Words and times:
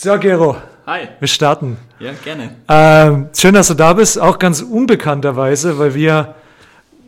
So, 0.00 0.16
Gero. 0.16 0.56
Hi. 0.86 1.08
Wir 1.18 1.26
starten. 1.26 1.76
Ja, 1.98 2.12
gerne. 2.22 2.54
Ähm, 2.68 3.30
schön, 3.36 3.52
dass 3.52 3.66
du 3.66 3.74
da 3.74 3.94
bist, 3.94 4.16
auch 4.16 4.38
ganz 4.38 4.62
unbekannterweise, 4.62 5.76
weil 5.80 5.92
wir, 5.94 6.36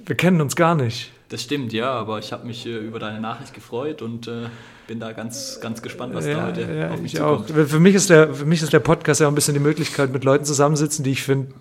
wir 0.07 0.17
kennen 0.17 0.41
uns 0.41 0.57
gar 0.57 0.75
nicht. 0.75 1.13
Das 1.29 1.41
stimmt, 1.41 1.73
ja, 1.73 1.93
aber 1.93 2.19
ich 2.19 2.33
habe 2.33 2.45
mich 2.49 2.67
äh, 2.67 2.77
über 2.77 2.99
deine 2.99 3.21
Nachricht 3.21 3.55
gefreut 3.55 4.03
und 4.03 4.27
äh, 4.27 4.47
bin 4.89 4.99
da 4.99 5.13
ganz, 5.13 5.61
ganz 5.63 5.83
gespannt, 5.83 6.17
was 6.17 6.27
ja, 6.27 6.35
da 6.35 6.47
heute 6.49 6.63
ja, 6.63 6.91
auf 6.91 7.01
mich 7.01 7.13
ich 7.13 7.21
zukommt. 7.21 7.53
auch. 7.53 7.67
Für 7.69 7.79
mich, 7.79 7.95
ist 7.95 8.11
der, 8.11 8.35
für 8.35 8.45
mich 8.45 8.61
ist 8.61 8.73
der 8.73 8.81
Podcast 8.81 9.21
ja 9.21 9.29
auch 9.29 9.31
ein 9.31 9.37
bisschen 9.37 9.55
die 9.55 9.61
Möglichkeit, 9.61 10.11
mit 10.11 10.25
Leuten 10.25 10.45
zusammensitzen, 10.45 11.05
die 11.05 11.13
ich 11.13 11.23
finde, 11.23 11.53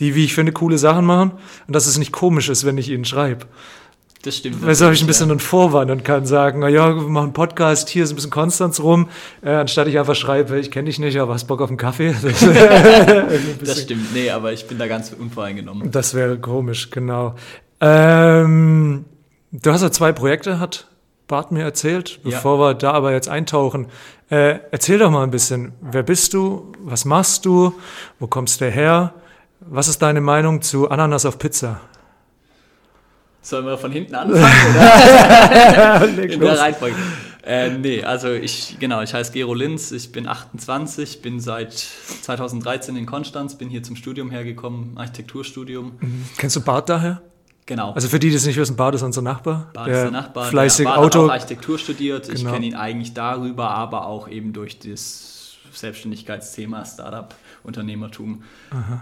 die, 0.00 0.14
wie 0.14 0.26
ich 0.26 0.34
finde, 0.34 0.52
coole 0.52 0.76
Sachen 0.76 1.06
machen 1.06 1.32
und 1.66 1.74
dass 1.74 1.86
es 1.86 1.96
nicht 1.96 2.12
komisch 2.12 2.50
ist, 2.50 2.66
wenn 2.66 2.76
ich 2.76 2.90
ihnen 2.90 3.06
schreibe. 3.06 3.46
Das 4.22 4.36
stimmt. 4.36 4.64
Weil 4.66 4.74
so 4.74 4.84
habe 4.86 4.94
ich 4.94 5.00
ein 5.00 5.06
bisschen 5.06 5.28
ja. 5.28 5.32
einen 5.32 5.40
Vorwand 5.40 5.90
und 5.90 6.04
kann 6.04 6.26
sagen, 6.26 6.58
na 6.58 6.68
ja, 6.68 6.94
wir 6.94 7.02
machen 7.02 7.24
einen 7.26 7.32
Podcast, 7.32 7.88
hier 7.88 8.02
ist 8.02 8.10
ein 8.10 8.16
bisschen 8.16 8.30
Konstanz 8.32 8.80
rum, 8.80 9.08
äh, 9.42 9.50
anstatt 9.50 9.86
ich 9.86 9.98
einfach 9.98 10.16
schreibe, 10.16 10.58
ich 10.58 10.70
kenne 10.72 10.86
dich 10.86 10.98
nicht, 10.98 11.18
aber 11.20 11.34
hast 11.34 11.44
Bock 11.44 11.60
auf 11.60 11.68
einen 11.68 11.78
Kaffee? 11.78 12.14
Das, 13.62 13.80
stimmt, 13.82 14.12
nee, 14.14 14.30
aber 14.30 14.52
ich 14.52 14.66
bin 14.66 14.78
da 14.78 14.88
ganz 14.88 15.12
unvoreingenommen. 15.12 15.90
das 15.90 16.14
wäre 16.14 16.38
komisch, 16.38 16.90
genau. 16.90 17.36
Ähm, 17.80 19.04
du 19.52 19.70
hast 19.72 19.82
ja 19.82 19.90
zwei 19.92 20.12
Projekte, 20.12 20.58
hat 20.58 20.88
Bart 21.28 21.52
mir 21.52 21.62
erzählt, 21.62 22.18
Ja. 22.24 22.30
bevor 22.30 22.58
wir 22.58 22.74
da 22.74 22.92
aber 22.92 23.12
jetzt 23.12 23.28
eintauchen. 23.28 23.86
Äh, 24.30 24.58
erzähl 24.70 24.98
doch 24.98 25.10
mal 25.10 25.22
ein 25.22 25.30
bisschen, 25.30 25.72
wer 25.80 26.02
bist 26.02 26.34
du, 26.34 26.72
was 26.82 27.04
machst 27.04 27.44
du, 27.46 27.72
wo 28.18 28.26
kommst 28.26 28.60
du 28.60 28.70
her, 28.70 29.14
was 29.60 29.88
ist 29.88 30.02
deine 30.02 30.20
Meinung 30.20 30.60
zu 30.62 30.90
Ananas 30.90 31.24
auf 31.24 31.38
Pizza? 31.38 31.80
Sollen 33.40 33.66
wir 33.66 33.78
von 33.78 33.92
hinten 33.92 34.14
anfangen 34.14 34.44
oder 34.76 36.22
in 36.22 36.40
der. 36.40 36.58
Reihenfolge? 36.58 36.96
Äh, 37.44 37.70
nee, 37.78 38.02
also 38.04 38.30
ich, 38.32 38.76
genau, 38.78 39.00
ich 39.00 39.14
heiße 39.14 39.32
Gero 39.32 39.54
Linz, 39.54 39.90
ich 39.90 40.12
bin 40.12 40.28
28, 40.28 41.22
bin 41.22 41.40
seit 41.40 41.72
2013 41.72 42.94
in 42.96 43.06
Konstanz, 43.06 43.56
bin 43.56 43.70
hier 43.70 43.82
zum 43.82 43.96
Studium 43.96 44.30
hergekommen, 44.30 44.98
Architekturstudium. 44.98 45.92
Kennst 46.36 46.56
du 46.56 46.60
Bart 46.60 46.88
daher? 46.90 47.22
Genau. 47.64 47.92
Also 47.92 48.08
für 48.08 48.18
die, 48.18 48.28
die 48.30 48.36
es 48.36 48.44
nicht 48.46 48.56
wissen, 48.58 48.76
Bart 48.76 48.94
ist 48.96 49.02
unser 49.02 49.22
Nachbar. 49.22 49.70
Bart 49.72 49.88
ist 49.88 49.94
der 50.02 50.10
Nachbar. 50.10 50.44
Fleißig 50.46 50.84
der 50.84 50.92
Bart 50.94 50.98
Auto. 51.06 51.22
hat 51.22 51.28
auch 51.28 51.32
Architektur 51.34 51.78
studiert. 51.78 52.28
Ich 52.28 52.40
Genau. 52.40 52.52
kenne 52.52 52.66
ihn 52.66 52.74
eigentlich 52.74 53.14
darüber, 53.14 53.70
aber 53.70 54.06
auch 54.06 54.28
eben 54.28 54.52
durch 54.52 54.78
das 54.78 55.54
Selbstständigkeitsthema, 55.72 56.84
Startup, 56.84 57.34
Unternehmertum, 57.62 58.42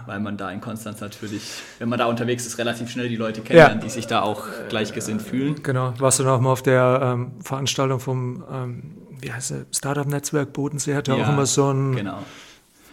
weil 0.05 0.19
man 0.19 0.37
da 0.37 0.51
in 0.51 0.61
Konstanz 0.61 0.99
natürlich, 1.01 1.61
wenn 1.79 1.89
man 1.89 1.99
da 1.99 2.05
unterwegs 2.05 2.45
ist, 2.45 2.57
relativ 2.57 2.89
schnell 2.89 3.09
die 3.09 3.15
Leute 3.15 3.41
kennenlernt, 3.41 3.83
die 3.83 3.89
sich 3.89 4.07
da 4.07 4.21
auch 4.21 4.45
gleichgesinnt 4.69 5.21
fühlen. 5.21 5.61
Genau, 5.63 5.93
warst 5.99 6.19
du 6.19 6.23
noch 6.23 6.39
mal 6.41 6.51
auf 6.51 6.63
der 6.63 6.99
ähm, 7.03 7.31
Veranstaltung 7.41 7.99
vom, 7.99 8.43
ähm, 8.51 8.97
wie 9.19 9.31
heißt 9.31 9.51
es, 9.51 9.77
Startup-Netzwerk 9.77 10.53
Bodensee, 10.53 10.95
hat 10.95 11.07
ja 11.07 11.13
auch 11.15 11.29
immer 11.29 11.45
so 11.45 11.71
ein, 11.71 11.95
Genau. 11.95 12.19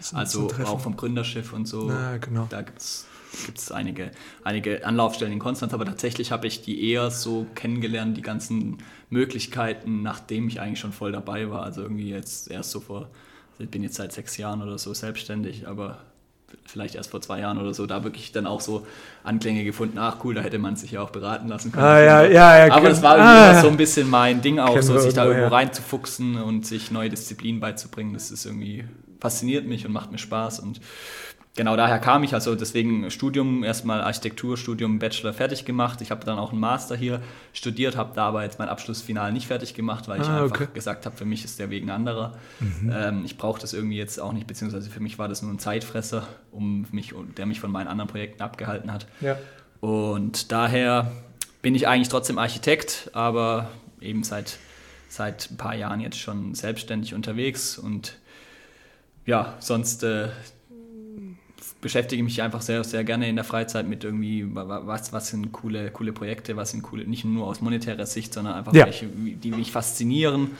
so 0.00 0.16
Also 0.16 0.42
ein 0.42 0.48
Treffen. 0.48 0.66
auch 0.66 0.80
vom 0.80 0.96
Gründerschiff 0.96 1.52
und 1.52 1.66
so. 1.66 1.88
Ja, 1.90 2.16
genau. 2.18 2.46
Da 2.50 2.62
gibt 2.62 2.78
es 2.80 3.72
einige, 3.72 4.10
einige 4.44 4.86
Anlaufstellen 4.86 5.32
in 5.32 5.38
Konstanz, 5.40 5.74
aber 5.74 5.84
tatsächlich 5.84 6.30
habe 6.30 6.46
ich 6.46 6.62
die 6.62 6.88
eher 6.90 7.10
so 7.10 7.46
kennengelernt, 7.56 8.16
die 8.16 8.22
ganzen 8.22 8.78
Möglichkeiten, 9.10 10.02
nachdem 10.02 10.46
ich 10.48 10.60
eigentlich 10.60 10.78
schon 10.80 10.92
voll 10.92 11.10
dabei 11.12 11.50
war. 11.50 11.62
Also 11.62 11.82
irgendwie 11.82 12.10
jetzt 12.10 12.50
erst 12.50 12.70
so 12.70 12.80
vor, 12.80 13.08
ich 13.58 13.70
bin 13.70 13.82
jetzt 13.82 13.96
seit 13.96 14.12
sechs 14.12 14.36
Jahren 14.36 14.62
oder 14.62 14.78
so 14.78 14.94
selbstständig, 14.94 15.66
aber 15.68 15.98
vielleicht 16.66 16.94
erst 16.94 17.10
vor 17.10 17.20
zwei 17.20 17.40
Jahren 17.40 17.58
oder 17.58 17.74
so, 17.74 17.86
da 17.86 18.04
wirklich 18.04 18.32
dann 18.32 18.46
auch 18.46 18.60
so 18.60 18.86
Anklänge 19.22 19.64
gefunden, 19.64 19.98
ach 19.98 20.18
cool, 20.24 20.34
da 20.34 20.40
hätte 20.40 20.58
man 20.58 20.76
sich 20.76 20.92
ja 20.92 21.02
auch 21.02 21.10
beraten 21.10 21.48
lassen 21.48 21.72
können. 21.72 21.84
Ah, 21.84 22.00
ja, 22.00 22.24
ja, 22.24 22.66
ja, 22.66 22.74
Aber 22.74 22.90
es 22.90 23.02
war 23.02 23.16
irgendwie 23.16 23.32
ah. 23.32 23.50
immer 23.50 23.60
so 23.60 23.68
ein 23.68 23.76
bisschen 23.76 24.08
mein 24.08 24.40
Ding 24.42 24.58
auch, 24.58 24.80
so 24.80 24.98
sich 24.98 25.14
da 25.14 25.24
irgendwo 25.24 25.48
reinzufuchsen 25.48 26.36
und 26.36 26.66
sich 26.66 26.90
neue 26.90 27.10
Disziplinen 27.10 27.60
beizubringen. 27.60 28.14
Das 28.14 28.30
ist 28.30 28.44
irgendwie, 28.46 28.84
fasziniert 29.20 29.66
mich 29.66 29.86
und 29.86 29.92
macht 29.92 30.12
mir 30.12 30.18
Spaß 30.18 30.60
und 30.60 30.80
genau 31.56 31.76
daher 31.76 31.98
kam 31.98 32.24
ich, 32.24 32.34
also 32.34 32.54
deswegen 32.54 33.10
Studium, 33.10 33.62
erstmal 33.64 34.00
Architekturstudium, 34.00 34.98
Bachelor 34.98 35.32
fertig 35.32 35.64
gemacht. 35.64 36.00
Ich 36.00 36.10
habe 36.10 36.24
dann 36.24 36.38
auch 36.38 36.50
einen 36.50 36.60
Master 36.60 36.96
hier 36.96 37.20
studiert, 37.52 37.96
habe 37.96 38.12
da 38.14 38.26
aber 38.28 38.42
jetzt 38.42 38.58
mein 38.58 38.68
Abschlussfinal 38.68 39.32
nicht 39.32 39.46
fertig 39.46 39.74
gemacht, 39.74 40.08
weil 40.08 40.20
ich 40.20 40.26
Ah, 40.26 40.44
einfach 40.44 40.56
okay. 40.56 40.68
gesagt 40.74 41.06
habe, 41.06 41.16
für 41.16 41.24
mich 41.24 41.44
ist 41.44 41.58
der 41.58 41.70
Weg 41.70 41.82
ein 41.84 41.90
anderer. 41.90 42.36
Ähm, 42.90 43.22
ich 43.24 43.36
brauche 43.38 43.60
das 43.60 43.72
irgendwie 43.72 43.96
jetzt 43.96 44.20
auch 44.20 44.32
nicht, 44.32 44.46
beziehungsweise 44.46 44.90
für 44.90 45.00
mich 45.00 45.18
war 45.18 45.28
das 45.28 45.42
nur 45.42 45.52
ein 45.52 45.58
Zeitfresser, 45.58 46.26
um 46.50 46.86
mich, 46.90 47.14
der 47.36 47.46
mich 47.46 47.60
von 47.60 47.70
meinen 47.70 47.88
anderen 47.88 48.10
Projekten 48.10 48.42
abgehalten 48.42 48.92
hat. 48.92 49.06
Ja. 49.20 49.36
Und 49.80 50.50
daher 50.50 51.12
bin 51.62 51.74
ich 51.74 51.86
eigentlich 51.86 52.08
trotzdem 52.08 52.38
Architekt, 52.38 53.10
aber 53.12 53.68
eben 54.00 54.22
seit, 54.24 54.58
seit 55.08 55.50
ein 55.50 55.56
paar 55.56 55.74
Jahren 55.74 56.00
jetzt 56.00 56.18
schon 56.18 56.54
selbstständig 56.54 57.14
unterwegs 57.14 57.78
und 57.78 58.18
ja, 59.26 59.54
sonst 59.60 60.02
äh, 60.02 60.28
beschäftige 61.80 62.22
mich 62.22 62.40
einfach 62.42 62.62
sehr, 62.62 62.82
sehr 62.84 63.04
gerne 63.04 63.28
in 63.28 63.36
der 63.36 63.44
Freizeit 63.44 63.88
mit 63.88 64.04
irgendwie, 64.04 64.46
wa- 64.54 64.66
wa- 64.68 64.82
was, 64.84 65.12
was 65.12 65.28
sind 65.28 65.52
coole, 65.52 65.90
coole 65.90 66.12
Projekte, 66.12 66.56
was 66.56 66.70
sind 66.70 66.82
coole, 66.82 67.04
nicht 67.06 67.24
nur 67.24 67.46
aus 67.46 67.60
monetärer 67.60 68.06
Sicht, 68.06 68.32
sondern 68.34 68.54
einfach 68.54 68.72
Ja. 68.74 68.86
welche, 68.86 69.06
die 69.06 69.50
mich 69.50 69.70
faszinieren. 69.72 70.52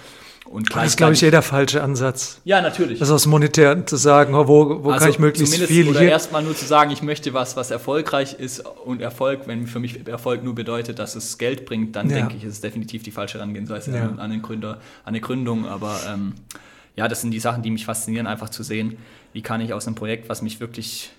Und 0.47 0.75
Das 0.75 0.89
ist, 0.89 0.97
glaube 0.99 1.15
ich, 1.15 1.21
gleichzeitig- 1.21 1.23
jeder 1.23 1.41
falsche 1.41 1.83
Ansatz. 1.83 2.39
Ja, 2.45 2.61
natürlich. 2.61 2.99
Das 2.99 3.11
aus 3.11 3.25
monetär 3.25 3.87
zu 3.87 3.97
sagen, 3.97 4.35
oh, 4.35 4.47
wo, 4.47 4.85
wo 4.85 4.91
kann 4.91 5.09
ich 5.09 5.19
möglichst 5.19 5.57
viel 5.65 5.89
oder 5.89 6.01
hier. 6.01 6.11
erstmal 6.11 6.43
nur 6.43 6.55
zu 6.55 6.67
sagen, 6.67 6.91
ich 6.91 7.01
möchte 7.03 7.33
was, 7.33 7.57
was 7.57 7.71
erfolgreich 7.71 8.35
ist 8.35 8.61
und 8.61 9.01
Erfolg, 9.01 9.47
wenn 9.47 9.67
für 9.67 9.81
mich 9.81 10.07
Erfolg 10.07 10.45
nur 10.45 10.55
bedeutet, 10.55 10.99
dass 10.99 11.15
es 11.17 11.39
Geld 11.39 11.65
bringt, 11.65 11.97
dann 11.97 12.11
Ja. 12.11 12.17
denke 12.17 12.37
ich, 12.37 12.45
ist 12.45 12.53
es 12.53 12.61
definitiv 12.61 13.03
die 13.03 13.11
falsche 13.11 13.39
Herangehensweise 13.39 13.91
Ja. 13.97 14.03
an, 14.05 14.19
an 14.19 14.31
den 14.31 14.43
Gründer, 14.43 14.73
an 14.73 14.79
eine 15.07 15.21
Gründung. 15.23 15.67
Aber 15.67 15.99
ähm, 16.13 16.35
ja, 16.97 17.09
das 17.09 17.21
sind 17.21 17.31
die 17.31 17.41
Sachen, 17.41 17.63
die 17.63 17.71
mich 17.71 17.85
faszinieren, 17.85 18.27
einfach 18.27 18.49
zu 18.49 18.63
sehen, 18.63 18.99
wie 19.33 19.43
kann 19.43 19.61
ich 19.61 19.73
aus 19.73 19.87
einem 19.87 19.97
Projekt, 19.97 20.29
was 20.29 20.43
mich 20.43 20.61
wirklich, 20.61 21.11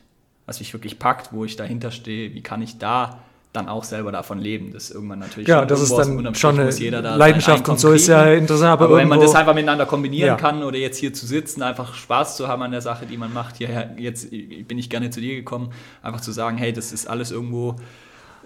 was 0.46 0.60
mich 0.60 0.74
wirklich 0.74 1.00
packt, 1.00 1.34
wo 1.34 1.46
ich 1.46 1.56
dahinter 1.56 1.92
stehe, 1.92 2.34
wie 2.34 2.42
kann 2.42 2.62
ich 2.62 2.78
da 2.78 3.20
dann 3.56 3.70
auch 3.70 3.84
selber 3.84 4.12
davon 4.12 4.40
leben. 4.40 4.74
Das 4.74 4.86
ist 4.86 4.92
irgendwann 4.92 5.20
natürlich 5.20 5.48
Ja, 5.48 5.66
das 5.66 5.82
ist 5.82 5.94
dann 5.96 6.36
schon 6.36 6.60
eine 6.60 6.72
da 7.02 7.16
Leidenschaft 7.16 7.68
und 7.70 7.80
so 7.80 7.92
ist 7.94 8.08
ja 8.08 8.26
interessant, 8.34 8.74
aber, 8.74 8.86
Aber, 8.86 8.98
wenn 8.98 9.08
man 9.08 9.20
das 9.20 9.34
einfach 9.34 9.54
miteinander 9.54 9.86
kombinieren 9.86 10.28
Ja. 10.28 10.36
kann 10.36 10.64
oder 10.64 10.78
jetzt 10.78 10.98
hier 10.98 11.14
zu 11.14 11.26
sitzen, 11.26 11.62
einfach 11.62 11.96
Spaß 11.96 12.38
zu 12.38 12.48
haben 12.48 12.62
an 12.64 12.72
der 12.72 12.82
Sache, 12.82 13.06
die 13.06 13.18
man 13.18 13.34
macht, 13.34 13.58
hierher, 13.58 13.96
jetzt 13.98 14.30
bin 14.30 14.78
ich 14.78 14.90
gerne 14.90 15.10
zu 15.10 15.22
dir 15.22 15.36
gekommen, 15.36 15.72
einfach 16.02 16.22
zu 16.22 16.32
sagen, 16.32 16.58
hey, 16.58 16.74
das 16.74 16.92
ist 16.92 17.08
alles 17.08 17.32
irgendwo 17.32 17.78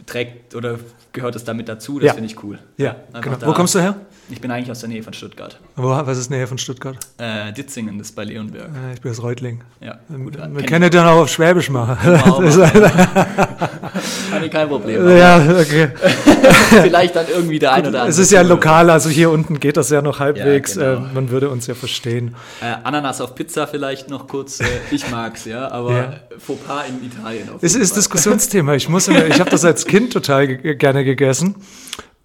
trägt 0.06 0.56
oder 0.56 0.80
gehört 1.14 1.36
es 1.36 1.44
damit 1.44 1.70
dazu, 1.70 2.00
das 2.00 2.08
Ja. 2.08 2.14
finde 2.14 2.30
ich 2.30 2.44
cool. 2.44 2.60
Ja, 2.78 2.96
genau. 3.22 3.38
Wo 3.46 3.54
kommst 3.54 3.76
du 3.76 3.80
her? 3.80 3.96
Ich 4.32 4.40
bin 4.42 4.52
eigentlich 4.52 4.70
aus 4.70 4.82
der 4.82 4.90
Nähe 4.90 5.02
von 5.02 5.12
Stuttgart. 5.14 5.60
Wo, 5.76 5.90
was 5.90 6.18
ist 6.20 6.30
näher 6.30 6.48
von 6.48 6.60
Stuttgart? 6.60 6.98
Äh, 7.18 7.52
Ditzingen, 7.52 7.98
das 7.98 8.10
ist 8.10 8.16
bei 8.16 8.26
Leonberg. 8.26 8.70
Äh, 8.70 8.94
Ich 8.94 9.02
bin 9.02 9.12
aus 9.12 9.24
Reutling. 9.24 9.64
Ja, 9.82 9.98
Wir 10.08 10.20
gut. 10.20 10.38
wir 10.38 10.64
können 10.66 10.84
ja 10.84 10.90
dann 10.90 11.08
auch 11.08 11.22
auf 11.22 11.30
Schwäbisch 11.30 11.70
machen. 11.72 11.98
Kann 14.40 14.46
ich 14.46 14.52
kein 14.52 14.70
Problem. 14.70 15.18
ja, 15.18 15.38
okay. 15.60 15.90
Vielleicht 16.82 17.16
dann 17.16 17.26
irgendwie 17.28 17.60
der 17.60 17.74
ein 17.74 17.82
oder 17.82 18.00
andere. 18.00 18.08
Es 18.08 18.18
ist 18.18 18.32
ja 18.32 18.42
lokal, 18.42 18.90
also 18.90 19.10
hier 19.10 19.30
unten 19.30 19.60
geht 19.60 19.78
das 19.78 19.90
ja 19.90 20.02
noch 20.02 20.20
halbwegs. 20.20 20.76
Ja, 20.76 20.96
genau. 20.96 21.08
äh, 21.08 21.14
man 21.14 21.30
würde 21.30 21.50
uns 21.50 21.68
ja 21.68 21.76
verstehen. 21.76 22.36
Äh, 22.62 22.76
Ananas 22.84 23.22
auf 23.22 23.36
Pizza 23.36 23.68
vielleicht 23.68 24.10
noch 24.10 24.28
kurz. 24.28 24.60
Äh, 24.60 24.66
ich 24.92 25.10
mag's, 25.10 25.46
ja, 25.46 25.70
aber 25.72 25.92
Ja. 25.92 26.14
Fauxpas 26.38 26.84
in 26.88 27.06
Italien. 27.06 27.50
Auf 27.50 27.62
Es 27.62 27.76
ist 27.76 27.90
Fall. 27.90 28.00
Diskussionsthema. 28.00 28.76
Ich 28.76 28.88
muss, 28.88 29.08
ich 29.30 29.40
habe 29.40 29.50
das 29.50 29.66
als 29.66 29.86
Kind 29.86 30.14
total 30.14 30.48
ge 30.48 30.76
gerne 30.76 31.04
gegessen 31.04 31.56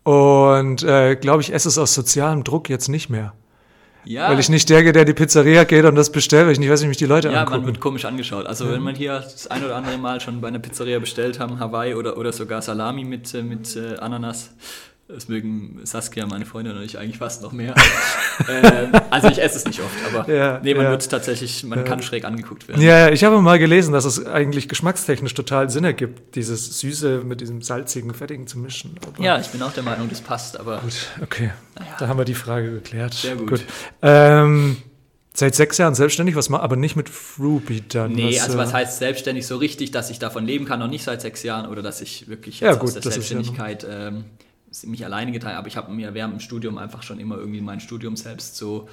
und 0.04 0.82
äh, 0.82 1.16
glaube 1.16 1.42
ich 1.42 1.52
esse 1.52 1.68
es 1.68 1.78
aus 1.78 1.94
sozialem 1.94 2.44
Druck 2.44 2.68
jetzt 2.68 2.88
nicht 2.88 3.08
mehr, 3.10 3.32
ja, 4.04 4.28
weil 4.30 4.38
ich 4.38 4.48
nicht 4.48 4.68
der, 4.70 4.92
der 4.92 5.04
die 5.04 5.14
Pizzeria 5.14 5.64
geht 5.64 5.84
und 5.84 5.94
das 5.94 6.10
bestellt, 6.10 6.46
weil 6.46 6.52
ich 6.52 6.58
nicht 6.58 6.70
weiß, 6.70 6.82
wie 6.82 6.88
mich 6.88 6.96
die 6.96 7.06
Leute 7.06 7.28
Ja, 7.28 7.34
man 7.34 7.46
angucken. 7.48 7.66
wird 7.66 7.80
komisch 7.80 8.04
angeschaut. 8.04 8.46
Also 8.46 8.70
wenn 8.70 8.82
man 8.82 8.94
hier 8.94 9.14
das 9.20 9.46
ein 9.46 9.64
oder 9.64 9.76
andere 9.76 9.98
Mal 9.98 10.20
schon 10.20 10.40
bei 10.40 10.48
einer 10.48 10.58
Pizzeria 10.58 10.98
bestellt 10.98 11.40
haben, 11.40 11.58
Hawaii 11.60 11.94
oder, 11.94 12.16
oder 12.16 12.32
sogar 12.32 12.62
Salami 12.62 13.04
mit, 13.04 13.32
äh, 13.34 13.42
mit 13.42 13.76
äh, 13.76 13.96
Ananas, 13.96 14.54
das 15.06 15.28
mögen 15.28 15.80
Saskia, 15.84 16.26
meine 16.26 16.46
Freundin 16.46 16.76
und 16.76 16.82
ich 16.82 16.98
eigentlich 16.98 17.18
fast 17.18 17.42
noch 17.42 17.52
mehr. 17.52 17.74
ähm, 18.48 18.90
also 19.10 19.28
ich 19.28 19.40
esse 19.40 19.58
es 19.58 19.66
nicht 19.66 19.80
oft, 19.80 19.94
aber 20.06 20.32
Ja, 20.32 20.60
nee, 20.62 20.74
man 20.74 20.84
ja. 20.84 20.90
wird 20.92 21.10
tatsächlich, 21.10 21.62
man 21.64 21.84
kann 21.84 22.02
schräg 22.02 22.24
angeguckt 22.24 22.68
werden. 22.68 22.80
Ja, 22.80 23.00
ja, 23.00 23.10
ich 23.10 23.22
habe 23.22 23.40
mal 23.42 23.58
gelesen, 23.58 23.92
dass 23.92 24.06
es 24.06 24.24
eigentlich 24.24 24.66
geschmackstechnisch 24.68 25.34
total 25.34 25.68
Sinn 25.68 25.84
ergibt, 25.84 26.34
dieses 26.36 26.80
Süße 26.80 27.22
mit 27.22 27.42
diesem 27.42 27.60
salzigen, 27.60 28.14
fettigen 28.14 28.46
zu 28.46 28.58
mischen. 28.58 28.94
Aber 29.06 29.22
Ja, 29.22 29.38
ich 29.38 29.48
bin 29.48 29.62
auch 29.62 29.72
der 29.72 29.82
Meinung, 29.82 30.08
das 30.08 30.22
passt, 30.22 30.58
aber 30.58 30.78
Gut, 30.78 30.94
okay. 31.22 31.50
Da 31.98 32.08
haben 32.08 32.18
wir 32.18 32.24
die 32.24 32.34
Frage 32.34 32.70
geklärt. 32.72 33.12
Sehr 33.12 33.36
gut. 33.36 33.62
Ähm, 34.00 34.78
seit 35.34 35.54
sechs 35.54 35.76
Jahren 35.76 35.94
selbstständig, 35.94 36.34
was 36.34 36.48
ma 36.48 36.60
aber 36.60 36.76
nicht 36.76 36.96
mit 36.96 37.10
Fruby 37.10 37.82
dann. 37.86 38.12
Nee, 38.12 38.40
also 38.40 38.56
was 38.56 38.70
äh, 38.70 38.74
heißt 38.74 38.98
selbstständig 39.00 39.46
so 39.46 39.56
richtig, 39.56 39.90
dass 39.90 40.08
ich 40.08 40.18
davon 40.18 40.46
leben 40.46 40.64
kann, 40.64 40.78
noch 40.78 40.88
nicht 40.88 41.04
seit 41.04 41.20
sechs 41.20 41.42
Jahren 41.42 41.68
oder 41.68 41.82
dass 41.82 42.00
ich 42.00 42.28
wirklich 42.28 42.60
Ja, 42.60 42.70
jetzt 42.70 42.78
gut, 42.78 42.88
aus 42.88 42.94
der 42.94 43.02
das 43.02 43.16
ist 43.18 43.30
ja 43.30 43.36
Selbstständigkeit 43.36 43.86
ähm, 43.88 44.24
mich 44.84 45.04
alleine 45.04 45.32
geteilt 45.32 45.56
aber 45.56 45.68
ich 45.68 45.76
habe 45.76 45.92
mir 45.92 46.14
während 46.14 46.34
dem 46.34 46.40
Studium 46.40 46.78
einfach 46.78 47.02
schon 47.02 47.20
immer 47.20 47.36
irgendwie 47.36 47.60
mein 47.60 47.80
Studium 47.80 48.16
selbst 48.16 48.56
so 48.56 48.88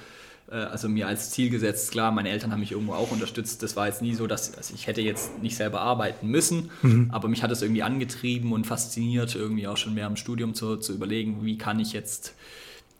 äh, 0.50 0.54
also 0.56 0.88
mir 0.88 1.06
als 1.06 1.30
Ziel 1.30 1.50
gesetzt, 1.50 1.90
klar, 1.92 2.10
meine 2.12 2.28
Eltern 2.30 2.52
haben 2.52 2.60
mich 2.60 2.72
irgendwo 2.72 2.94
auch 2.94 3.10
unterstützt. 3.10 3.62
Das 3.62 3.76
war 3.76 3.86
jetzt 3.86 4.02
nie 4.02 4.14
so, 4.14 4.26
dass 4.26 4.54
also 4.56 4.74
ich 4.74 4.86
hätte 4.86 5.00
jetzt 5.00 5.40
nicht 5.42 5.56
selber 5.56 5.80
arbeiten 5.80 6.28
müssen, 6.28 6.70
Mhm. 6.82 7.08
aber 7.12 7.28
mich 7.28 7.42
hat 7.42 7.50
es 7.50 7.62
irgendwie 7.62 7.82
angetrieben 7.82 8.52
und 8.52 8.66
fasziniert, 8.66 9.34
irgendwie 9.34 9.66
auch 9.68 9.76
schon 9.76 9.94
mehr 9.94 10.06
im 10.06 10.16
Studium 10.16 10.54
zu, 10.54 10.76
zu 10.76 10.92
überlegen, 10.92 11.44
wie 11.44 11.58
kann 11.58 11.78
ich 11.80 11.92
jetzt 11.92 12.34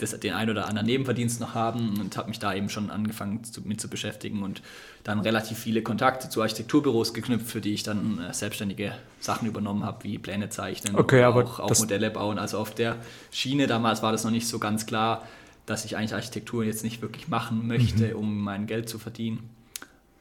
das, 0.03 0.19
den 0.19 0.35
ein 0.35 0.51
oder 0.51 0.69
anderen 0.69 0.87
Nebenverdienst 0.87 1.41
noch 1.41 1.55
haben 1.55 2.01
und 2.01 2.17
habe 2.17 2.29
mich 2.29 2.39
da 2.39 2.55
eben 2.55 2.69
schon 2.69 2.91
angefangen 2.91 3.45
zu, 3.45 3.63
mit 3.63 3.81
zu 3.81 3.89
beschäftigen 3.89 4.43
und 4.43 4.63
dann 5.05 5.21
relativ 5.21 5.59
viele 5.59 5.83
Kontakte 5.83 6.29
zu 6.29 6.43
Architekturbüros 6.43 7.15
geknüpft, 7.15 7.47
für 7.47 7.61
die 7.61 7.75
ich 7.75 7.83
dann 7.83 8.21
äh, 8.21 8.33
selbstständige 8.35 8.93
Sachen 9.21 9.49
übernommen 9.49 9.85
habe, 9.85 10.05
wie 10.05 10.19
Pläne 10.19 10.49
zeichnen 10.49 10.97
okay, 10.97 11.23
aber 11.23 11.45
auch, 11.45 11.61
auch 11.61 11.79
Modelle 11.79 12.11
bauen. 12.11 12.39
Also 12.39 12.59
auf 12.59 12.75
der 12.75 12.97
Schiene 13.31 13.67
damals 13.67 14.03
war 14.03 14.13
das 14.13 14.25
noch 14.25 14.31
nicht 14.31 14.49
so 14.49 14.59
ganz 14.59 14.87
klar, 14.87 15.27
dass 15.67 15.85
ich 15.85 15.97
eigentlich 15.97 16.15
Architektur 16.15 16.65
jetzt 16.65 16.85
nicht 16.85 17.03
wirklich 17.03 17.29
machen 17.29 17.67
möchte, 17.67 18.09
mhm. 18.09 18.17
um 18.17 18.41
mein 18.41 18.67
Geld 18.67 18.89
zu 18.89 18.99
verdienen. 18.99 19.49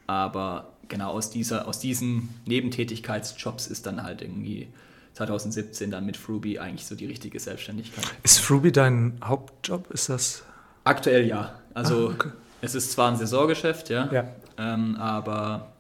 Aber 0.07 0.74
genau 0.88 1.12
aus, 1.12 1.30
dieser, 1.30 1.68
aus 1.68 1.80
diesen 1.80 2.30
Nebentätigkeitsjobs 2.45 3.68
ist 3.68 3.86
dann 3.86 4.04
halt 4.04 4.22
irgendwie 4.22 4.68
2017 5.13 5.92
dann 5.92 6.06
mit 6.06 6.18
Fruby 6.18 6.60
eigentlich 6.60 6.86
so 6.86 6.96
die 6.96 7.06
richtige 7.06 7.40
Selbstständigkeit. 7.40 8.06
Ist 8.24 8.40
Fruby 8.40 8.72
dein 8.72 9.18
Hauptjob? 9.24 9.92
Ist 9.92 10.10
das? 10.10 10.44
Aktuell 10.84 11.25
ja. 11.28 11.60
Also 11.74 12.10
ah, 12.10 12.13
okay. 12.13 12.30
es 12.62 12.75
ist 12.75 12.92
zwar 12.92 13.12
ein 13.12 13.18
Saisongeschäft, 13.18 13.90
ja, 13.90 14.12
ja. 14.12 14.28
Ähm, 14.58 14.96
aber 14.98 15.72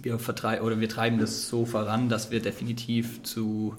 wir 0.00 0.18
vertreiben 0.18 0.64
oder 0.64 0.80
wir 0.80 0.88
treiben 0.88 1.18
das 1.18 1.48
so 1.48 1.64
voran, 1.64 2.08
dass 2.08 2.30
wir 2.30 2.40
definitiv 2.40 3.22
zu 3.22 3.76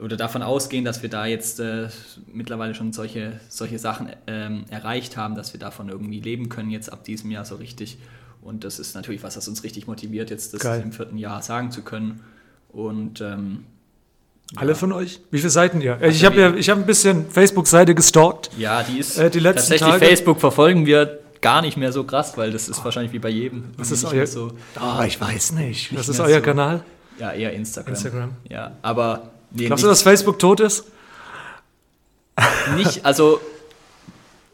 oder 0.00 0.16
davon 0.16 0.42
ausgehen, 0.42 0.84
dass 0.84 1.02
wir 1.02 1.10
da 1.10 1.26
jetzt 1.26 1.60
äh, 1.60 1.88
mittlerweile 2.32 2.74
schon 2.74 2.92
solche, 2.92 3.38
solche 3.48 3.78
Sachen 3.78 4.10
ähm, 4.26 4.64
erreicht 4.70 5.16
haben, 5.16 5.34
dass 5.34 5.52
wir 5.52 5.60
davon 5.60 5.88
irgendwie 5.88 6.20
leben 6.20 6.48
können 6.48 6.70
jetzt 6.70 6.92
ab 6.92 7.04
diesem 7.04 7.30
Jahr 7.30 7.44
so 7.44 7.56
richtig. 7.56 7.98
Und 8.40 8.64
das 8.64 8.78
ist 8.78 8.94
natürlich 8.94 9.22
was, 9.22 9.36
was 9.36 9.46
uns 9.46 9.62
richtig 9.62 9.86
motiviert, 9.86 10.30
jetzt 10.30 10.54
das 10.54 10.62
Geil. 10.62 10.80
im 10.80 10.92
vierten 10.92 11.18
Jahr 11.18 11.42
sagen 11.42 11.70
zu 11.70 11.82
können. 11.82 12.20
Und 12.68 13.20
ähm, 13.20 13.66
alle 14.56 14.74
von 14.74 14.92
euch? 14.92 15.20
Wie 15.30 15.38
viele 15.38 15.50
Seiten 15.50 15.80
ihr? 15.80 15.94
Also 15.94 16.08
ich 16.08 16.24
habe 16.24 16.40
ja, 16.40 16.54
ich 16.54 16.70
habe 16.70 16.80
ein 16.80 16.86
bisschen 16.86 17.30
Facebook-Seite 17.30 17.94
gestalkt. 17.94 18.50
Ja, 18.58 18.82
die 18.82 18.98
ist 18.98 19.16
äh, 19.18 19.30
die 19.30 19.38
letzten 19.38 19.70
tatsächlich 19.70 19.90
Tage. 19.90 20.06
Facebook 20.06 20.40
verfolgen 20.40 20.86
wir 20.86 21.20
gar 21.40 21.62
nicht 21.62 21.76
mehr 21.76 21.92
so 21.92 22.04
krass, 22.04 22.36
weil 22.36 22.50
das 22.50 22.68
ist 22.68 22.84
wahrscheinlich 22.84 23.12
wie 23.12 23.18
bei 23.18 23.28
jedem. 23.28 23.70
Was 23.76 23.90
ist 23.90 24.04
euer? 24.04 24.26
So, 24.26 24.52
oh, 24.80 25.02
ich 25.06 25.20
weiß 25.20 25.52
nicht. 25.52 25.96
Was 25.96 26.08
ist 26.08 26.20
euer 26.20 26.38
so, 26.38 26.44
Kanal? 26.44 26.82
Ja, 27.18 27.32
eher 27.32 27.52
Instagram. 27.52 27.94
Instagram. 27.94 28.30
Ja, 28.48 28.72
aber 28.82 29.30
nee, 29.50 29.66
Glaubst 29.66 29.84
du, 29.84 29.88
dass 29.88 30.02
Facebook 30.02 30.38
tot 30.38 30.60
ist? 30.60 30.84
Nicht, 32.76 33.04
also 33.04 33.40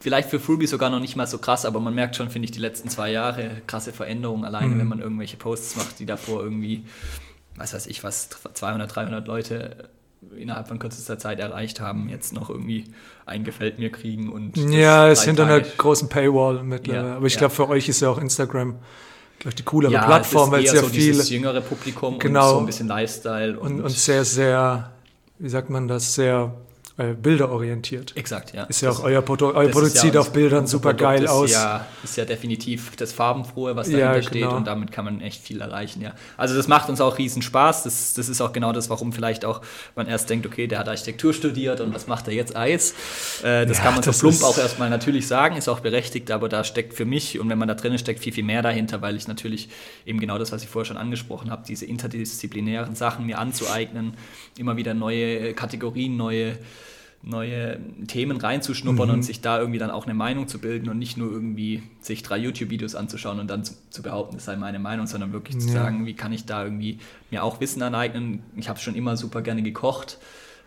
vielleicht 0.00 0.28
für 0.28 0.40
Fruby 0.40 0.66
sogar 0.66 0.90
noch 0.90 1.00
nicht 1.00 1.16
mal 1.16 1.26
so 1.26 1.38
krass, 1.38 1.64
aber 1.64 1.80
man 1.80 1.94
merkt 1.94 2.16
schon, 2.16 2.30
finde 2.30 2.46
ich, 2.46 2.52
die 2.52 2.60
letzten 2.60 2.88
zwei 2.88 3.10
Jahre 3.10 3.62
krasse 3.66 3.92
Veränderungen, 3.92 4.44
alleine 4.44 4.74
mhm. 4.74 4.78
wenn 4.80 4.88
man 4.88 5.00
irgendwelche 5.00 5.36
Posts 5.36 5.76
macht, 5.76 5.98
die 5.98 6.06
davor 6.06 6.42
irgendwie 6.42 6.84
was 7.56 7.74
weiß 7.74 7.86
ich, 7.86 8.04
was 8.04 8.28
200, 8.54 8.94
300 8.94 9.26
Leute 9.26 9.90
innerhalb 10.36 10.68
von 10.68 10.78
kürzester 10.78 11.18
Zeit 11.18 11.38
erreicht 11.38 11.80
haben, 11.80 12.08
jetzt 12.08 12.32
noch 12.32 12.50
irgendwie 12.50 12.84
ein 13.26 13.44
Gefällt 13.44 13.78
mir 13.78 13.90
kriegen 13.90 14.30
und. 14.30 14.56
Ja, 14.56 15.08
es 15.08 15.20
ist 15.20 15.24
hinter 15.26 15.44
einer 15.44 15.60
großen 15.60 16.08
Paywall 16.08 16.62
mittlerweile. 16.62 17.08
Ja, 17.08 17.16
Aber 17.16 17.26
ich 17.26 17.34
ja. 17.34 17.40
glaube, 17.40 17.54
für 17.54 17.68
euch 17.68 17.88
ist 17.88 18.00
ja 18.00 18.08
auch 18.08 18.18
Instagram 18.18 18.76
glaube 19.38 19.54
die 19.54 19.62
coolere 19.62 19.92
ja, 19.92 20.04
Plattform, 20.04 20.50
weil 20.50 20.64
es 20.64 20.72
ja 20.72 20.80
so 20.80 20.88
viel. 20.88 21.14
jüngere 21.14 21.60
Publikum 21.60 22.18
genau, 22.18 22.48
und 22.48 22.54
so 22.54 22.60
ein 22.60 22.66
bisschen 22.66 22.88
Lifestyle. 22.88 23.58
Und, 23.58 23.74
und, 23.74 23.82
und 23.82 23.90
sehr, 23.90 24.24
sehr, 24.24 24.92
wie 25.38 25.48
sagt 25.48 25.70
man 25.70 25.88
das, 25.88 26.14
sehr 26.14 26.54
äh, 26.98 27.12
bilderorientiert. 27.12 28.16
Exakt, 28.16 28.54
ja. 28.54 28.64
Ist 28.64 28.80
ja 28.80 28.90
auch 28.90 29.04
euer, 29.04 29.20
Produ 29.20 29.52
euer 29.52 29.68
Produkt 29.68 29.98
sieht 29.98 30.14
ja 30.14 30.20
auf 30.20 30.32
Bildern 30.32 30.66
super 30.66 30.94
geil 30.94 31.24
ist 31.24 31.30
aus. 31.30 31.52
Ja, 31.52 31.86
ist 32.02 32.16
ja 32.16 32.24
definitiv 32.24 32.96
das 32.96 33.12
Farbenfrohe, 33.12 33.76
was 33.76 33.88
dahinter 33.88 34.06
ja, 34.06 34.12
genau. 34.14 34.28
steht 34.28 34.46
und 34.46 34.66
damit 34.66 34.92
kann 34.92 35.04
man 35.04 35.20
echt 35.20 35.42
viel 35.42 35.60
erreichen, 35.60 36.00
ja. 36.00 36.14
Also 36.38 36.56
das 36.56 36.68
macht 36.68 36.88
uns 36.88 37.02
auch 37.02 37.18
riesen 37.18 37.42
Spaß. 37.42 37.82
Das, 37.82 38.14
das 38.14 38.30
ist 38.30 38.40
auch 38.40 38.50
genau 38.50 38.72
das, 38.72 38.88
warum 38.88 39.12
vielleicht 39.12 39.44
auch 39.44 39.60
man 39.94 40.06
erst 40.06 40.30
denkt, 40.30 40.46
okay, 40.46 40.68
der 40.68 40.78
hat 40.78 40.88
Architektur 40.88 41.34
studiert 41.34 41.82
und 41.82 41.94
was 41.94 42.06
macht 42.06 42.28
er 42.28 42.34
jetzt 42.34 42.56
Eis? 42.56 42.92
Äh, 43.42 43.66
das 43.66 43.76
ja, 43.76 43.84
kann 43.84 43.94
man 43.94 44.02
so 44.02 44.12
plump 44.12 44.42
auch 44.42 44.56
erstmal 44.56 44.88
natürlich 44.88 45.26
sagen, 45.26 45.58
ist 45.58 45.68
auch 45.68 45.80
berechtigt, 45.80 46.30
aber 46.30 46.48
da 46.48 46.64
steckt 46.64 46.94
für 46.94 47.04
mich 47.04 47.38
und 47.38 47.50
wenn 47.50 47.58
man 47.58 47.68
da 47.68 47.74
drinnen 47.74 47.98
steckt, 47.98 48.20
viel, 48.20 48.32
viel 48.32 48.44
mehr 48.44 48.62
dahinter, 48.62 49.02
weil 49.02 49.16
ich 49.16 49.28
natürlich 49.28 49.68
eben 50.06 50.18
genau 50.18 50.38
das, 50.38 50.50
was 50.50 50.62
ich 50.62 50.70
vorher 50.70 50.86
schon 50.86 50.96
angesprochen 50.96 51.50
habe, 51.50 51.62
diese 51.68 51.84
interdisziplinären 51.84 52.94
Sachen 52.94 53.26
mir 53.26 53.38
anzueignen, 53.38 54.14
immer 54.56 54.78
wieder 54.78 54.94
neue 54.94 55.52
Kategorien, 55.52 56.16
neue 56.16 56.56
neue 57.22 57.78
Themen 58.06 58.36
reinzuschnuppern 58.36 59.08
mhm. 59.08 59.14
und 59.14 59.22
sich 59.22 59.40
da 59.40 59.58
irgendwie 59.58 59.78
dann 59.78 59.90
auch 59.90 60.04
eine 60.04 60.14
Meinung 60.14 60.46
zu 60.46 60.60
bilden 60.60 60.88
und 60.88 60.98
nicht 60.98 61.16
nur 61.16 61.30
irgendwie 61.30 61.82
sich 62.00 62.22
drei 62.22 62.38
YouTube-Videos 62.38 62.94
anzuschauen 62.94 63.40
und 63.40 63.48
dann 63.48 63.64
zu, 63.64 63.74
zu, 63.90 64.02
behaupten, 64.02 64.36
das 64.36 64.44
sei 64.44 64.56
meine 64.56 64.78
Meinung, 64.78 65.06
sondern 65.06 65.32
wirklich 65.32 65.58
zu 65.58 65.68
sagen, 65.68 66.06
wie 66.06 66.14
kann 66.14 66.32
ich 66.32 66.46
da 66.46 66.62
irgendwie 66.62 67.00
mir 67.30 67.42
auch 67.42 67.60
Wissen 67.60 67.82
aneignen. 67.82 68.42
Ich 68.56 68.68
habe 68.68 68.78
schon 68.78 68.94
immer 68.94 69.16
super 69.16 69.42
gerne 69.42 69.62
gekocht. 69.62 70.18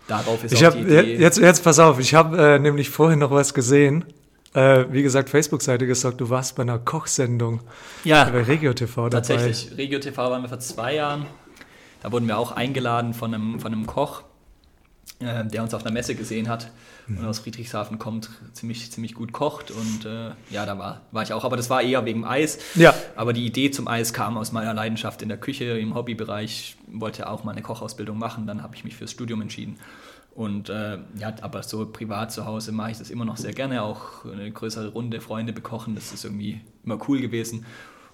Darauf 0.08 0.44
ist 0.44 0.52
ich 0.52 0.60
auch 0.60 0.72
hab, 0.72 0.74
die 0.74 0.82
Idee. 0.82 1.18
Jetzt, 1.18 1.38
jetzt 1.38 1.64
pass 1.64 1.80
auf, 1.80 2.00
ich 2.00 2.14
habe 2.14 2.38
äh, 2.38 2.60
nämlich 2.60 2.90
vorhin 2.90 3.20
noch 3.20 3.32
was 3.32 3.54
gesehen. 3.54 4.04
Äh, 4.54 4.86
wie 4.92 5.04
gesagt, 5.04 5.30
Facebook-Seite 5.30 5.86
gesagt, 5.86 6.20
du 6.20 6.30
warst 6.30 6.56
bei 6.56 6.64
einer 6.64 6.80
Kochsendung 6.80 7.62
ja, 8.04 8.26
bei 8.26 8.42
Regio 8.42 8.74
TV 8.74 9.10
dabei. 9.10 9.22
Tatsächlich, 9.22 9.78
Regio 9.78 10.00
TV 10.00 10.30
waren 10.30 10.42
wir 10.42 10.50
vor 10.50 10.60
zwei 10.60 10.96
Jahren. 10.96 11.26
Da 12.02 12.12
wurden 12.12 12.28
wir 12.28 12.38
auch 12.38 12.52
eingeladen 12.52 13.14
von 13.14 13.34
einem, 13.34 13.60
von 13.60 13.72
einem 13.72 13.86
Koch 13.86 14.24
äh, 15.20 15.46
der 15.46 15.64
uns 15.64 15.74
auf 15.74 15.86
einer 15.86 15.94
Messe 15.94 16.16
gesehen 16.16 16.48
hat 16.48 16.72
mhm. 17.08 17.18
und 17.18 17.26
aus 17.26 17.40
Friedrichshafen 17.40 18.00
kommt, 18.00 18.30
ziemlich, 18.54 18.92
ziemlich 18.92 19.14
gut 19.14 19.34
kocht. 19.34 19.72
Und 19.72 20.06
äh, 20.06 20.32
ja, 20.50 20.66
da 20.66 20.78
war, 20.78 21.02
war 21.12 21.24
ich 21.24 21.34
auch. 21.34 21.44
Aber 21.44 21.58
das 21.58 21.70
war 21.70 21.82
eher 21.82 22.06
wegen 22.06 22.26
Eis. 22.26 22.60
Ja. 22.76 22.94
Aber 23.16 23.34
die 23.34 23.46
Idee 23.46 23.72
zum 23.72 23.88
Eis 23.88 24.14
kam 24.14 24.38
aus 24.38 24.52
meiner 24.52 24.74
Leidenschaft 24.74 25.22
in 25.22 25.30
der 25.30 25.38
Küche, 25.38 25.78
im 25.78 25.94
Hobbybereich. 25.94 26.78
Wollte 26.88 27.30
auch 27.30 27.44
mal 27.44 27.52
eine 27.52 27.62
Kochausbildung 27.62 28.18
machen. 28.18 28.48
Dann 28.48 28.64
habe 28.64 28.76
ich 28.76 28.84
mich 28.84 28.96
fürs 28.96 29.12
Studium 29.12 29.42
entschieden. 29.42 29.78
Und 30.36 30.70
äh, 30.70 31.00
ja, 31.18 31.34
aber 31.42 31.64
so 31.64 31.86
privat 31.86 32.32
zu 32.32 32.46
Hause 32.46 32.72
mache 32.72 32.92
ich 32.92 32.98
das 32.98 33.10
immer 33.10 33.26
noch 33.26 33.36
sehr 33.36 33.52
gerne. 33.52 33.84
Auch 33.84 34.24
eine 34.24 34.50
größere 34.50 34.88
Runde 34.88 35.20
Freunde 35.20 35.52
bekochen, 35.52 35.96
das 35.96 36.14
ist 36.14 36.24
irgendwie 36.24 36.62
immer 36.86 36.98
cool 37.10 37.20
gewesen. 37.20 37.66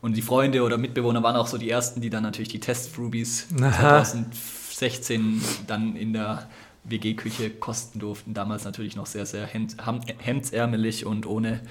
Und 0.01 0.17
die 0.17 0.23
Freunde 0.23 0.63
oder 0.63 0.77
Mitbewohner 0.77 1.21
waren 1.23 1.35
auch 1.35 1.47
so 1.47 1.59
die 1.59 1.69
ersten, 1.69 2.01
die 2.01 2.09
dann 2.09 2.23
natürlich 2.23 2.49
die 2.49 2.59
Test-Rubies 2.59 3.47
2016 3.49 5.41
dann 5.67 5.95
in 5.95 6.13
der 6.13 6.47
WG-Küche 6.85 7.49
kosten 7.49 7.99
durften. 7.99 8.33
Damals 8.33 8.63
natürlich 8.63 8.95
noch 8.95 9.05
sehr, 9.05 9.25
sehr 9.25 9.45
hemd, 9.45 9.77
hemdsärmelig 10.17 11.05
und 11.05 11.25
ohne, 11.25 11.61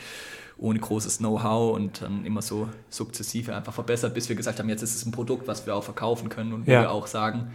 ohne 0.59 0.79
großes 0.79 1.19
Know-how 1.19 1.75
und 1.75 2.03
dann 2.03 2.25
immer 2.25 2.43
so 2.43 2.69
sukzessive 2.91 3.55
einfach 3.55 3.73
verbessert, 3.73 4.15
bis 4.15 4.29
wir 4.29 4.37
gesagt 4.37 4.59
haben, 4.59 4.69
jetzt 4.69 4.83
ist 4.83 4.95
es 4.95 5.07
ein 5.07 5.13
Produkt, 5.13 5.49
was 5.49 5.67
wir 5.67 5.75
auch 5.75 5.85
verkaufen 5.85 6.29
können 6.29 6.53
und 6.53 6.67
ja. 6.67 6.83
wir 6.83 6.91
auch 6.91 7.07
sagen, 7.07 7.53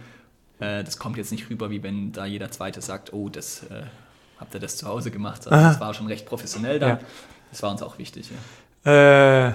äh, 0.58 0.84
das 0.84 0.98
kommt 0.98 1.16
jetzt 1.16 1.32
nicht 1.32 1.48
rüber, 1.50 1.70
wie 1.70 1.82
wenn 1.82 2.12
da 2.12 2.26
jeder 2.26 2.50
Zweite 2.50 2.80
sagt, 2.80 3.12
oh, 3.12 3.28
das 3.28 3.64
äh, 3.64 3.82
habt 4.38 4.54
ihr 4.54 4.60
das 4.60 4.76
zu 4.76 4.86
Hause 4.86 5.10
gemacht. 5.10 5.46
Also 5.46 5.50
das 5.50 5.80
war 5.80 5.94
schon 5.94 6.06
recht 6.06 6.26
professionell 6.26 6.78
dann. 6.78 6.88
Ja. 6.88 7.00
Das 7.50 7.62
war 7.62 7.70
uns 7.70 7.82
auch 7.82 7.98
wichtig. 7.98 8.30
Ja. 8.84 9.48
Äh, 9.48 9.52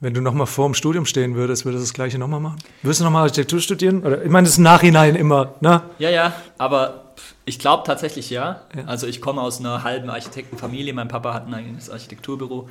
wenn 0.00 0.14
du 0.14 0.20
nochmal 0.20 0.46
vor 0.46 0.66
dem 0.68 0.74
Studium 0.74 1.06
stehen 1.06 1.34
würdest, 1.34 1.64
würdest 1.64 1.82
du 1.82 1.86
das 1.86 1.94
Gleiche 1.94 2.18
nochmal 2.18 2.40
machen? 2.40 2.58
Würdest 2.82 3.00
du 3.00 3.04
nochmal 3.04 3.22
Architektur 3.22 3.60
studieren? 3.60 4.04
Oder, 4.04 4.24
ich 4.24 4.30
meine, 4.30 4.44
das 4.44 4.52
ist 4.52 4.58
im 4.58 4.64
Nachhinein 4.64 5.16
immer, 5.16 5.54
ne? 5.60 5.82
Ja, 5.98 6.10
ja, 6.10 6.32
aber 6.56 7.14
ich 7.44 7.58
glaube 7.58 7.82
tatsächlich 7.84 8.30
ja. 8.30 8.62
ja. 8.76 8.84
Also 8.84 9.06
ich 9.06 9.20
komme 9.20 9.40
aus 9.40 9.58
einer 9.58 9.82
halben 9.82 10.08
Architektenfamilie. 10.08 10.92
Mein 10.92 11.08
Papa 11.08 11.34
hat 11.34 11.46
ein 11.46 11.54
eigenes 11.54 11.90
Architekturbüro. 11.90 12.68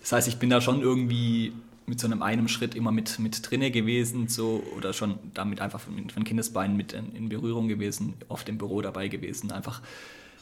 Das 0.00 0.12
heißt, 0.12 0.28
ich 0.28 0.38
bin 0.38 0.50
da 0.50 0.60
schon 0.60 0.80
irgendwie 0.80 1.52
mit 1.86 1.98
so 1.98 2.06
einem 2.06 2.22
einem 2.22 2.48
Schritt 2.48 2.74
immer 2.74 2.92
mit, 2.92 3.18
mit 3.18 3.50
drinne 3.50 3.70
gewesen, 3.70 4.28
so 4.28 4.62
oder 4.76 4.92
schon 4.92 5.18
damit 5.34 5.60
einfach 5.60 5.80
von, 5.80 6.10
von 6.10 6.22
Kindesbeinen 6.22 6.76
mit 6.76 6.92
in, 6.92 7.12
in 7.12 7.28
Berührung 7.28 7.66
gewesen, 7.66 8.14
oft 8.28 8.48
im 8.48 8.58
Büro 8.58 8.82
dabei 8.82 9.08
gewesen. 9.08 9.50
Einfach 9.50 9.80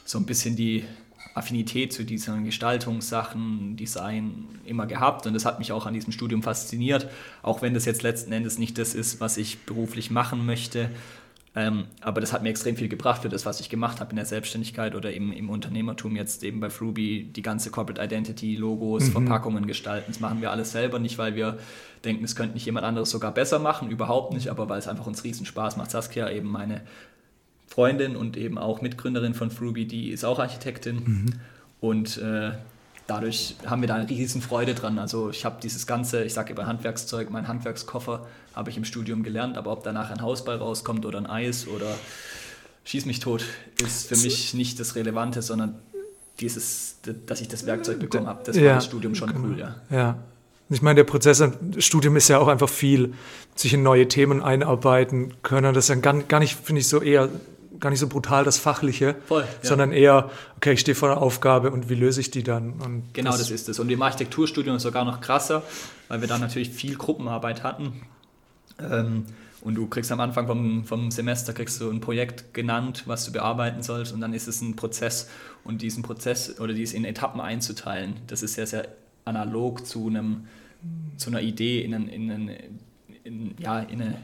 so 0.05 0.17
ein 0.19 0.25
bisschen 0.25 0.55
die, 0.55 0.83
Affinität 1.33 1.93
zu 1.93 2.03
diesen 2.03 2.45
Gestaltungssachen, 2.45 3.75
Design 3.77 4.45
immer 4.65 4.85
gehabt 4.87 5.25
und 5.27 5.33
das 5.33 5.45
hat 5.45 5.59
mich 5.59 5.71
auch 5.71 5.85
an 5.85 5.93
diesem 5.93 6.11
Studium 6.11 6.43
fasziniert, 6.43 7.07
auch 7.43 7.61
wenn 7.61 7.73
das 7.73 7.85
jetzt 7.85 8.03
letzten 8.03 8.31
Endes 8.31 8.57
nicht 8.57 8.77
das 8.77 8.93
ist, 8.93 9.19
was 9.19 9.37
ich 9.37 9.59
beruflich 9.65 10.11
machen 10.11 10.45
möchte. 10.45 10.89
Ähm, 11.57 11.85
aber 12.01 12.21
das 12.21 12.33
hat 12.33 12.43
mir 12.43 12.49
extrem 12.49 12.75
viel 12.75 12.87
gebracht 12.87 13.23
für 13.23 13.29
das, 13.29 13.47
was 13.47 13.59
ich 13.59 13.67
gemacht 13.67 13.99
habe 13.99 14.11
in 14.11 14.15
der 14.17 14.25
Selbstständigkeit 14.25 14.93
oder 14.93 15.11
eben 15.11 15.33
im 15.33 15.49
Unternehmertum, 15.49 16.15
jetzt 16.15 16.43
eben 16.43 16.59
bei 16.59 16.69
Fruby, 16.69 17.31
die 17.35 17.41
ganze 17.41 17.71
Corporate 17.71 17.99
Identity, 17.99 18.55
Logos, 18.55 19.05
mhm. 19.05 19.11
Verpackungen 19.13 19.65
gestalten. 19.65 20.05
Das 20.09 20.19
machen 20.19 20.39
wir 20.41 20.51
alles 20.51 20.71
selber, 20.71 20.99
nicht 20.99 21.17
weil 21.17 21.35
wir 21.35 21.57
denken, 22.05 22.23
es 22.23 22.35
könnte 22.35 22.53
nicht 22.53 22.67
jemand 22.67 22.85
anderes 22.85 23.09
sogar 23.09 23.33
besser 23.33 23.57
machen, 23.57 23.89
überhaupt 23.89 24.33
nicht, 24.33 24.49
aber 24.49 24.69
weil 24.69 24.77
es 24.77 24.87
einfach 24.87 25.07
uns 25.07 25.23
riesen 25.23 25.47
Spaß 25.47 25.77
macht. 25.77 25.89
Saskia, 25.89 26.29
eben 26.29 26.47
meine 26.47 26.81
Freundin 27.67 28.15
und 28.15 28.37
eben 28.37 28.57
auch 28.57 28.81
Mitgründerin 28.81 29.33
von 29.33 29.51
Fruby, 29.51 29.85
die 29.85 30.09
ist 30.09 30.23
auch 30.23 30.39
Architektin. 30.39 30.95
Mhm. 30.95 31.33
Und 31.79 32.17
äh, 32.17 32.51
dadurch 33.05 33.55
haben 33.65 33.81
wir 33.81 33.87
da 33.87 33.95
eine 33.95 34.09
riesen 34.09 34.41
Freude 34.41 34.73
dran. 34.73 34.99
Also 34.99 35.29
ich 35.29 35.45
habe 35.45 35.57
dieses 35.61 35.85
ganze, 35.85 36.23
ich 36.23 36.33
sage 36.33 36.53
immer 36.53 36.65
Handwerkszeug, 36.65 37.29
mein 37.29 37.47
Handwerkskoffer 37.47 38.25
habe 38.55 38.69
ich 38.69 38.77
im 38.77 38.85
Studium 38.85 39.23
gelernt, 39.23 39.57
aber 39.57 39.71
ob 39.71 39.83
danach 39.83 40.09
ein 40.09 40.21
Hausball 40.21 40.57
rauskommt 40.57 41.05
oder 41.05 41.19
ein 41.19 41.27
Eis 41.27 41.67
oder 41.67 41.93
schieß 42.85 43.05
mich 43.05 43.19
tot, 43.19 43.45
ist 43.83 44.07
für 44.07 44.17
mich 44.17 44.53
nicht 44.53 44.79
das 44.79 44.95
Relevante, 44.95 45.41
sondern 45.41 45.75
dieses, 46.39 46.99
dass 47.25 47.41
ich 47.41 47.47
das 47.47 47.65
Werkzeug 47.65 47.99
bekommen 47.99 48.27
habe, 48.27 48.43
das 48.45 48.55
ja, 48.55 48.65
war 48.65 48.75
das 48.75 48.85
Studium 48.85 49.15
schon 49.15 49.33
genau. 49.33 49.47
cool, 49.47 49.59
ja. 49.59 49.75
Ja. 49.89 50.17
Ich 50.69 50.81
meine, 50.81 50.95
der 50.95 51.03
Prozess 51.05 51.39
im 51.39 51.53
Studium 51.79 52.17
ist 52.17 52.27
ja 52.27 52.39
auch 52.39 52.49
einfach 52.49 52.67
viel, 52.67 53.13
sich 53.55 53.73
in 53.73 53.83
neue 53.83 54.07
Themen 54.09 54.43
einarbeiten 54.43 55.33
können. 55.41 55.73
Das 55.73 55.85
ist 55.85 55.89
ja 55.89 55.95
gar, 55.95 56.13
gar 56.23 56.39
nicht, 56.39 56.57
finde 56.61 56.81
ich, 56.81 56.87
so 56.87 57.01
eher 57.01 57.29
gar 57.79 57.89
nicht 57.89 57.99
so 57.99 58.07
brutal 58.07 58.43
das 58.43 58.57
Fachliche, 58.57 59.15
Voll, 59.27 59.41
ja. 59.43 59.47
sondern 59.61 59.91
eher, 59.91 60.29
okay, 60.57 60.73
ich 60.73 60.79
stehe 60.79 60.95
vor 60.95 61.11
einer 61.11 61.21
Aufgabe 61.21 61.71
und 61.71 61.89
wie 61.89 61.95
löse 61.95 62.21
ich 62.21 62.31
die 62.31 62.43
dann? 62.43 62.73
Und 62.73 63.13
Genau, 63.13 63.31
das, 63.31 63.51
ist 63.51 63.69
es. 63.69 63.79
Und 63.79 63.89
im 63.89 64.01
Architekturstudium 64.01 64.77
ist 64.77 64.83
sogar 64.83 65.05
noch 65.05 65.21
krasser, 65.21 65.63
weil 66.07 66.21
wir 66.21 66.27
da 66.27 66.37
natürlich 66.37 66.69
viel 66.69 66.95
Gruppenarbeit 66.95 67.63
hatten. 67.63 68.01
Ähm, 68.79 69.25
und 69.61 69.75
du 69.75 69.87
kriegst 69.87 70.11
am 70.11 70.19
Anfang 70.19 70.47
vom, 70.47 70.85
vom 70.85 71.11
Semester 71.11 71.51
kriegst 71.51 71.81
du 71.81 71.89
ein 71.89 71.99
Projekt 71.99 72.53
genannt, 72.53 73.03
was 73.05 73.25
du 73.25 73.31
bearbeiten 73.31 73.81
sollst, 73.83 74.13
und 74.13 74.21
dann 74.21 74.33
ist 74.33 74.47
es 74.47 74.61
ein 74.61 74.75
Prozess. 74.75 75.29
Und 75.63 75.81
diesen 75.81 76.03
Prozess 76.03 76.59
oder 76.59 76.73
dies 76.73 76.93
in 76.93 77.03
Etappen 77.03 77.41
einzuteilen, 77.41 78.15
das 78.27 78.43
ist 78.43 78.53
sehr, 78.53 78.67
sehr 78.67 78.87
analog 79.25 79.85
zu 79.85 80.07
einem 80.07 80.47
zu 81.17 81.29
einer 81.29 81.41
Idee 81.41 81.81
in, 81.81 81.93
einen, 81.93 82.07
in, 82.07 82.31
einen, 82.31 82.49
in 83.23 83.55
ja, 83.59 83.79
in 83.79 84.01
eine, 84.01 84.17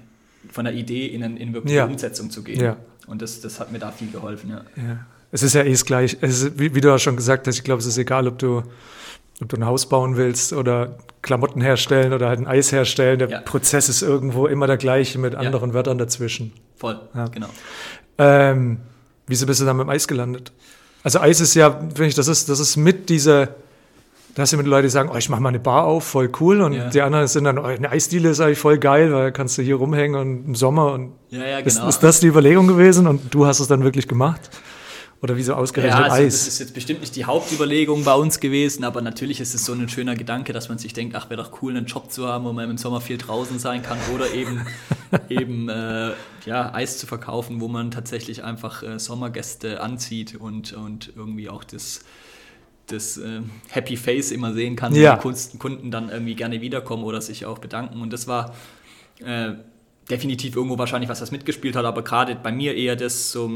von 0.49 0.67
einer 0.67 0.75
Idee 0.77 1.07
in, 1.07 1.23
eine, 1.23 1.39
in 1.39 1.53
wirkliche 1.53 1.77
Ja. 1.77 1.85
Umsetzung 1.85 2.29
zu 2.29 2.43
gehen. 2.43 2.61
Ja. 2.61 2.77
Und 3.07 3.21
das, 3.21 3.41
das 3.41 3.59
hat 3.59 3.71
mir 3.71 3.79
da 3.79 3.91
viel 3.91 4.11
geholfen, 4.11 4.49
ja. 4.51 4.61
Ja. 4.75 5.05
Es 5.31 5.41
ist 5.43 5.53
ja 5.55 5.63
eh 5.63 5.71
das 5.71 5.83
gleich. 5.85 6.17
Es 6.21 6.43
ist, 6.43 6.59
wie, 6.59 6.75
wie 6.75 6.81
du 6.81 6.89
ja 6.89 6.99
schon 6.99 7.15
gesagt 7.15 7.47
hast, 7.47 7.57
ich 7.57 7.63
glaube, 7.63 7.79
es 7.79 7.85
ist 7.87 7.97
egal, 7.97 8.27
ob 8.27 8.37
du, 8.39 8.63
ob 9.41 9.49
du 9.49 9.57
ein 9.57 9.65
Haus 9.65 9.89
bauen 9.89 10.15
willst 10.15 10.53
oder 10.53 10.97
Klamotten 11.23 11.59
herstellen 11.61 12.13
oder 12.13 12.27
halt 12.29 12.39
ein 12.39 12.47
Eis 12.47 12.71
herstellen. 12.71 13.19
Der 13.19 13.29
Ja. 13.29 13.41
Prozess 13.41 13.89
ist 13.89 14.01
irgendwo 14.03 14.45
immer 14.47 14.67
der 14.67 14.77
gleiche 14.77 15.17
mit 15.19 15.33
anderen 15.35 15.73
Wörtern 15.73 15.97
dazwischen. 15.97 16.53
Voll, 16.77 16.99
Ja. 17.15 17.27
genau. 17.29 17.47
Ähm, 18.19 18.77
wieso 19.27 19.45
bist 19.47 19.59
du 19.59 19.65
dann 19.65 19.77
mit 19.77 19.85
dem 19.87 19.89
Eis 19.89 20.07
gelandet? 20.07 20.51
Also 21.01 21.19
Eis 21.19 21.39
ist 21.41 21.55
ja, 21.55 21.71
finde 21.71 22.05
ich, 22.05 22.15
das 22.15 22.27
ist, 22.27 22.47
das 22.49 22.59
ist 22.59 22.77
mit 22.77 23.09
dieser, 23.09 23.49
da 24.35 24.41
hast 24.41 24.53
du 24.53 24.57
mit 24.57 24.65
Leuten, 24.65 24.87
die 24.87 24.89
sagen, 24.89 25.09
oh, 25.13 25.17
ich 25.17 25.29
mache 25.29 25.41
mal 25.41 25.49
eine 25.49 25.59
Bar 25.59 25.83
auf, 25.85 26.03
voll 26.05 26.31
cool. 26.39 26.61
Und 26.61 26.73
Ja. 26.73 26.89
die 26.89 27.01
anderen 27.01 27.27
sind 27.27 27.43
dann, 27.43 27.57
oh, 27.59 27.63
eine 27.63 27.89
Eisdiele 27.91 28.29
ist 28.29 28.39
eigentlich 28.39 28.59
voll 28.59 28.77
geil, 28.79 29.13
weil 29.13 29.31
kannst 29.31 29.57
du 29.57 29.61
hier 29.61 29.75
rumhängen 29.75 30.15
und 30.19 30.45
im 30.47 30.55
Sommer. 30.55 30.93
Und 30.93 31.13
Ja, 31.29 31.45
ja, 31.45 31.59
ist, 31.59 31.75
genau. 31.77 31.87
ist 31.89 31.99
das 31.99 32.19
die 32.19 32.27
Überlegung 32.27 32.67
gewesen 32.67 33.05
und 33.07 33.33
du 33.33 33.45
hast 33.45 33.59
es 33.59 33.67
dann 33.67 33.83
wirklich 33.83 34.07
gemacht? 34.07 34.41
Oder 35.21 35.37
wieso 35.37 35.53
ausgerechnet 35.53 35.97
Ja, 35.97 36.03
also 36.11 36.17
das 36.25 36.35
Eis? 36.35 36.47
ist 36.47 36.59
jetzt 36.59 36.73
bestimmt 36.73 36.99
nicht 36.99 37.15
die 37.15 37.23
Hauptüberlegung 37.23 38.03
bei 38.03 38.13
uns 38.13 38.41
gewesen, 38.41 38.83
aber 38.83 39.01
natürlich 39.01 39.39
ist 39.39 39.55
es 39.55 39.63
so 39.63 39.71
ein 39.71 39.87
schöner 39.87 40.15
Gedanke, 40.15 40.51
dass 40.51 40.67
man 40.67 40.77
sich 40.79 40.91
denkt, 40.91 41.15
ach, 41.15 41.29
wäre 41.29 41.41
doch 41.41 41.61
cool, 41.61 41.77
einen 41.77 41.85
Job 41.85 42.11
zu 42.11 42.27
haben, 42.27 42.43
wo 42.43 42.51
man 42.51 42.69
im 42.69 42.77
Sommer 42.77 42.99
viel 42.99 43.17
draußen 43.17 43.57
sein 43.57 43.81
kann 43.83 43.97
oder 44.13 44.33
eben, 44.33 44.65
eben 45.29 45.69
äh, 45.69 46.11
ja, 46.45 46.73
Eis 46.73 46.97
zu 46.97 47.07
verkaufen, 47.07 47.61
wo 47.61 47.69
man 47.69 47.89
tatsächlich 47.91 48.43
einfach 48.43 48.83
äh, 48.83 48.99
Sommergäste 48.99 49.79
anzieht 49.81 50.35
und, 50.35 50.73
und 50.73 51.13
irgendwie 51.15 51.47
auch 51.47 51.63
das, 51.63 52.01
das 52.87 53.17
äh, 53.17 53.41
Happy 53.69 53.95
Face 53.97 54.31
immer 54.31 54.53
sehen 54.53 54.75
kann, 54.75 54.93
Ja. 54.93 55.19
wenn 55.23 55.33
die 55.53 55.57
Kunden 55.57 55.91
dann 55.91 56.09
irgendwie 56.09 56.35
gerne 56.35 56.61
wiederkommen 56.61 57.03
oder 57.03 57.21
sich 57.21 57.45
auch 57.45 57.59
bedanken. 57.59 58.01
Und 58.01 58.11
das 58.11 58.27
war 58.27 58.53
äh, 59.23 59.53
definitiv 60.09 60.55
irgendwo 60.57 60.77
wahrscheinlich, 60.77 61.09
was 61.09 61.19
das 61.19 61.31
mitgespielt 61.31 61.75
hat, 61.77 61.85
aber 61.85 62.03
gerade 62.03 62.35
bei 62.35 62.51
mir 62.51 62.75
eher 62.75 62.97
das 62.97 63.31
so, 63.31 63.49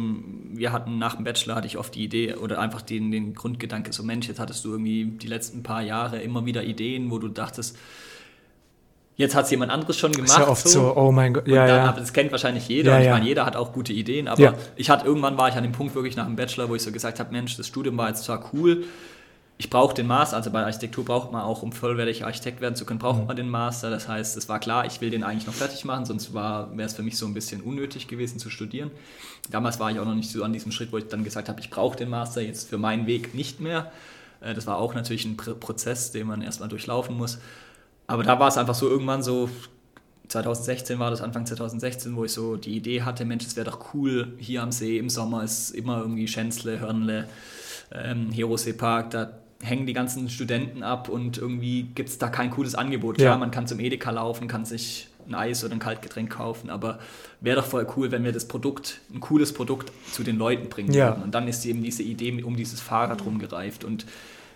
wir 0.54 0.72
hatten 0.72 0.98
nach 0.98 1.16
dem 1.16 1.26
Bachelor 1.26 1.56
hatte 1.56 1.68
ich 1.68 1.78
oft 1.78 1.94
die 1.96 2.04
Idee 2.06 2.36
oder 2.36 2.60
einfach 2.60 2.82
den, 2.82 3.12
den 3.12 3.34
Grundgedanke, 3.34 3.92
so 3.92 4.02
Mensch, 4.02 4.30
jetzt 4.30 4.40
hattest 4.40 4.64
du 4.64 4.72
irgendwie 4.72 5.06
die 5.06 5.28
letzten 5.28 5.62
paar 5.62 5.82
Jahre 5.82 6.22
immer 6.22 6.46
wieder 6.46 6.64
Ideen, 6.64 7.12
wo 7.12 7.20
du 7.20 7.28
dachtest, 7.28 7.78
jetzt 9.18 9.36
hat 9.36 9.44
es 9.46 9.52
jemand 9.52 9.72
anderes 9.74 9.98
schon 9.98 10.14
gemacht. 10.14 10.30
ist 10.30 10.38
ja 10.38 10.48
oft 10.48 10.68
so, 10.70 10.96
oh 10.96 11.12
mein 11.12 11.34
Gott, 11.34 11.48
Und 11.48 11.54
ja, 11.54 11.68
dann, 11.68 11.78
ja. 11.84 11.90
Aber 11.90 12.00
das 12.00 12.14
kennt 12.14 12.32
wahrscheinlich 12.32 12.68
jeder. 12.70 12.92
Ja, 12.92 12.96
und 12.96 13.02
ich 13.02 13.08
ja. 13.08 13.14
meine, 13.14 13.26
jeder 13.26 13.46
hat 13.46 13.56
auch 13.58 13.74
gute 13.74 13.92
Ideen. 13.92 14.28
Aber 14.30 14.42
Ja. 14.42 14.54
ich 14.78 14.90
hatte 14.90 15.06
irgendwann 15.06 15.38
war 15.38 15.50
ich 15.50 15.56
an 15.56 15.64
dem 15.64 15.72
Punkt 15.74 15.96
wirklich 15.96 16.16
nach 16.16 16.26
dem 16.28 16.36
Bachelor, 16.38 16.70
wo 16.70 16.76
ich 16.76 16.84
so 16.84 16.92
gesagt 16.94 17.20
habe, 17.20 17.32
Mensch, 17.34 17.58
das 17.58 17.68
Studium 17.68 17.98
war 17.98 18.08
jetzt 18.10 18.24
zwar 18.24 18.52
cool, 18.54 18.86
ich 19.60 19.70
brauche 19.72 19.96
den 19.96 20.06
Master, 20.06 20.38
also 20.38 20.52
bei 20.52 20.64
Architektur 20.64 21.04
braucht 21.04 21.32
man 21.32 21.42
auch, 21.42 21.64
um 21.64 21.72
vollwertig 21.72 22.24
Architekt 22.26 22.62
werden 22.62 22.76
zu 22.76 22.86
können, 22.86 23.00
braucht 23.00 23.22
Mhm. 23.22 23.28
man 23.28 23.36
den 23.36 23.50
Master. 23.50 23.90
Das 23.90 24.08
heißt, 24.08 24.38
es 24.38 24.48
war 24.50 24.60
klar, 24.60 24.86
ich 24.86 25.02
will 25.02 25.10
den 25.10 25.24
eigentlich 25.24 25.48
noch 25.48 25.54
fertig 25.56 25.84
machen, 25.84 26.06
sonst 26.06 26.34
wäre 26.34 26.70
es 26.78 26.94
für 26.94 27.02
mich 27.04 27.18
so 27.18 27.26
ein 27.26 27.34
bisschen 27.34 27.62
unnötig 27.62 28.08
gewesen 28.08 28.38
zu 28.40 28.50
studieren. 28.52 28.92
Damals 29.50 29.80
war 29.80 29.90
ich 29.92 30.00
auch 30.00 30.06
noch 30.06 30.14
nicht 30.16 30.30
so 30.30 30.44
an 30.44 30.54
diesem 30.54 30.72
Schritt, 30.72 30.92
wo 30.92 30.98
ich 30.98 31.08
dann 31.08 31.24
gesagt 31.24 31.50
habe, 31.50 31.60
ich 31.60 31.70
brauche 31.72 31.98
den 31.98 32.10
Master 32.10 32.42
jetzt 32.42 32.70
für 32.70 32.78
meinen 32.78 33.08
Weg 33.08 33.34
nicht 33.34 33.60
mehr. 33.60 33.92
Äh, 34.42 34.54
Das 34.54 34.68
war 34.68 34.78
auch 34.78 34.94
natürlich 34.94 35.26
ein 35.26 35.38
Pr- 35.38 35.56
Prozess, 35.56 36.12
den 36.12 36.28
man 36.28 36.42
erstmal 36.44 36.70
durchlaufen 36.70 37.18
muss. 37.18 37.40
Aber 38.08 38.24
da 38.24 38.40
war 38.40 38.48
es 38.50 38.58
einfach 38.58 38.76
so 38.76 38.88
irgendwann 38.90 39.24
so, 39.24 39.50
2016 40.28 41.00
war 41.00 41.10
das, 41.12 41.22
Anfang 41.22 41.46
2016, 41.46 42.16
wo 42.16 42.26
ich 42.26 42.34
so 42.34 42.58
die 42.58 42.76
Idee 42.76 43.04
hatte, 43.04 43.26
Mensch, 43.26 43.46
es 43.46 43.56
wäre 43.56 43.70
doch 43.70 43.94
cool, 43.94 44.34
hier 44.40 44.62
am 44.64 44.72
See 44.72 44.98
im 44.98 45.10
Sommer 45.10 45.44
ist 45.44 45.72
immer 45.72 46.00
irgendwie 46.00 46.28
Schänzle, 46.28 46.80
Hörnle, 46.80 47.28
ähm, 47.92 48.32
Herosee 48.32 48.74
Park, 48.74 49.12
da 49.12 49.32
hängen 49.62 49.86
die 49.88 49.94
ganzen 49.94 50.30
Studenten 50.30 50.84
ab 50.84 51.10
und 51.10 51.38
irgendwie 51.38 51.84
gibt 51.96 52.10
es 52.10 52.18
da 52.18 52.30
kein 52.30 52.52
cooles 52.52 52.76
Angebot. 52.76 53.16
Klar, 53.18 53.34
Ja. 53.34 53.38
man 53.38 53.52
kann 53.52 53.66
zum 53.68 53.80
Edeka 53.80 54.12
laufen, 54.12 54.48
kann 54.48 54.66
sich 54.66 55.08
ein 55.28 55.36
Eis 55.36 55.64
oder 55.66 55.74
ein 55.74 55.80
Kaltgetränk 55.80 56.30
kaufen, 56.30 56.70
aber 56.70 57.00
wäre 57.42 57.58
doch 57.58 57.66
voll 57.66 57.86
cool, 57.98 58.12
wenn 58.12 58.24
wir 58.24 58.32
das 58.32 58.48
Produkt, 58.48 59.02
ein 59.14 59.20
cooles 59.20 59.54
Produkt 59.54 59.92
zu 60.12 60.24
den 60.24 60.38
Leuten 60.38 60.70
bringen 60.70 60.94
Ja. 60.94 61.08
würden. 61.10 61.24
Und 61.24 61.36
dann 61.36 61.48
ist 61.48 61.66
eben 61.66 61.84
diese 61.84 62.04
Idee 62.04 62.44
um 62.44 62.56
dieses 62.56 62.80
Fahrrad 62.80 63.26
rumgereift 63.26 63.84
und 63.84 64.06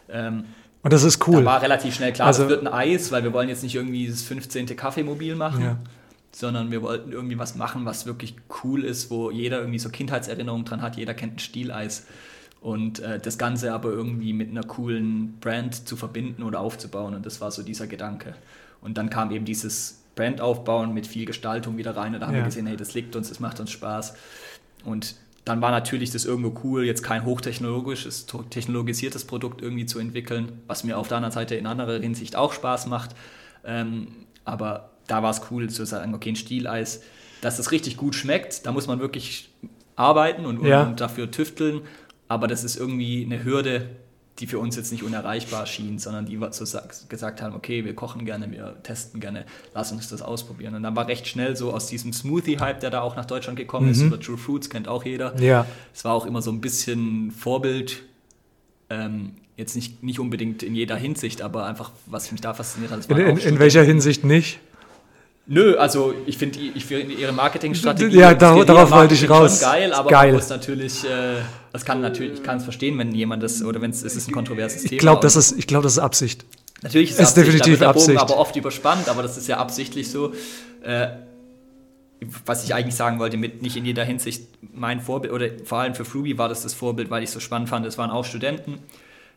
ähm, 0.10 0.46
Und 0.84 0.93
das 0.93 1.03
ist 1.03 1.20
da 1.22 1.25
cool. 1.27 1.46
war 1.46 1.62
relativ 1.62 1.93
schnell 1.96 2.13
klar, 2.13 2.27
Also- 2.27 2.43
das 2.43 2.50
wird 2.50 2.62
ein 2.65 2.72
Eis, 2.74 3.12
weil 3.12 3.24
wir 3.24 3.34
wollen 3.34 3.50
jetzt 3.50 3.63
nicht 3.63 3.75
irgendwie 3.75 4.08
das 4.08 4.22
15. 4.22 4.75
Kaffeemobil 4.77 5.36
machen, 5.36 5.62
Ja. 5.63 5.77
sondern 6.31 6.72
wir 6.72 6.81
wollten 6.81 7.12
irgendwie 7.12 7.38
was 7.38 7.55
machen, 7.55 7.86
was 7.86 8.05
wirklich 8.05 8.36
cool 8.63 8.84
ist, 8.86 9.10
wo 9.12 9.29
jeder 9.31 9.60
irgendwie 9.60 9.79
so 9.79 9.89
Kindheitserinnerungen 9.89 10.63
dran 10.65 10.81
hat. 10.81 10.96
Jeder 10.96 11.13
kennt 11.13 11.36
ein 11.36 11.39
Stieleis. 11.39 12.05
Und 12.62 13.00
äh, 13.00 13.20
das 13.20 13.38
Ganze 13.39 13.74
aber 13.74 13.89
irgendwie 13.89 14.34
mit 14.34 14.50
einer 14.51 14.63
coolen 14.63 15.38
Brand 15.41 15.88
zu 15.88 15.98
verbinden 15.98 16.44
oder 16.44 16.60
aufzubauen. 16.60 17.15
Und 17.15 17.25
das 17.25 17.41
war 17.41 17.50
so 17.51 17.63
dieser 17.63 17.88
Gedanke. 17.88 18.36
Und 18.82 18.98
dann 18.98 19.10
kam 19.10 19.32
eben 19.32 19.46
dieses 19.46 20.03
Brand 20.15 20.41
aufbauen 20.41 20.94
mit 20.94 21.08
viel 21.08 21.25
Gestaltung 21.25 21.77
wieder 21.77 21.98
rein. 21.98 22.13
Und 22.13 22.20
da 22.22 22.27
haben 22.27 22.34
Ja. 22.36 22.41
wir 22.41 22.46
gesehen, 22.46 22.68
hey, 22.68 22.77
das 22.77 22.94
liegt 22.94 23.15
uns, 23.15 23.30
das 23.30 23.39
macht 23.39 23.60
uns 23.60 23.72
Spaß. 23.72 24.13
Und 24.86 25.15
dann 25.44 25.60
war 25.60 25.72
natürlich 25.72 26.12
das 26.12 26.24
irgendwo 26.25 26.53
cool, 26.63 26.84
jetzt 26.86 27.01
kein 27.01 27.25
hochtechnologisches, 27.25 28.27
technologisiertes 28.51 29.25
Produkt 29.25 29.63
irgendwie 29.63 29.88
zu 29.88 29.98
entwickeln, 29.98 30.51
was 30.68 30.84
mir 30.84 31.00
auf 31.00 31.08
der 31.08 31.18
anderen 31.18 31.34
Seite 31.34 31.56
in 31.56 31.65
anderer 31.65 32.00
Hinsicht 32.00 32.36
auch 32.36 32.53
Spaß 32.53 32.86
macht. 32.86 33.15
Ähm, 33.65 34.10
aber 34.46 34.91
da 35.08 35.24
war 35.24 35.32
es 35.32 35.41
cool 35.50 35.68
zu 35.72 35.84
sagen, 35.86 36.13
okay, 36.13 36.30
ein 36.30 36.36
Stieleis, 36.36 37.01
dass 37.41 37.58
es 37.58 37.72
richtig 37.72 37.98
gut 37.98 38.13
schmeckt, 38.13 38.68
da 38.68 38.72
muss 38.72 38.86
man 38.86 39.00
wirklich 39.00 39.50
arbeiten 39.96 40.46
und, 40.46 40.63
Ja. 40.63 40.84
und 40.84 41.00
dafür 41.01 41.32
tüfteln. 41.32 41.82
Aber 42.32 42.48
das 42.48 42.64
ist 42.64 42.78
irgendwie 42.78 43.26
eine 43.26 43.44
Hürde, 43.44 43.90
die 44.40 44.48
für 44.48 44.58
uns 44.58 44.78
jetzt 44.78 44.90
nicht 44.94 45.04
unerreichbar 45.04 45.66
schien, 45.66 46.00
sondern 46.00 46.26
die 46.26 46.40
wir 46.40 46.54
so 46.54 46.64
sag- 46.64 47.10
gesagt 47.10 47.42
haben, 47.42 47.54
okay, 47.54 47.84
wir 47.84 47.94
kochen 47.94 48.24
gerne, 48.24 48.50
wir 48.50 48.78
testen 48.84 49.20
gerne, 49.20 49.46
lass 49.76 49.92
uns 49.92 50.08
das 50.08 50.22
ausprobieren. 50.22 50.74
Und 50.76 50.84
dann 50.84 50.96
war 50.96 51.08
recht 51.10 51.28
schnell 51.28 51.58
so 51.58 51.74
aus 51.74 51.88
diesem 51.88 52.14
Smoothie-Hype, 52.14 52.80
der 52.80 52.90
da 52.90 53.02
auch 53.02 53.18
nach 53.18 53.26
Deutschland 53.26 53.58
gekommen 53.60 53.92
ist, 53.92 54.02
über 54.02 54.18
True 54.18 54.38
Fruits, 54.38 54.70
kennt 54.70 54.88
auch 54.88 55.04
jeder. 55.04 55.38
Ja. 55.42 55.66
Es 55.94 56.06
war 56.06 56.14
auch 56.14 56.26
immer 56.26 56.42
so 56.42 56.52
ein 56.52 56.62
bisschen 56.62 57.32
Vorbild, 57.32 58.02
ähm, 58.90 59.32
jetzt 59.58 59.76
nicht, 59.76 60.02
nicht 60.02 60.20
unbedingt 60.22 60.64
in 60.64 60.74
jeder 60.74 60.96
Hinsicht, 60.96 61.42
aber 61.42 61.66
einfach, 61.66 61.92
was 62.06 62.32
mich 62.32 62.40
da 62.40 62.54
fasziniert 62.54 62.92
hat. 62.94 63.06
In, 63.12 63.18
in, 63.18 63.38
in 63.40 63.60
welcher. 63.60 63.84
Hinsicht 63.84 64.24
nicht? 64.24 64.60
Nö, 65.48 65.76
also 65.76 66.14
ich 66.26 66.38
finde 66.38 66.60
ich 66.60 66.86
find 66.86 67.12
ihre 67.12 67.34
Marketingstrategie 67.34 68.18
Ja, 68.20 68.34
da- 68.34 68.64
darauf 68.64 68.90
wollte 68.92 69.16
ich 69.16 69.30
raus. 69.30 69.60
geil, 69.60 69.92
aber 69.92 70.10
Geil. 70.10 70.28
man 70.32 70.36
muss 70.40 70.50
natürlich, 70.50 71.04
äh, 71.04 71.42
das 71.74 71.86
kann 71.86 72.01
natürlich, 72.01 72.34
ich 72.40 72.44
kann 72.44 72.58
es 72.58 72.63
verstehen, 72.63 72.98
wenn 72.98 73.13
jemand 73.13 73.42
das, 73.44 73.63
oder 73.63 73.82
wenn 73.82 73.92
es, 73.92 74.04
es 74.04 74.16
ist 74.16 74.28
ein 74.28 74.34
kontroverses 74.34 74.84
Thema. 74.84 74.94
Ich 74.94 75.00
glaube, 75.00 75.22
das 75.22 75.36
ist, 75.36 75.51
ich 75.58 75.68
glaube, 75.68 75.84
das 75.84 75.94
ist 75.94 76.00
Absicht. 76.00 76.46
natürlich 76.82 77.12
ist, 77.12 77.20
Absicht, 77.20 77.38
da 77.38 77.42
definitiv 77.42 77.68
wird 77.72 77.82
der 77.82 77.88
Bogen 77.88 78.00
Absicht. 78.00 78.20
aber 78.20 78.38
oft 78.38 78.56
überspannt, 78.56 79.10
aber 79.10 79.22
das 79.24 79.38
ist 79.38 79.48
ja 79.48 79.58
absichtlich 79.58 80.10
so. 80.10 80.34
Äh, 80.84 81.08
was 82.46 82.63
ich 82.63 82.75
eigentlich 82.75 82.94
sagen 82.96 83.18
wollte, 83.18 83.36
mit 83.38 83.63
nicht 83.63 83.75
in 83.78 83.86
jeder 83.86 84.04
Hinsicht 84.04 84.48
mein 84.74 85.01
Vorbild, 85.01 85.34
oder 85.34 85.48
vor 85.66 85.80
allem 85.80 85.96
für 85.96 86.06
Flugi 86.06 86.38
war 86.38 86.50
das 86.50 86.62
das 86.62 86.74
Vorbild, 86.75 87.10
weil 87.10 87.24
ich 87.24 87.30
es 87.30 87.34
so 87.34 87.40
spannend 87.40 87.68
fand, 87.70 87.84
es 87.86 87.98
waren 87.98 88.12
auch 88.12 88.25
Studenten. 88.25 88.78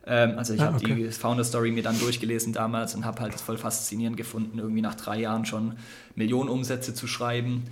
Ähm, 0.07 0.35
also 0.37 0.53
ich 0.53 0.61
Ah, 0.61 0.67
habe 0.67 0.77
okay. 0.77 0.95
die 0.95 1.11
Founder 1.11 1.45
Story 1.45 1.71
mir 1.71 1.83
dann 1.83 1.99
durchgelesen 1.99 2.53
damals 2.53 2.95
und 2.95 3.07
habe 3.07 3.23
halt 3.23 3.33
das 3.33 3.41
voll 3.41 3.57
faszinierend 3.57 4.19
gefunden, 4.19 4.59
irgendwie 4.59 4.83
nach 4.83 4.97
drei 4.97 5.19
Jahren 5.21 5.47
schon 5.47 5.77
Millionen 6.15 6.51
Umsätze 6.51 6.93
zu 6.93 7.07
schreiben 7.07 7.63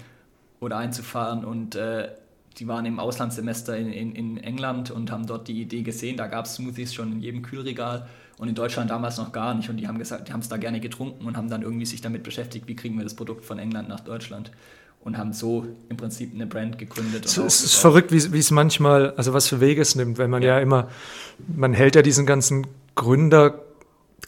oder 0.60 0.78
einzufahren 0.78 1.44
und 1.44 1.74
äh, 1.74 2.08
die 2.58 2.68
waren 2.68 2.86
im 2.86 2.98
Auslandssemester 2.98 3.76
in, 3.76 3.92
in, 3.92 4.14
in 4.14 4.36
England 4.38 4.90
und 4.90 5.10
haben 5.10 5.26
dort 5.26 5.48
die 5.48 5.60
Idee 5.60 5.82
gesehen, 5.82 6.16
da 6.16 6.26
gab 6.26 6.46
es 6.46 6.54
Smoothies 6.54 6.94
schon 6.94 7.12
in 7.12 7.20
jedem 7.20 7.42
Kühlregal 7.42 8.06
und 8.38 8.48
in 8.48 8.54
Deutschland 8.54 8.90
damals 8.90 9.18
noch 9.18 9.32
gar 9.32 9.54
nicht. 9.54 9.68
Und 9.70 9.76
die 9.76 9.86
haben 9.86 9.98
gesagt, 9.98 10.28
die 10.28 10.32
haben 10.32 10.40
es 10.40 10.48
da 10.48 10.56
gerne 10.56 10.80
getrunken 10.80 11.26
und 11.26 11.36
haben 11.36 11.48
dann 11.48 11.62
irgendwie 11.62 11.86
sich 11.86 12.00
damit 12.00 12.22
beschäftigt, 12.22 12.66
wie 12.68 12.76
kriegen 12.76 12.96
wir 12.96 13.04
das 13.04 13.14
Produkt 13.14 13.44
von 13.44 13.58
England 13.58 13.88
nach 13.88 14.00
Deutschland? 14.00 14.50
Und 15.04 15.18
haben 15.18 15.32
so 15.32 15.66
im 15.88 15.96
Prinzip 15.96 16.32
eine 16.32 16.46
Brand 16.46 16.78
gegründet. 16.78 17.24
Es 17.24 17.36
und 17.36 17.46
es 17.46 17.64
ist 17.64 17.74
verrückt, 17.74 18.12
wie, 18.12 18.32
wie 18.32 18.38
es 18.38 18.52
manchmal, 18.52 19.12
also 19.16 19.32
was 19.32 19.48
für 19.48 19.60
Wege 19.60 19.82
es 19.82 19.96
nimmt, 19.96 20.18
wenn 20.18 20.30
man 20.30 20.42
ja, 20.42 20.60
immer, 20.60 20.88
man 21.56 21.72
hält 21.72 21.96
ja 21.96 22.02
diesen 22.02 22.24
ganzen 22.24 22.68
Gründer, 22.94 23.60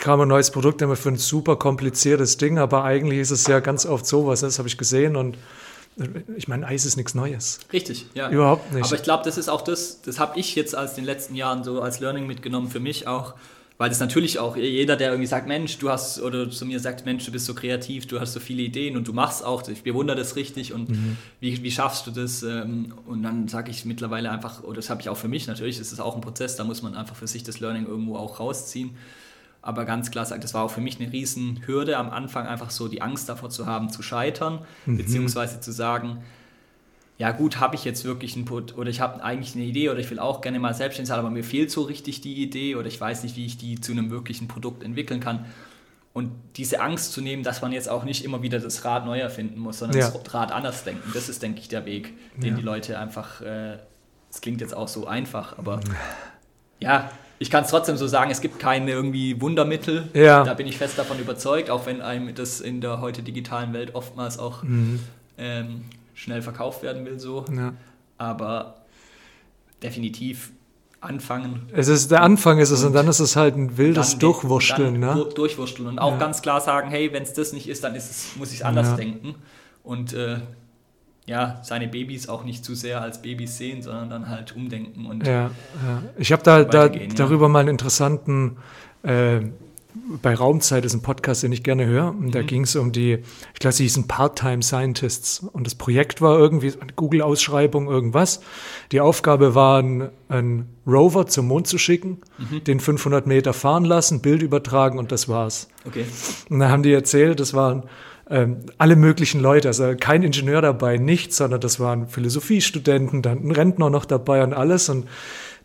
kam 0.00 0.20
ein 0.20 0.28
neues 0.28 0.50
Produkt 0.50 0.82
immer 0.82 0.96
für 0.96 1.10
ein 1.10 1.16
super 1.16 1.56
kompliziertes 1.56 2.38
Ding, 2.38 2.58
aber 2.58 2.82
eigentlich 2.82 3.20
ist 3.20 3.30
es 3.30 3.46
ja 3.46 3.60
ganz 3.60 3.86
oft 3.86 4.04
sowas, 4.04 4.40
das 4.40 4.58
habe 4.58 4.68
ich 4.68 4.76
gesehen 4.76 5.14
und 5.14 5.38
ich 6.36 6.48
meine, 6.48 6.66
Eis 6.66 6.84
ist 6.84 6.96
nichts 6.96 7.14
Neues. 7.14 7.60
Richtig, 7.72 8.06
ja. 8.14 8.28
Überhaupt 8.30 8.72
nicht. 8.72 8.84
Aber 8.84 8.96
ich 8.96 9.02
glaube, 9.02 9.24
das 9.24 9.38
ist 9.38 9.48
auch 9.48 9.62
das, 9.62 10.02
das 10.02 10.18
habe 10.18 10.38
ich 10.38 10.54
jetzt 10.54 10.74
als 10.74 10.94
den 10.94 11.04
letzten 11.04 11.34
Jahren 11.34 11.62
so 11.64 11.80
als 11.80 12.00
Learning 12.00 12.26
mitgenommen 12.26 12.68
für 12.68 12.80
mich 12.80 13.06
auch. 13.06 13.34
weil 13.76 13.88
das 13.88 13.98
natürlich 13.98 14.38
auch 14.38 14.56
jeder, 14.56 14.96
der 14.96 15.10
irgendwie 15.10 15.26
sagt, 15.26 15.48
Mensch, 15.48 15.78
du 15.78 15.90
hast, 15.90 16.20
oder 16.20 16.48
zu 16.48 16.64
mir 16.64 16.78
sagt, 16.78 17.06
Mensch, 17.06 17.24
du 17.24 17.32
bist 17.32 17.46
so 17.46 17.54
kreativ, 17.54 18.06
du 18.06 18.20
hast 18.20 18.32
so 18.32 18.38
viele 18.38 18.62
Ideen 18.62 18.96
und 18.96 19.08
du 19.08 19.12
machst 19.12 19.44
auch, 19.44 19.66
ich 19.68 19.82
bewundere 19.82 20.16
das 20.16 20.36
richtig 20.36 20.72
und 20.72 20.90
mhm. 20.90 21.16
wie, 21.40 21.60
wie 21.62 21.70
schaffst 21.72 22.06
du 22.06 22.12
das? 22.12 22.44
Ähm, 22.44 22.94
und 23.06 23.24
dann 23.24 23.48
sage 23.48 23.72
ich 23.72 23.84
mittlerweile 23.84 24.30
einfach, 24.30 24.62
oder 24.62 24.76
das 24.76 24.90
habe 24.90 25.00
ich 25.00 25.08
auch 25.08 25.16
für 25.16 25.28
mich 25.28 25.48
natürlich, 25.48 25.78
das 25.78 25.92
ist 25.92 26.00
auch 26.00 26.14
ein 26.14 26.20
Prozess, 26.20 26.54
da 26.54 26.62
muss 26.62 26.82
man 26.82 26.94
einfach 26.94 27.16
für 27.16 27.26
sich 27.26 27.42
das 27.42 27.58
Learning 27.58 27.86
irgendwo 27.86 28.16
auch 28.16 28.38
rausziehen. 28.38 28.96
Aber 29.64 29.86
ganz 29.86 30.10
klar 30.10 30.26
sagt, 30.26 30.44
das 30.44 30.52
war 30.52 30.62
auch 30.62 30.70
für 30.70 30.82
mich 30.82 31.00
eine 31.00 31.10
Riesenhürde 31.10 31.96
am 31.96 32.10
Anfang, 32.10 32.46
einfach 32.46 32.68
so 32.68 32.86
die 32.86 33.00
Angst 33.00 33.30
davor 33.30 33.48
zu 33.48 33.64
haben, 33.64 33.88
zu 33.88 34.02
scheitern, 34.02 34.60
mhm. 34.84 34.98
beziehungsweise 34.98 35.58
zu 35.58 35.72
sagen, 35.72 36.22
ja 37.16 37.32
gut, 37.32 37.60
habe 37.60 37.74
ich 37.74 37.82
jetzt 37.82 38.04
wirklich 38.04 38.36
einen 38.36 38.44
Put 38.44 38.76
oder 38.76 38.90
ich 38.90 39.00
habe 39.00 39.24
eigentlich 39.24 39.54
eine 39.54 39.64
Idee 39.64 39.88
oder 39.88 40.00
ich 40.00 40.10
will 40.10 40.18
auch 40.18 40.42
gerne 40.42 40.58
mal 40.58 40.74
selbstständig 40.74 41.08
sein, 41.08 41.18
aber 41.18 41.30
mir 41.30 41.44
fehlt 41.44 41.70
so 41.70 41.80
richtig 41.80 42.20
die 42.20 42.42
Idee 42.42 42.76
oder 42.76 42.88
ich 42.88 43.00
weiß 43.00 43.22
nicht, 43.22 43.36
wie 43.36 43.46
ich 43.46 43.56
die 43.56 43.80
zu 43.80 43.92
einem 43.92 44.10
wirklichen 44.10 44.48
Produkt 44.48 44.82
entwickeln 44.82 45.20
kann. 45.20 45.46
Und 46.12 46.30
diese 46.56 46.82
Angst 46.82 47.12
zu 47.12 47.22
nehmen, 47.22 47.42
dass 47.42 47.62
man 47.62 47.72
jetzt 47.72 47.88
auch 47.88 48.04
nicht 48.04 48.22
immer 48.22 48.42
wieder 48.42 48.60
das 48.60 48.84
Rad 48.84 49.06
neu 49.06 49.18
erfinden 49.18 49.58
muss, 49.58 49.78
sondern 49.78 49.98
ja. 49.98 50.10
das 50.10 50.34
Rad 50.34 50.52
anders 50.52 50.84
denken, 50.84 51.10
das 51.14 51.30
ist, 51.30 51.42
denke 51.42 51.60
ich, 51.60 51.68
der 51.68 51.86
Weg, 51.86 52.12
den 52.36 52.50
ja. 52.50 52.56
die 52.56 52.62
Leute 52.62 52.98
einfach, 52.98 53.40
äh, 53.40 53.78
es 54.28 54.36
äh, 54.36 54.40
klingt 54.42 54.60
jetzt 54.60 54.76
auch 54.76 54.88
so 54.88 55.06
einfach, 55.06 55.56
aber 55.56 55.80
ja, 56.80 57.10
ich 57.38 57.50
kann 57.50 57.64
es 57.64 57.70
trotzdem 57.70 57.96
so 57.96 58.06
sagen, 58.06 58.30
es 58.30 58.40
gibt 58.40 58.58
keine 58.58 58.90
irgendwie 58.90 59.40
Wundermittel. 59.40 60.08
Ja. 60.14 60.44
Da 60.44 60.54
bin 60.54 60.66
ich 60.66 60.78
fest 60.78 60.98
davon 60.98 61.18
überzeugt, 61.18 61.70
auch 61.70 61.86
wenn 61.86 62.00
einem 62.00 62.34
das 62.34 62.60
in 62.60 62.80
der 62.80 63.00
heute 63.00 63.22
digitalen 63.22 63.72
Welt 63.72 63.94
oftmals 63.94 64.38
auch 64.38 64.62
mhm. 64.62 65.00
ähm, 65.38 65.84
schnell 66.14 66.42
verkauft 66.42 66.82
werden 66.82 67.04
will, 67.04 67.18
so. 67.18 67.44
Ja. 67.54 67.74
Aber 68.18 68.76
definitiv 69.82 70.52
anfangen. 71.00 71.68
Es 71.72 71.88
ist 71.88 72.10
der 72.10 72.22
Anfang 72.22 72.58
ist 72.58 72.70
es 72.70 72.80
und, 72.80 72.88
und 72.88 72.92
dann 72.94 73.08
ist 73.08 73.20
es 73.20 73.36
halt 73.36 73.56
ein 73.56 73.76
wildes 73.76 74.12
dann, 74.12 74.20
Durchwurschteln. 74.20 75.00
Dann 75.00 75.18
ne? 75.18 75.28
Durchwurschteln 75.34 75.88
und 75.88 75.98
auch 75.98 76.12
ja. 76.12 76.18
ganz 76.18 76.40
klar 76.40 76.60
sagen, 76.60 76.88
hey, 76.88 77.12
wenn 77.12 77.22
es 77.22 77.34
das 77.34 77.52
nicht 77.52 77.68
ist, 77.68 77.84
dann 77.84 77.94
ist 77.94 78.10
es, 78.10 78.36
muss 78.36 78.52
ich 78.52 78.60
es 78.60 78.62
anders 78.62 78.96
denken. 78.96 79.34
Und 79.82 80.14
äh, 80.14 80.38
ja, 81.26 81.60
seine 81.62 81.88
Babys 81.88 82.28
auch 82.28 82.44
nicht 82.44 82.64
zu 82.64 82.74
sehr 82.74 83.00
als 83.00 83.22
Babys 83.22 83.56
sehen, 83.56 83.82
sondern 83.82 84.10
dann 84.10 84.28
halt 84.28 84.54
umdenken 84.54 85.06
und 85.06 85.26
ja, 85.26 85.50
ja. 85.86 86.02
Ich 86.18 86.32
habe 86.32 86.42
da, 86.42 86.64
da 86.64 86.88
darüber 86.88 87.48
mal 87.48 87.60
einen 87.60 87.70
interessanten 87.70 88.58
äh, 89.02 89.40
bei 90.22 90.34
Raumzeit 90.34 90.84
ist 90.84 90.94
ein 90.94 91.02
Podcast, 91.02 91.42
den 91.42 91.52
ich 91.52 91.62
gerne 91.62 91.86
höre. 91.86 92.08
Und 92.08 92.34
da 92.34 92.42
mhm. 92.42 92.46
ging 92.46 92.62
es 92.62 92.74
um 92.74 92.90
die, 92.90 93.18
ich 93.52 93.60
glaube, 93.60 93.74
sie 93.74 93.84
hießen 93.84 94.08
Part-Time 94.08 94.62
Scientists. 94.62 95.40
Und 95.52 95.66
das 95.66 95.74
Projekt 95.76 96.20
war 96.20 96.38
irgendwie 96.38 96.72
eine 96.78 96.92
Google-Ausschreibung, 96.94 97.88
irgendwas. 97.88 98.40
Die 98.92 99.00
Aufgabe 99.00 99.54
war, 99.54 99.78
einen, 99.78 100.08
einen 100.28 100.68
Rover 100.86 101.26
zum 101.26 101.46
Mond 101.46 101.68
zu 101.68 101.78
schicken, 101.78 102.18
mhm. 102.38 102.64
den 102.64 102.80
500 102.80 103.26
Meter 103.26 103.52
fahren 103.52 103.84
lassen, 103.84 104.20
Bild 104.20 104.42
übertragen 104.42 104.98
und 104.98 105.12
das 105.12 105.28
war's. 105.28 105.68
Okay. 105.86 106.06
Und 106.50 106.58
dann 106.58 106.70
haben 106.70 106.82
die 106.82 106.92
erzählt, 106.92 107.38
das 107.38 107.54
waren 107.54 107.84
ähm, 108.30 108.58
alle 108.78 108.96
möglichen 108.96 109.40
Leute, 109.40 109.68
also 109.68 109.94
kein 109.98 110.22
Ingenieur 110.22 110.62
dabei, 110.62 110.96
nichts, 110.96 111.36
sondern 111.36 111.60
das 111.60 111.78
waren 111.78 112.08
Philosophiestudenten, 112.08 113.22
dann 113.22 113.46
ein 113.46 113.50
Rentner 113.50 113.90
noch 113.90 114.04
dabei 114.04 114.42
und 114.42 114.54
alles. 114.54 114.88
Und 114.88 115.06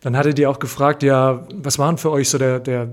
dann 0.02 0.16
hatte 0.16 0.34
die 0.34 0.46
auch 0.46 0.58
gefragt, 0.58 1.02
ja, 1.02 1.46
was 1.54 1.78
waren 1.78 1.98
für 1.98 2.10
euch 2.10 2.28
so 2.28 2.38
der, 2.38 2.60
der 2.60 2.92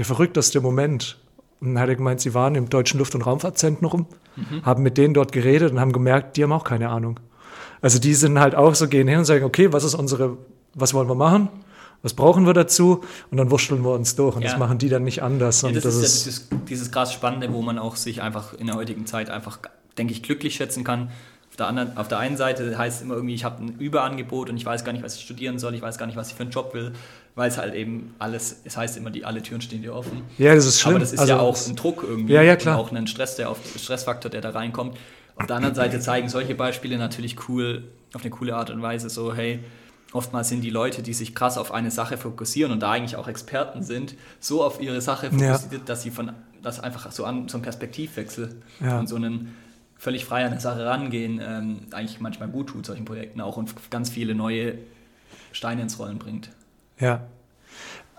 der 0.00 0.06
verrückteste 0.06 0.62
Moment. 0.62 1.18
Und 1.60 1.74
dann 1.74 1.82
hat 1.82 1.90
er 1.90 1.94
gemeint, 1.96 2.22
sie 2.22 2.32
waren 2.32 2.54
im 2.54 2.70
Deutschen 2.70 2.98
Luft- 2.98 3.14
und 3.14 3.20
Raumfahrtzentrum, 3.20 4.06
mhm. 4.36 4.64
haben 4.64 4.82
mit 4.82 4.96
denen 4.96 5.12
dort 5.12 5.30
geredet 5.30 5.72
und 5.72 5.78
haben 5.78 5.92
gemerkt, 5.92 6.38
die 6.38 6.42
haben 6.42 6.52
auch 6.52 6.64
keine 6.64 6.88
Ahnung. 6.88 7.20
Also 7.82 7.98
die 7.98 8.14
sind 8.14 8.40
halt 8.40 8.54
auch 8.54 8.74
so, 8.74 8.88
gehen 8.88 9.08
hin 9.08 9.18
und 9.18 9.24
sagen, 9.26 9.44
okay, 9.44 9.74
was 9.74 9.84
ist 9.84 9.94
unsere, 9.94 10.38
was 10.72 10.94
wollen 10.94 11.06
wir 11.06 11.14
machen? 11.14 11.50
Was 12.02 12.14
brauchen 12.14 12.46
wir 12.46 12.54
dazu? 12.54 13.04
Und 13.30 13.36
dann 13.36 13.50
wurschteln 13.50 13.82
wir 13.82 13.92
uns 13.92 14.16
durch. 14.16 14.36
Und 14.36 14.42
ja. 14.42 14.50
das 14.50 14.58
machen 14.58 14.78
die 14.78 14.88
dann 14.88 15.04
nicht 15.04 15.22
anders. 15.22 15.62
Ja, 15.62 15.70
das, 15.70 15.82
das, 15.82 15.96
ist 15.96 16.26
ja 16.26 16.30
dieses, 16.30 16.48
dieses 16.68 16.90
krass 16.90 17.12
Spannende, 17.12 17.52
wo 17.52 17.62
man 17.62 17.78
auch 17.78 17.96
sich 17.96 18.22
einfach 18.22 18.54
in 18.54 18.66
der 18.66 18.76
heutigen 18.76 19.06
Zeit 19.06 19.30
einfach, 19.30 19.58
denke 19.98 20.12
ich, 20.12 20.22
glücklich 20.22 20.54
schätzen 20.54 20.84
kann. 20.84 21.10
Auf 21.50 21.56
der, 21.56 21.66
anderen, 21.66 21.96
auf 21.96 22.08
der 22.08 22.18
einen 22.18 22.36
Seite 22.36 22.78
heißt 22.78 22.98
es 22.98 23.02
immer 23.02 23.14
irgendwie, 23.14 23.34
ich 23.34 23.44
habe 23.44 23.62
ein 23.62 23.78
Überangebot 23.78 24.48
und 24.48 24.56
ich 24.56 24.64
weiß 24.64 24.84
gar 24.84 24.92
nicht, 24.92 25.04
was 25.04 25.16
ich 25.16 25.22
studieren 25.22 25.58
soll, 25.58 25.74
ich 25.74 25.82
weiß 25.82 25.98
gar 25.98 26.06
nicht, 26.06 26.16
was 26.16 26.28
ich 26.28 26.34
für 26.34 26.42
einen 26.42 26.52
Job 26.52 26.72
will 26.74 26.92
weil 27.34 27.48
es 27.48 27.58
halt 27.58 27.74
eben 27.74 28.14
alles, 28.18 28.60
es 28.64 28.76
heißt 28.76 28.96
immer, 28.96 29.10
die 29.10 29.24
alle 29.24 29.42
Türen 29.42 29.60
stehen 29.60 29.82
dir 29.82 29.94
offen. 29.94 30.22
Ja, 30.38 30.54
das 30.54 30.66
ist 30.66 30.80
schlimm. 30.80 30.96
Aber 30.96 31.00
das 31.00 31.12
ist 31.12 31.20
also, 31.20 31.32
ja 31.32 31.40
auch 31.40 31.56
ein 31.66 31.76
Druck 31.76 32.04
irgendwie. 32.06 32.32
Ja, 32.32 32.42
ja, 32.42 32.56
klar. 32.56 32.78
Und 32.78 32.86
auch 32.86 32.92
ein 32.92 33.06
Stress, 33.06 33.36
der 33.36 33.50
auf, 33.50 33.58
Stressfaktor, 33.78 34.30
der 34.30 34.40
da 34.40 34.50
reinkommt. 34.50 34.96
Auf 35.36 35.46
der 35.46 35.56
anderen 35.56 35.74
Seite 35.74 36.00
zeigen 36.00 36.28
solche 36.28 36.54
Beispiele 36.54 36.98
natürlich 36.98 37.48
cool, 37.48 37.84
auf 38.12 38.22
eine 38.22 38.30
coole 38.30 38.54
Art 38.54 38.70
und 38.70 38.82
Weise 38.82 39.08
so, 39.08 39.32
hey, 39.32 39.60
oftmals 40.12 40.48
sind 40.48 40.62
die 40.62 40.70
Leute, 40.70 41.02
die 41.02 41.12
sich 41.12 41.34
krass 41.34 41.58
auf 41.58 41.72
eine 41.72 41.90
Sache 41.90 42.16
fokussieren 42.16 42.72
und 42.72 42.80
da 42.80 42.90
eigentlich 42.90 43.16
auch 43.16 43.28
Experten 43.28 43.82
sind, 43.82 44.14
so 44.40 44.62
auf 44.62 44.80
ihre 44.80 45.00
Sache 45.00 45.30
fokussiert, 45.30 45.72
ja. 45.72 45.78
dass 45.84 46.02
sie 46.02 46.10
von 46.10 46.32
das 46.62 46.80
einfach 46.80 47.10
so 47.10 47.24
an 47.24 47.48
so 47.48 47.56
einen 47.56 47.62
Perspektivwechsel 47.62 48.60
ja. 48.80 48.98
und 48.98 49.08
so 49.08 49.16
einen 49.16 49.54
völlig 49.96 50.24
frei 50.24 50.44
an 50.44 50.52
eine 50.52 50.60
Sache 50.60 50.84
rangehen, 50.84 51.40
ähm, 51.42 51.80
eigentlich 51.92 52.20
manchmal 52.20 52.48
gut 52.48 52.68
tut, 52.68 52.86
solchen 52.86 53.04
Projekten 53.04 53.40
auch 53.40 53.56
und 53.56 53.72
ganz 53.90 54.10
viele 54.10 54.34
neue 54.34 54.74
Steine 55.52 55.82
ins 55.82 55.98
Rollen 55.98 56.18
bringt. 56.18 56.50
Ja. 56.98 57.22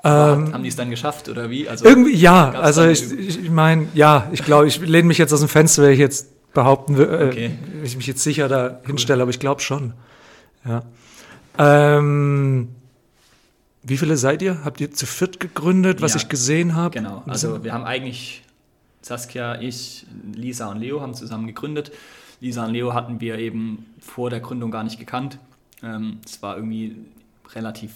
Ähm, 0.03 0.53
haben 0.53 0.63
die 0.63 0.69
es 0.69 0.75
dann 0.75 0.89
geschafft 0.89 1.29
oder 1.29 1.49
wie? 1.49 1.69
Also, 1.69 1.85
irgendwie, 1.85 2.15
ja. 2.15 2.51
Also 2.51 2.85
ich, 2.85 3.11
ich 3.11 3.49
meine, 3.51 3.87
ja, 3.93 4.27
ich 4.31 4.43
glaube, 4.43 4.67
ich 4.67 4.79
lehne 4.79 5.07
mich 5.07 5.19
jetzt 5.19 5.31
aus 5.31 5.41
dem 5.41 5.49
Fenster, 5.49 5.83
wenn 5.83 5.91
ich 5.91 5.99
jetzt 5.99 6.53
behaupten 6.53 6.97
will, 6.97 7.07
äh, 7.07 7.27
okay. 7.27 7.51
ich 7.83 7.95
mich 7.95 8.07
jetzt 8.07 8.23
sicher 8.23 8.47
da 8.47 8.67
cool. 8.67 8.87
hinstelle, 8.87 9.21
aber 9.21 9.29
ich 9.29 9.39
glaube 9.39 9.61
schon. 9.61 9.93
Ja. 10.65 10.81
Ähm, 11.57 12.69
wie 13.83 13.97
viele 13.97 14.17
seid 14.17 14.41
ihr? 14.41 14.63
Habt 14.63 14.79
ihr 14.81 14.91
zu 14.91 15.05
viert 15.05 15.39
gegründet, 15.39 16.01
was 16.01 16.13
ja, 16.13 16.17
ich 16.17 16.29
gesehen 16.29 16.75
habe? 16.75 16.93
Genau, 16.93 17.23
also 17.27 17.63
wir 17.63 17.73
haben 17.73 17.83
eigentlich 17.83 18.43
Saskia, 19.01 19.59
ich, 19.59 20.05
Lisa 20.33 20.69
und 20.69 20.79
Leo 20.79 21.01
haben 21.01 21.13
zusammen 21.13 21.47
gegründet. 21.47 21.91
Lisa 22.39 22.65
und 22.65 22.73
Leo 22.73 22.93
hatten 22.93 23.19
wir 23.19 23.37
eben 23.37 23.85
vor 23.99 24.29
der 24.29 24.39
Gründung 24.39 24.71
gar 24.71 24.83
nicht 24.83 24.99
gekannt. 24.99 25.37
Ähm, 25.83 26.19
es 26.25 26.35
ähm, 26.35 26.41
war 26.41 26.55
irgendwie 26.55 26.95
relativ 27.53 27.91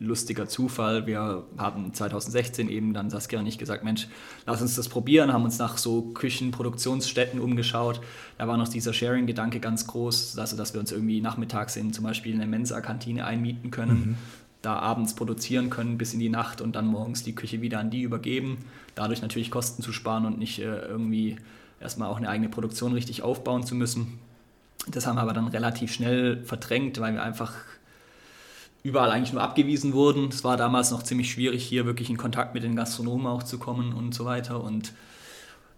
lustiger 0.00 0.48
Zufall. 0.48 1.06
Wir 1.06 1.44
haben 1.58 1.92
2016 1.92 2.68
eben 2.68 2.94
dann 2.94 3.10
Saskia 3.10 3.38
und 3.38 3.46
ich 3.46 3.58
gesagt, 3.58 3.84
Mensch, 3.84 4.08
lass 4.46 4.62
uns 4.62 4.74
das 4.74 4.88
probieren, 4.88 5.32
haben 5.32 5.44
uns 5.44 5.58
nach 5.58 5.76
so 5.76 6.02
Küchenproduktionsstätten 6.14 7.38
umgeschaut. 7.38 8.00
Da 8.38 8.48
war 8.48 8.56
noch 8.56 8.68
dieser 8.68 8.94
Sharing-Gedanke 8.94 9.60
ganz 9.60 9.86
groß, 9.86 10.38
also 10.38 10.56
dass 10.56 10.72
wir 10.72 10.80
uns 10.80 10.90
irgendwie 10.90 11.20
nachmittags 11.20 11.76
in 11.76 11.92
zum 11.92 12.04
Beispiel 12.04 12.34
eine 12.34 12.46
Mensa-Kantine 12.46 13.26
einmieten 13.26 13.70
können, 13.70 14.00
mhm. 14.00 14.16
da 14.62 14.78
abends 14.78 15.14
produzieren 15.14 15.68
können 15.68 15.98
bis 15.98 16.14
in 16.14 16.20
die 16.20 16.30
Nacht 16.30 16.62
und 16.62 16.76
dann 16.76 16.86
morgens 16.86 17.22
die 17.22 17.34
Küche 17.34 17.60
wieder 17.60 17.78
an 17.78 17.90
die 17.90 18.00
übergeben. 18.02 18.58
Dadurch 18.94 19.20
natürlich 19.20 19.50
Kosten 19.50 19.82
zu 19.82 19.92
sparen 19.92 20.24
und 20.24 20.38
nicht 20.38 20.60
äh, 20.60 20.80
irgendwie 20.80 21.36
erstmal 21.78 22.08
auch 22.08 22.16
eine 22.16 22.30
eigene 22.30 22.48
Produktion 22.48 22.94
richtig 22.94 23.22
aufbauen 23.22 23.64
zu 23.64 23.74
müssen. 23.74 24.18
Das 24.88 25.06
haben 25.06 25.16
wir 25.16 25.22
aber 25.22 25.34
dann 25.34 25.48
relativ 25.48 25.92
schnell 25.92 26.42
verdrängt, 26.42 26.98
weil 27.00 27.12
wir 27.12 27.22
einfach 27.22 27.52
überall 28.82 29.10
eigentlich 29.10 29.32
nur 29.32 29.42
abgewiesen 29.42 29.92
wurden. 29.92 30.28
Es 30.28 30.44
war 30.44 30.56
damals 30.56 30.90
noch 30.90 31.02
ziemlich 31.02 31.30
schwierig, 31.30 31.64
hier 31.64 31.86
wirklich 31.86 32.08
in 32.10 32.16
Kontakt 32.16 32.54
mit 32.54 32.62
den 32.62 32.76
Gastronomen 32.76 33.26
auch 33.26 33.42
zu 33.42 33.58
kommen 33.58 33.92
und 33.92 34.14
so 34.14 34.24
weiter. 34.24 34.62
Und 34.62 34.92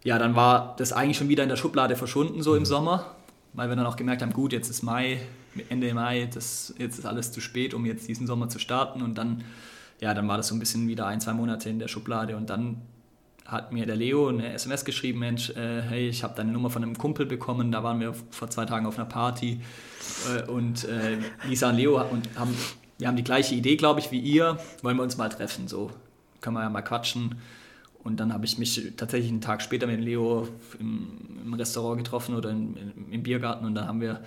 ja, 0.05 0.19
dann 0.19 0.37
war 0.37 0.75
das 0.79 0.93
eigentlich 0.93 1.17
schon 1.17 1.29
wieder 1.29 1.43
in 1.43 1.49
der 1.49 1.57
Schublade 1.57 1.97
verschwunden, 1.97 2.43
so 2.43 2.55
im 2.55 2.61
mhm. 2.61 2.67
Sommer, 2.67 3.17
weil 3.53 3.69
wir 3.69 3.77
dann 3.77 3.87
auch 3.87 3.97
gemerkt 3.97 4.23
haben, 4.23 4.33
gut, 4.33 4.53
jetzt 4.53 4.69
ist 4.69 4.83
Mai, 4.83 5.21
Ende 5.69 5.93
Mai, 5.95 6.29
das, 6.33 6.75
jetzt 6.79 6.99
ist 6.99 7.07
alles 7.07 7.33
zu 7.33 7.41
spät, 7.41 7.75
um 7.75 7.85
jetzt 7.87 8.09
diesen 8.09 8.27
Sommer 8.27 8.49
zu 8.49 8.59
starten. 8.59 9.03
Und 9.03 9.17
dann, 9.17 9.45
ja, 10.01 10.15
dann 10.15 10.29
war 10.29 10.37
das 10.37 10.49
so 10.49 10.55
ein 10.55 10.61
bisschen 10.61 10.87
wieder 10.89 11.07
ein, 11.07 11.21
zwei 11.21 11.33
Monate 11.33 11.69
in 11.69 11.79
der 11.79 11.89
Schublade. 11.89 12.37
Und 12.37 12.51
dann 12.51 12.83
hat 13.45 13.73
mir 13.73 13.85
der 13.85 13.97
Leo 13.97 14.29
eine 14.29 14.53
SMS 14.53 14.85
geschrieben, 14.85 15.19
Mensch, 15.19 15.51
äh, 15.51 15.83
hey, 15.83 16.09
ich 16.09 16.23
habe 16.23 16.35
deine 16.35 16.53
Nummer 16.53 16.71
von 16.71 16.83
einem 16.83 16.97
Kumpel 16.97 17.27
bekommen, 17.27 17.73
da 17.73 17.83
waren 17.83 18.01
wir 18.01 18.15
vor 18.31 18.49
zwei 18.49 18.65
Tagen 18.65 18.87
auf 18.87 18.97
einer 18.97 19.09
Party 19.09 19.61
äh, 20.35 20.49
und 20.49 20.85
äh, 20.85 21.19
Lisa 21.49 21.69
und 21.71 21.77
Leo 21.77 22.01
und 22.01 22.29
haben 22.39 22.57
wir 22.99 23.09
haben 23.09 23.17
die 23.17 23.25
gleiche 23.25 23.55
Idee, 23.55 23.77
glaube 23.77 24.01
ich, 24.01 24.11
wie 24.11 24.21
ihr. 24.21 24.59
Wollen 24.83 24.97
wir 24.97 25.03
uns 25.03 25.17
mal 25.17 25.29
treffen? 25.29 25.69
So 25.69 25.91
können 26.41 26.57
wir 26.57 26.63
ja 26.63 26.71
mal 26.71 26.83
quatschen. 26.83 27.37
Und 28.05 28.19
dann 28.19 28.33
habe 28.33 28.45
ich 28.45 28.59
mich 28.59 28.93
tatsächlich 28.97 29.31
einen 29.31 29.41
Tag 29.41 29.63
später 29.63 29.87
mit 29.87 30.01
Leo 30.01 30.49
im, 30.79 31.07
im 31.45 31.55
Restaurant 31.55 31.99
getroffen 31.99 32.35
oder 32.35 32.51
in, 32.51 32.77
in, 32.77 33.13
im 33.13 33.23
Biergarten 33.23 33.65
und 33.65 33.77
dann 33.77 33.87
haben 33.87 34.01
wir 34.01 34.23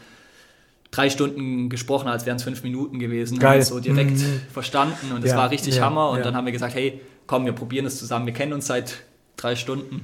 drei 0.92 1.10
Stunden 1.10 1.70
gesprochen, 1.70 2.08
als 2.08 2.26
wären 2.26 2.38
es 2.38 2.44
fünf 2.44 2.64
Minuten 2.64 3.00
gewesen. 3.00 3.38
Geil. 3.38 3.60
Haben 3.60 3.66
so 3.66 3.80
direkt 3.82 4.18
mhm. 4.18 4.42
verstanden 4.52 5.12
und 5.14 5.24
es 5.26 5.32
ja, 5.32 5.38
war 5.38 5.52
richtig 5.52 5.76
ja, 5.76 5.84
Hammer. 5.84 6.10
Und 6.12 6.20
ja. 6.20 6.24
dann 6.24 6.36
haben 6.36 6.46
wir 6.46 6.54
gesagt, 6.54 6.74
hey, 6.74 7.02
komm, 7.28 7.46
wir 7.46 7.52
probieren 7.52 7.86
es 7.86 8.00
zusammen. 8.00 8.26
Wir 8.26 8.34
kennen 8.34 8.54
uns 8.54 8.68
seit 8.68 9.04
drei 9.36 9.58
Stunden. 9.58 10.04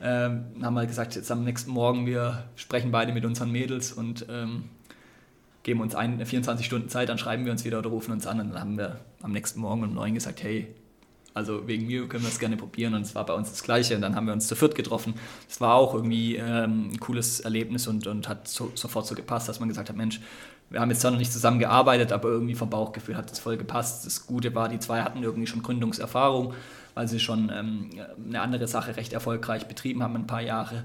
Ähm, 0.00 0.44
haben 0.62 0.74
wir 0.74 0.86
gesagt, 0.86 1.16
jetzt 1.16 1.30
am 1.32 1.42
nächsten 1.42 1.72
Morgen, 1.72 2.06
wir 2.06 2.44
sprechen 2.54 2.92
beide 2.92 3.12
mit 3.12 3.24
unseren 3.24 3.50
Mädels 3.50 3.92
und 3.92 4.26
ähm, 4.30 4.64
geben 5.68 5.82
uns 5.82 5.94
ein, 5.94 6.24
24 6.24 6.64
Stunden 6.64 6.88
Zeit, 6.88 7.10
dann 7.10 7.18
schreiben 7.18 7.44
wir 7.44 7.52
uns 7.52 7.62
wieder 7.62 7.78
oder 7.78 7.90
rufen 7.90 8.10
uns 8.10 8.26
an 8.26 8.40
und 8.40 8.54
dann 8.54 8.60
haben 8.60 8.78
wir 8.78 9.00
am 9.20 9.32
nächsten 9.32 9.60
Morgen 9.60 9.82
um 9.82 9.92
neun 9.92 10.14
gesagt, 10.14 10.42
hey, 10.42 10.66
also 11.34 11.68
wegen 11.68 11.86
mir 11.86 12.08
können 12.08 12.24
wir 12.24 12.30
es 12.30 12.38
gerne 12.38 12.56
probieren 12.56 12.94
und 12.94 13.02
es 13.02 13.14
war 13.14 13.26
bei 13.26 13.34
uns 13.34 13.50
das 13.50 13.62
Gleiche 13.62 13.94
und 13.94 14.00
dann 14.00 14.16
haben 14.16 14.24
wir 14.24 14.32
uns 14.32 14.48
zu 14.48 14.56
viert 14.56 14.74
getroffen. 14.74 15.12
Es 15.46 15.60
war 15.60 15.74
auch 15.74 15.92
irgendwie 15.92 16.36
ähm, 16.36 16.92
ein 16.92 17.00
cooles 17.00 17.40
Erlebnis 17.40 17.86
und, 17.86 18.06
und 18.06 18.30
hat 18.30 18.48
so, 18.48 18.72
sofort 18.76 19.06
so 19.06 19.14
gepasst, 19.14 19.46
dass 19.46 19.60
man 19.60 19.68
gesagt 19.68 19.90
hat, 19.90 19.96
Mensch, 19.96 20.22
wir 20.70 20.80
haben 20.80 20.88
jetzt 20.88 21.02
zwar 21.02 21.10
noch 21.10 21.18
nicht 21.18 21.34
zusammen 21.34 21.58
gearbeitet, 21.58 22.12
aber 22.12 22.30
irgendwie 22.30 22.54
vom 22.54 22.70
Bauchgefühl 22.70 23.18
hat 23.18 23.30
es 23.30 23.38
voll 23.38 23.58
gepasst. 23.58 24.06
Das 24.06 24.26
Gute 24.26 24.54
war, 24.54 24.70
die 24.70 24.78
zwei 24.78 25.02
hatten 25.02 25.22
irgendwie 25.22 25.46
schon 25.46 25.62
Gründungserfahrung, 25.62 26.54
weil 26.94 27.08
sie 27.08 27.20
schon 27.20 27.52
ähm, 27.54 27.90
eine 28.26 28.40
andere 28.40 28.68
Sache 28.68 28.96
recht 28.96 29.12
erfolgreich 29.12 29.68
betrieben 29.68 30.02
haben, 30.02 30.16
ein 30.16 30.26
paar 30.26 30.40
Jahre. 30.40 30.84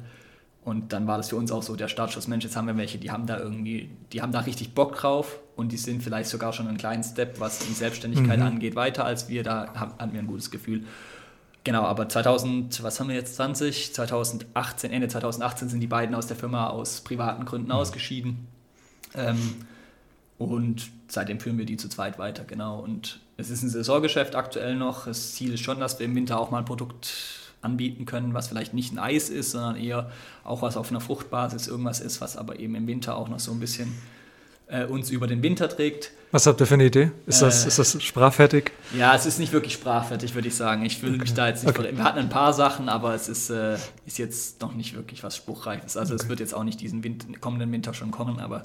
Und 0.66 0.94
dann 0.94 1.08
war 1.08 1.18
das 1.18 1.30
für 1.30 1.36
uns 1.36 1.52
auch 1.52 1.62
so 1.62 1.76
der 1.76 1.90
Startschuss, 1.90 2.28
Mensch, 2.28 2.46
jetzt 2.46 2.56
haben 2.56 2.68
wir 2.68 2.78
welche, 2.78 2.98
die 2.98 3.12
haben 3.12 3.26
da 3.26 3.38
irgendwie, 3.38 3.90
die 4.14 4.22
haben 4.22 4.32
da 4.32 4.40
richtig 4.40 4.74
Bock 4.74 4.96
drauf 4.96 5.40
und 5.58 5.72
die 5.74 5.78
sind 5.78 6.02
vielleicht 6.02 6.30
sogar 6.30 6.54
schon 6.54 6.68
einen 6.68 6.78
kleinen 6.78 7.04
Step, 7.04 7.40
was 7.40 7.60
die 7.60 7.74
Selbstständigkeit 7.74 8.40
mhm. 8.40 8.46
angeht, 8.46 8.76
weiter 8.76 9.04
als 9.04 9.28
wir. 9.28 9.44
Da 9.44 9.74
hatten 9.74 10.14
wir 10.14 10.20
ein 10.20 10.28
gutes 10.28 10.52
Gefühl. 10.52 10.86
Genau, 11.66 11.84
aber 11.84 12.08
2000, 12.08 12.82
was 12.84 13.00
haben 13.00 13.10
wir 13.10 13.16
jetzt, 13.16 13.36
20? 13.36 13.94
2018, 13.94 14.92
Ende 14.92 15.08
2018 15.08 15.70
sind 15.70 15.80
die 15.80 15.88
beiden 15.88 16.16
aus 16.16 16.28
der 16.28 16.38
Firma 16.38 16.68
aus 16.70 17.02
privaten 17.02 17.46
Gründen 17.46 17.68
mhm. 17.68 17.74
ausgeschieden. 17.74 18.48
Ähm, 19.16 19.66
und 20.38 20.90
seitdem 21.08 21.40
führen 21.40 21.58
wir 21.58 21.66
die 21.66 21.78
zu 21.78 21.90
zweit 21.90 22.20
weiter, 22.20 22.44
genau. 22.46 22.80
Und 22.80 23.20
es 23.38 23.50
ist 23.50 23.64
ein 23.64 23.70
Saisongeschäft 23.70 24.36
aktuell 24.36 24.76
noch. 24.76 25.06
Das 25.06 25.34
Ziel 25.34 25.54
ist 25.54 25.62
schon, 25.62 25.80
dass 25.80 26.00
wir 26.00 26.06
im 26.06 26.16
Winter 26.16 26.40
auch 26.40 26.52
mal 26.52 26.60
ein 26.60 26.66
Produkt 26.66 27.43
anbieten 27.64 28.06
können, 28.06 28.34
was 28.34 28.48
vielleicht 28.48 28.74
nicht 28.74 28.94
ein 28.94 29.00
Eis 29.00 29.30
ist, 29.30 29.52
sondern 29.52 29.76
eher 29.76 30.12
auch 30.44 30.62
was 30.62 30.78
auf 30.78 30.90
einer 30.90 31.02
Fruchtbasis 31.02 31.68
irgendwas 31.68 32.00
ist, 32.00 32.22
was 32.22 32.38
aber 32.38 32.60
eben 32.60 32.76
im 32.76 32.88
Winter 32.88 33.16
auch 33.16 33.30
noch 33.30 33.40
so 33.40 33.52
ein 33.52 33.60
bisschen 33.60 33.94
äh, 34.68 34.86
uns 34.86 35.10
über 35.10 35.28
den 35.28 35.42
Winter 35.44 35.70
trägt. 35.70 36.12
Was 36.32 36.48
habt 36.48 36.60
ihr 36.60 36.66
für 36.66 36.74
eine 36.74 36.86
Idee? 36.86 37.12
Ist, 37.28 37.42
äh, 37.42 37.46
das, 37.46 37.66
ist 37.66 37.78
das 37.80 38.02
sprachfertig? 38.02 38.72
Ja, 38.98 39.14
es 39.16 39.26
ist 39.26 39.40
nicht 39.40 39.54
wirklich 39.54 39.74
sprachfertig, 39.74 40.34
würde 40.34 40.48
ich 40.48 40.56
sagen. 40.56 40.84
Ich 40.84 41.02
will 41.04 41.12
okay. 41.12 41.20
mich 41.20 41.34
da 41.34 41.48
jetzt 41.48 41.64
nicht. 41.64 41.78
Okay. 41.78 41.96
Wir 41.96 42.04
hatten 42.04 42.20
ein 42.20 42.30
paar 42.30 42.54
Sachen, 42.54 42.90
aber 42.90 43.14
es 43.14 43.30
ist, 43.30 43.50
äh, 43.50 43.78
ist 44.06 44.18
jetzt 44.18 44.62
noch 44.62 44.74
nicht 44.74 44.96
wirklich 44.96 45.24
was 45.24 45.38
Spruchreifes. 45.38 45.96
Also 45.96 46.14
okay. 46.14 46.24
es 46.24 46.30
wird 46.30 46.40
jetzt 46.40 46.54
auch 46.54 46.64
nicht 46.64 46.82
diesen 46.82 47.04
Winter, 47.04 47.28
kommenden 47.40 47.72
Winter 47.72 47.94
schon 47.94 48.12
kommen, 48.12 48.40
aber 48.40 48.64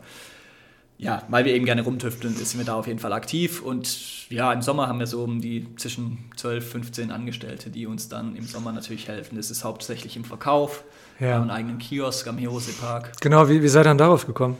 ja, 0.98 1.22
weil 1.28 1.44
wir 1.44 1.54
eben 1.54 1.64
gerne 1.64 1.82
rumtüfteln, 1.82 2.34
sind 2.34 2.58
wir 2.58 2.66
da 2.66 2.74
auf 2.74 2.88
jeden 2.88 2.98
Fall 2.98 3.12
aktiv. 3.12 3.62
Und 3.62 4.28
ja, 4.30 4.52
im 4.52 4.62
Sommer 4.62 4.88
haben 4.88 4.98
wir 4.98 5.06
so 5.06 5.22
um 5.22 5.40
die 5.40 5.66
zwischen 5.76 6.18
12, 6.36 6.72
15 6.72 7.12
Angestellte, 7.12 7.70
die 7.70 7.86
uns 7.86 8.08
dann 8.08 8.34
im 8.34 8.44
Sommer 8.44 8.72
natürlich 8.72 9.06
helfen. 9.06 9.36
Das 9.36 9.50
ist 9.50 9.62
hauptsächlich 9.62 10.16
im 10.16 10.24
Verkauf. 10.24 10.82
Ja. 11.20 11.26
Wir 11.26 11.34
haben 11.34 11.42
einen 11.42 11.50
eigenen 11.50 11.78
Kiosk 11.78 12.26
am 12.26 12.36
Hirose 12.36 12.72
Park. 12.72 13.12
Genau, 13.20 13.48
wie, 13.48 13.62
wie 13.62 13.68
seid 13.68 13.82
ihr 13.86 13.90
dann 13.90 13.98
darauf 13.98 14.26
gekommen? 14.26 14.56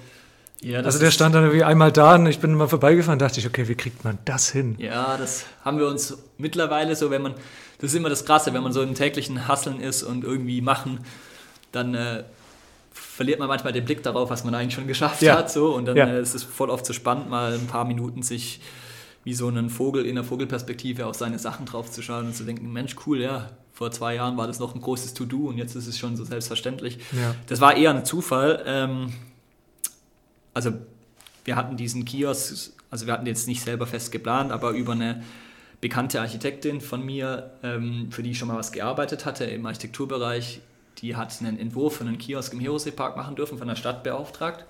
Ja, 0.61 0.81
also 0.81 0.99
der 1.01 1.11
stand 1.11 1.35
dann 1.35 1.45
irgendwie 1.45 1.65
einmal 1.65 1.93
da 1.93 2.15
und 2.15 2.27
ich 2.27 2.41
bin 2.41 2.55
mal 2.55 2.69
vorbeigefahren 2.69 3.19
dachte 3.19 3.39
ich, 3.39 3.47
okay, 3.47 3.69
wie 3.69 3.77
kriegt 3.77 4.05
man 4.05 4.19
das 4.25 4.51
hin? 4.51 4.75
Ja, 4.79 5.17
das 5.17 5.45
haben 5.65 5.79
wir 5.79 5.87
uns 5.87 6.19
mittlerweile 6.37 6.97
so, 6.97 7.11
wenn 7.11 7.23
man, 7.23 7.35
das 7.81 7.91
ist 7.91 7.97
immer 7.97 8.09
das 8.09 8.25
Krasse, 8.25 8.53
wenn 8.55 8.63
man 8.63 8.73
so 8.73 8.83
im 8.83 8.95
täglichen 8.95 9.47
Hasseln 9.47 9.81
ist 9.81 10.03
und 10.03 10.25
irgendwie 10.25 10.61
machen, 10.61 11.01
dann 11.71 11.95
äh, 11.95 12.25
verliert 12.99 13.39
man 13.39 13.49
manchmal 13.49 13.73
den 13.73 13.85
Blick 13.85 14.03
darauf, 14.03 14.31
was 14.31 14.45
man 14.45 14.55
eigentlich 14.55 14.75
schon 14.75 14.87
geschafft 14.87 15.23
ja. 15.23 15.37
hat. 15.37 15.51
So, 15.51 15.75
und 15.75 15.87
dann 15.87 15.97
ja. 15.97 16.07
äh, 16.07 16.21
ist 16.21 16.35
es 16.35 16.43
voll 16.43 16.71
oft 16.71 16.85
so 16.87 16.93
spannend, 16.93 17.31
mal 17.31 17.55
ein 17.55 17.67
paar 17.67 17.85
Minuten 17.85 18.23
sich 18.23 18.61
wie 19.25 19.35
so 19.35 19.49
einen 19.49 19.71
Vogel 19.71 20.07
in 20.07 20.15
der 20.15 20.25
Vogelperspektive 20.25 21.07
auf 21.07 21.17
seine 21.17 21.39
Sachen 21.39 21.67
draufzuschauen 21.67 22.27
und 22.27 22.35
zu 22.35 22.45
denken, 22.45 22.73
Mensch, 22.73 22.97
cool, 23.07 23.21
ja, 23.21 23.51
vor 23.73 23.91
zwei 23.91 24.15
Jahren 24.15 24.37
war 24.37 24.47
das 24.47 24.59
noch 24.59 24.75
ein 24.75 24.81
großes 24.81 25.15
To-Do 25.15 25.49
und 25.49 25.59
jetzt 25.59 25.75
ist 25.75 25.87
es 25.87 25.99
schon 25.99 26.17
so 26.17 26.25
selbstverständlich. 26.25 26.99
Ja. 27.13 27.35
Das 27.47 27.61
war 27.61 27.77
eher 27.77 27.91
ein 27.91 28.05
Zufall. 28.05 28.63
Ähm, 28.67 29.13
also 30.55 30.73
wir 31.45 31.57
hatten 31.57 31.77
diesen 31.77 32.05
Kiosk, 32.05 32.73
also 32.91 33.07
wir 33.07 33.13
hatten 33.13 33.27
jetzt 33.27 33.47
nicht 33.47 33.63
selber 33.63 33.87
fest 33.87 34.13
geplant, 34.13 34.51
aber 34.51 34.71
über 34.71 34.93
eine 34.93 35.23
bekannte 35.81 36.21
Architektin 36.21 36.81
von 36.81 37.05
mir, 37.05 37.53
ähm, 37.63 38.09
für 38.11 38.23
die 38.23 38.33
ich 38.33 38.39
schon 38.39 38.49
mal 38.49 38.57
was 38.57 38.73
gearbeitet 38.73 39.27
hatte 39.27 39.45
im 39.45 39.65
Architekturbereich, 39.67 40.61
die 41.01 41.17
hat 41.17 41.35
einen 41.41 41.59
Entwurf 41.59 41.97
für 41.97 42.05
einen 42.05 42.19
Kiosk 42.19 42.53
im 42.53 42.61
Hirosee-Park 42.61 43.17
machen 43.17 43.37
dürfen, 43.37 43.59
von 43.59 43.69
der 43.69 43.77
Stadt 43.77 44.03
beauftragt. 44.03 44.65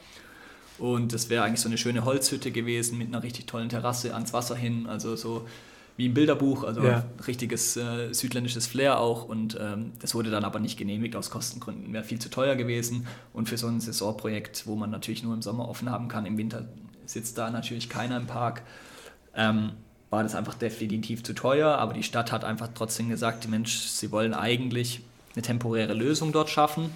Und 0.78 1.12
das 1.12 1.28
wäre 1.28 1.44
eigentlich 1.44 1.60
so 1.60 1.68
eine 1.68 1.78
schöne 1.78 2.04
Holzhütte 2.04 2.52
gewesen 2.52 2.98
mit 2.98 3.08
einer 3.08 3.22
richtig 3.22 3.46
tollen 3.46 3.68
Terrasse 3.68 4.14
ans 4.14 4.32
Wasser 4.32 4.54
hin, 4.54 4.86
also 4.86 5.16
so 5.16 5.46
wie 5.96 6.06
im 6.06 6.14
Bilderbuch, 6.14 6.62
also 6.62 6.84
ja. 6.84 7.04
richtiges 7.26 7.76
äh, 7.76 8.12
südländisches 8.14 8.68
Flair 8.68 9.00
auch. 9.00 9.24
Und 9.24 9.58
ähm, 9.60 9.92
das 9.98 10.14
wurde 10.14 10.30
dann 10.30 10.44
aber 10.44 10.60
nicht 10.60 10.78
genehmigt 10.78 11.16
aus 11.16 11.30
Kostengründen. 11.30 11.92
Wäre 11.92 12.04
viel 12.04 12.20
zu 12.20 12.30
teuer 12.30 12.54
gewesen. 12.54 13.08
Und 13.32 13.48
für 13.48 13.58
so 13.58 13.66
ein 13.66 13.80
Saisonprojekt, 13.80 14.68
wo 14.68 14.76
man 14.76 14.90
natürlich 14.90 15.24
nur 15.24 15.34
im 15.34 15.42
Sommer 15.42 15.68
offen 15.68 15.90
haben 15.90 16.06
kann, 16.06 16.24
im 16.24 16.38
Winter 16.38 16.68
sitzt 17.04 17.36
da 17.36 17.50
natürlich 17.50 17.88
keiner 17.88 18.16
im 18.16 18.28
Park, 18.28 18.62
ähm, 19.34 19.72
war 20.10 20.22
das 20.22 20.36
einfach 20.36 20.54
definitiv 20.54 21.24
zu 21.24 21.34
teuer. 21.34 21.76
Aber 21.78 21.94
die 21.94 22.04
Stadt 22.04 22.30
hat 22.30 22.44
einfach 22.44 22.68
trotzdem 22.72 23.08
gesagt, 23.08 23.48
Mensch, 23.48 23.78
sie 23.78 24.12
wollen 24.12 24.34
eigentlich 24.34 25.00
eine 25.38 25.42
temporäre 25.42 25.94
Lösung 25.94 26.33
dort 26.33 26.51
schaffen, 26.51 26.90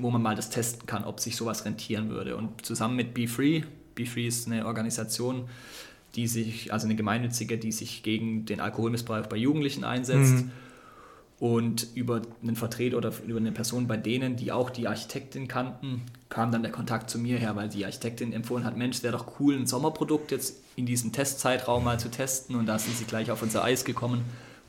wo 0.00 0.10
man 0.10 0.20
mal 0.20 0.34
das 0.34 0.50
testen 0.50 0.86
kann, 0.86 1.04
ob 1.04 1.20
sich 1.20 1.36
sowas 1.36 1.64
rentieren 1.64 2.10
würde. 2.10 2.36
Und 2.36 2.66
zusammen 2.66 2.96
mit 2.96 3.14
BeFree, 3.14 3.62
BeFree 3.94 4.26
ist 4.26 4.48
eine 4.48 4.66
Organisation, 4.66 5.48
die 6.16 6.26
sich, 6.26 6.72
also 6.72 6.86
eine 6.86 6.96
gemeinnützige, 6.96 7.56
die 7.56 7.70
sich 7.70 8.02
gegen 8.02 8.46
den 8.46 8.58
Alkoholmissbrauch 8.58 9.26
bei 9.26 9.36
Jugendlichen 9.36 9.84
einsetzt. 9.84 10.34
Mhm. 10.34 10.50
Und 11.38 11.88
über 11.94 12.22
einen 12.42 12.56
Vertreter 12.56 12.96
oder 12.96 13.12
über 13.26 13.38
eine 13.38 13.52
Person 13.52 13.86
bei 13.86 13.98
denen, 13.98 14.36
die 14.36 14.52
auch 14.52 14.70
die 14.70 14.88
Architektin 14.88 15.48
kannten, 15.48 16.00
kam 16.30 16.50
dann 16.50 16.62
der 16.62 16.72
Kontakt 16.72 17.10
zu 17.10 17.18
mir 17.18 17.36
her, 17.36 17.54
weil 17.56 17.68
die 17.68 17.84
Architektin 17.84 18.32
empfohlen 18.32 18.64
hat, 18.64 18.78
Mensch, 18.78 19.02
wäre 19.02 19.12
doch 19.12 19.38
cool, 19.38 19.54
ein 19.54 19.66
Sommerprodukt 19.66 20.30
jetzt 20.30 20.62
in 20.76 20.86
diesem 20.86 21.12
Testzeitraum 21.12 21.84
mal 21.84 22.00
zu 22.00 22.10
testen. 22.10 22.56
Und 22.56 22.66
da 22.66 22.78
sind 22.78 22.96
sie 22.96 23.04
gleich 23.04 23.30
auf 23.30 23.42
unser 23.42 23.62
Eis 23.62 23.84
gekommen 23.84 24.24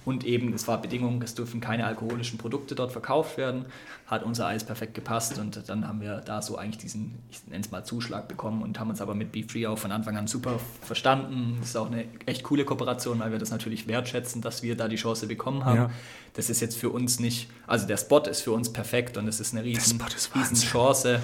und 0.08 0.24
eben, 0.24 0.54
es 0.54 0.70
war 0.70 0.82
Bedingung, 0.82 1.22
es 1.22 1.36
dürfen 1.36 1.60
keine 1.60 1.86
alkoholischen 1.86 2.38
Produkte 2.38 2.76
dort 2.76 2.93
verkauft 2.93 3.38
werden. 3.38 3.65
Hat 4.06 4.24
unser 4.24 4.48
Eis 4.48 4.63
perfekt 4.63 4.93
gepasst 4.93 5.38
und 5.38 5.67
dann 5.67 5.86
haben 5.86 6.00
wir 6.00 6.22
da 6.22 6.41
so 6.41 6.56
eigentlich 6.56 6.78
diesen, 6.78 7.15
ich 7.30 7.46
nenne 7.46 7.60
es 7.60 7.72
mal 7.72 7.84
Zuschlag 7.84 8.30
bekommen 8.30 8.62
und 8.62 8.80
haben 8.80 8.89
uns 8.89 9.02
aber 9.02 9.15
mit 9.15 9.34
Be 9.34 9.43
Free 9.43 9.67
auch 9.67 9.78
von 9.78 9.91
Anfang 9.91 10.15
an 10.15 10.28
super 10.28 10.62
verstanden. 10.82 11.58
Das 11.60 11.72
ist 11.72 11.76
auch 11.76 11.91
eine 11.91 12.06
echt 12.26 12.43
coole 12.43 12.63
Kooperation, 12.63 13.20
weil 13.20 13.34
wir 13.34 13.38
das 13.38 13.52
natürlich 13.52 13.86
wertschätzen, 13.89 14.41
dass 14.41 14.63
wir 14.63 14.78
da 14.78 14.88
die 14.88 14.96
Chance 14.96 15.28
bekommen 15.28 15.65
haben. 15.65 15.76
Ja. 15.76 15.91
Das 16.36 16.50
ist 16.50 16.62
jetzt 16.62 16.78
für 16.78 16.89
uns 16.89 17.20
nicht, 17.20 17.50
also 17.67 17.86
der 17.86 17.98
Spot 17.98 18.20
ist 18.20 18.39
für 18.39 18.54
uns 18.54 18.72
perfekt 18.72 19.17
und 19.17 19.28
es 19.28 19.41
ist 19.41 19.54
eine 19.54 19.65
riesen, 19.65 20.02
riesen 20.36 20.56
Chance. 20.56 21.20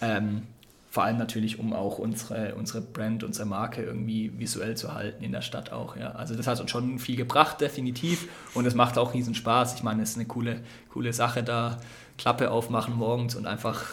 Ähm, 0.00 0.42
vor 0.90 1.04
allem 1.04 1.18
natürlich, 1.18 1.60
um 1.60 1.72
auch 1.72 1.98
unsere, 1.98 2.56
unsere 2.56 2.80
Brand, 2.80 3.22
unsere 3.22 3.46
Marke 3.46 3.80
irgendwie 3.80 4.32
visuell 4.36 4.76
zu 4.76 4.92
halten 4.92 5.22
in 5.22 5.30
der 5.30 5.40
Stadt 5.40 5.70
auch. 5.70 5.96
Ja. 5.96 6.10
Also 6.10 6.34
das 6.34 6.48
hat 6.48 6.60
uns 6.60 6.68
schon 6.68 6.98
viel 6.98 7.14
gebracht, 7.14 7.60
definitiv. 7.60 8.26
Und 8.54 8.66
es 8.66 8.74
macht 8.74 8.98
auch 8.98 9.14
riesen 9.14 9.36
Spaß. 9.36 9.76
Ich 9.76 9.84
meine, 9.84 10.02
es 10.02 10.10
ist 10.10 10.16
eine 10.16 10.26
coole, 10.26 10.62
coole 10.92 11.12
Sache, 11.12 11.44
da 11.44 11.78
Klappe 12.18 12.50
aufmachen 12.50 12.96
morgens 12.96 13.36
und 13.36 13.46
einfach 13.46 13.84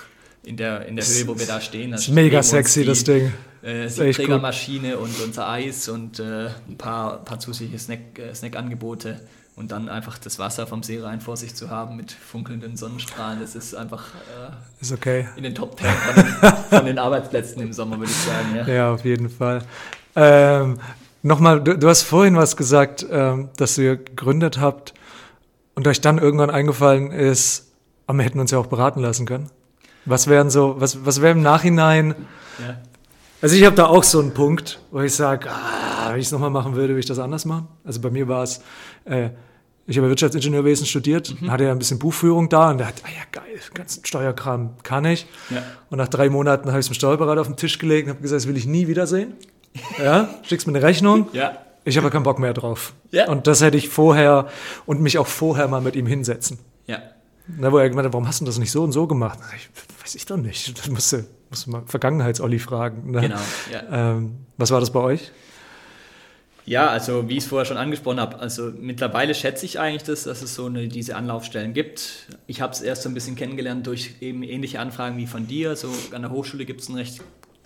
in 0.44 0.58
der, 0.58 0.88
in 0.88 0.96
der 0.96 1.06
Höhe, 1.06 1.28
wo 1.28 1.38
wir 1.38 1.46
da 1.46 1.62
stehen. 1.62 1.92
Das 1.92 2.02
ist 2.02 2.14
mega 2.16 2.42
sexy, 2.42 2.82
die, 2.82 2.88
das 2.88 3.04
Ding. 3.04 3.32
Äh, 3.62 3.90
Siebträgermaschine 3.90 4.98
und 4.98 5.20
unser 5.24 5.50
Eis 5.50 5.90
und 5.90 6.20
äh, 6.20 6.48
ein 6.68 6.78
paar, 6.80 7.24
paar 7.24 7.40
zusätzliche 7.40 7.78
Snack, 7.78 8.18
äh, 8.18 8.34
Snackangebote. 8.34 9.20
Und 9.58 9.72
dann 9.72 9.90
einfach 9.90 10.18
das 10.18 10.40
Wasser 10.40 10.68
vom 10.68 10.84
See 10.84 11.02
rein 11.02 11.20
vor 11.20 11.36
sich 11.36 11.56
zu 11.56 11.70
haben 11.70 11.98
mit 11.98 12.12
funkelnden 12.12 12.78
Sonnenstrahlen, 12.78 13.42
das 13.42 13.56
ist 13.56 13.74
einfach 13.76 14.06
äh, 14.14 14.82
ist 14.82 14.94
okay. 14.94 15.28
in 15.36 15.44
den 15.44 15.56
Top 15.56 15.78
10 15.80 15.90
von 15.90 16.24
den, 16.24 16.54
von 16.70 16.86
den 16.86 17.00
Arbeitsplätzen 17.00 17.62
im 17.62 17.74
Sommer, 17.74 17.98
würde 17.98 18.12
ich 18.12 18.18
sagen. 18.18 18.56
Ja, 18.56 18.68
ja 18.68 18.94
auf 18.94 19.04
jeden 19.04 19.30
Fall. 19.30 19.64
Ähm, 20.16 20.78
Nochmal, 21.28 21.62
du, 21.62 21.78
du, 21.78 21.90
hast 21.90 22.04
vorhin 22.04 22.38
was 22.38 22.56
gesagt, 22.56 23.06
ähm, 23.12 23.50
dass 23.58 23.78
ihr 23.78 23.98
gegründet 23.98 24.60
habt 24.62 24.94
und 25.76 25.88
euch 25.88 26.00
dann 26.00 26.20
irgendwann 26.20 26.50
eingefallen 26.50 27.12
ist, 27.12 27.74
aber 28.06 28.20
wir 28.20 28.26
hätten 28.26 28.40
uns 28.40 28.52
ja 28.52 28.60
auch 28.60 28.68
beraten 28.68 29.02
lassen 29.02 29.26
können. 29.26 29.50
Was 30.06 30.28
wären 30.28 30.50
so, 30.50 30.80
was, 30.80 31.06
was 31.06 31.22
wäre 31.22 31.34
im 31.34 31.42
Nachhinein? 31.42 32.16
Ja. 32.60 32.78
Also 33.42 33.56
ich 33.56 33.66
habe 33.66 33.76
da 33.76 33.88
auch 33.88 34.04
so 34.04 34.22
einen 34.22 34.34
Punkt, 34.34 34.80
wo 34.92 35.02
ich 35.02 35.14
sage, 35.14 35.50
ah, 35.52 36.12
wenn 36.12 36.20
ich 36.20 36.28
es 36.28 36.32
nochmal 36.32 36.50
machen 36.50 36.76
würde, 36.76 36.90
würde 36.90 37.02
ich 37.02 37.06
das 37.08 37.20
anders 37.20 37.44
machen. 37.44 37.68
Also 37.84 38.00
bei 38.00 38.10
mir 38.10 38.28
war 38.28 38.44
es, 38.44 38.62
äh, 39.06 39.30
ich 39.88 39.98
habe 39.98 40.10
Wirtschaftsingenieurwesen 40.10 40.86
studiert, 40.86 41.42
mhm. 41.42 41.50
hatte 41.50 41.64
ja 41.64 41.72
ein 41.72 41.80
bisschen 41.80 41.98
Buchführung 41.98 42.50
da 42.50 42.70
und 42.72 42.80
der 42.80 42.88
hat, 42.88 42.96
ah 43.04 43.10
ja 43.10 43.24
geil, 43.32 43.60
ganzen 43.74 44.06
Steuerkram 44.06 44.72
kann 44.84 45.06
ich. 45.06 45.26
Ja. 45.50 45.64
Und 45.90 45.98
nach 45.98 46.10
drei 46.10 46.30
Monaten 46.30 46.68
habe 46.70 46.80
ich 46.80 46.84
es 46.84 46.90
dem 46.90 46.96
Steuerberater 46.96 47.40
auf 47.40 47.48
den 47.48 47.56
Tisch 47.56 47.80
gelegt 47.80 48.08
und 48.08 48.14
habe 48.14 48.22
gesagt, 48.22 48.42
das 48.42 48.48
will 48.48 48.58
ich 48.58 48.66
nie 48.66 48.88
wiedersehen. 48.88 49.34
Ja, 49.98 50.30
schickst 50.44 50.68
mir 50.68 50.76
eine 50.76 50.86
Rechnung. 50.86 51.30
Ja. 51.32 51.58
Ich 51.86 51.98
habe 51.98 52.10
keinen 52.10 52.24
Bock 52.24 52.38
mehr 52.38 52.54
drauf. 52.54 52.94
Ja. 53.12 53.30
Und 53.30 53.48
das 53.48 53.62
hätte 53.62 53.78
ich 53.78 53.88
vorher 53.88 54.50
und 54.86 55.00
mich 55.00 55.18
auch 55.18 55.28
vorher 55.28 55.70
mal 55.70 55.80
mit 55.80 55.96
ihm 55.96 56.06
hinsetzen. 56.06 56.60
Ja. 56.86 57.00
Na, 57.48 57.72
wo 57.72 57.78
er 57.78 57.90
gemeint 57.90 58.08
hat, 58.08 58.14
warum 58.14 58.28
hast 58.28 58.42
du 58.42 58.46
das 58.46 58.60
nicht 58.60 58.72
so 58.72 58.84
und 58.84 58.92
so 58.92 59.08
gemacht? 59.08 59.40
Ich, 59.56 59.70
weiß 60.04 60.16
ich 60.16 60.26
doch 60.26 60.36
nicht. 60.36 60.78
Das 60.78 60.90
musst 60.90 61.14
du, 61.14 61.26
musst 61.50 61.66
du 61.66 61.72
mal 61.72 61.84
Vergangenheits-Olli 61.86 62.60
fragen. 62.60 63.12
Ne? 63.12 63.22
Genau. 63.22 63.40
Ja. 63.72 64.16
Ähm, 64.16 64.38
was 64.58 64.72
war 64.72 64.82
das 64.82 64.92
bei 64.92 65.00
euch? 65.00 65.32
Ja, 66.68 66.90
also 66.90 67.30
wie 67.30 67.38
ich 67.38 67.46
es 67.46 67.50
vorher 67.50 67.66
schon 67.66 67.78
angesprochen 67.78 68.20
habe, 68.20 68.40
also 68.40 68.74
mittlerweile 68.78 69.34
schätze 69.34 69.66
ich 69.66 69.80
eigentlich 69.80 70.04
das, 70.04 70.26
dass 70.26 70.42
es 70.42 70.54
so 70.54 70.66
eine, 70.66 70.90
diese 70.90 71.16
Anlaufstellen 71.16 71.74
gibt. 71.74 72.28
Ich 72.46 72.60
habe 72.60 72.74
es 72.74 72.82
erst 72.82 73.04
so 73.04 73.10
ein 73.10 73.14
bisschen 73.14 73.38
kennengelernt 73.38 73.88
durch 73.88 74.16
eben 74.20 74.44
ähnliche 74.44 74.82
Anfragen 74.82 75.16
wie 75.18 75.28
von 75.28 75.48
dir. 75.48 75.78
So 75.78 75.88
an 76.14 76.24
der 76.24 76.32
Hochschule 76.32 76.66
gibt 76.66 76.82
es 76.82 76.90
ein 76.90 76.96
recht 76.96 77.22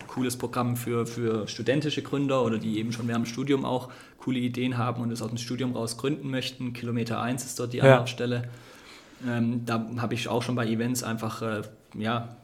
cooles 0.06 0.36
Programm 0.36 0.76
für, 0.76 1.04
für 1.04 1.48
studentische 1.48 2.02
Gründer 2.02 2.44
oder 2.44 2.58
die 2.58 2.78
eben 2.78 2.92
schon 2.92 3.08
während 3.08 3.26
dem 3.26 3.28
Studium 3.28 3.64
auch 3.64 3.90
coole 4.18 4.38
Ideen 4.38 4.78
haben 4.78 5.02
und 5.02 5.10
es 5.10 5.20
aus 5.20 5.30
dem 5.30 5.38
Studium 5.38 5.72
raus 5.72 5.98
gründen 5.98 6.30
möchten. 6.30 6.72
Kilometer 6.72 7.20
1 7.20 7.44
ist 7.44 7.58
dort 7.58 7.72
die 7.72 7.82
Anlaufstelle. 7.82 8.44
Ja. 9.26 9.38
Ähm, 9.38 9.66
da 9.66 9.84
habe 9.96 10.14
ich 10.14 10.28
auch 10.28 10.44
schon 10.44 10.54
bei 10.54 10.68
Events 10.68 11.02
einfach 11.02 11.42
äh, 11.42 11.62
ja, 11.98 12.36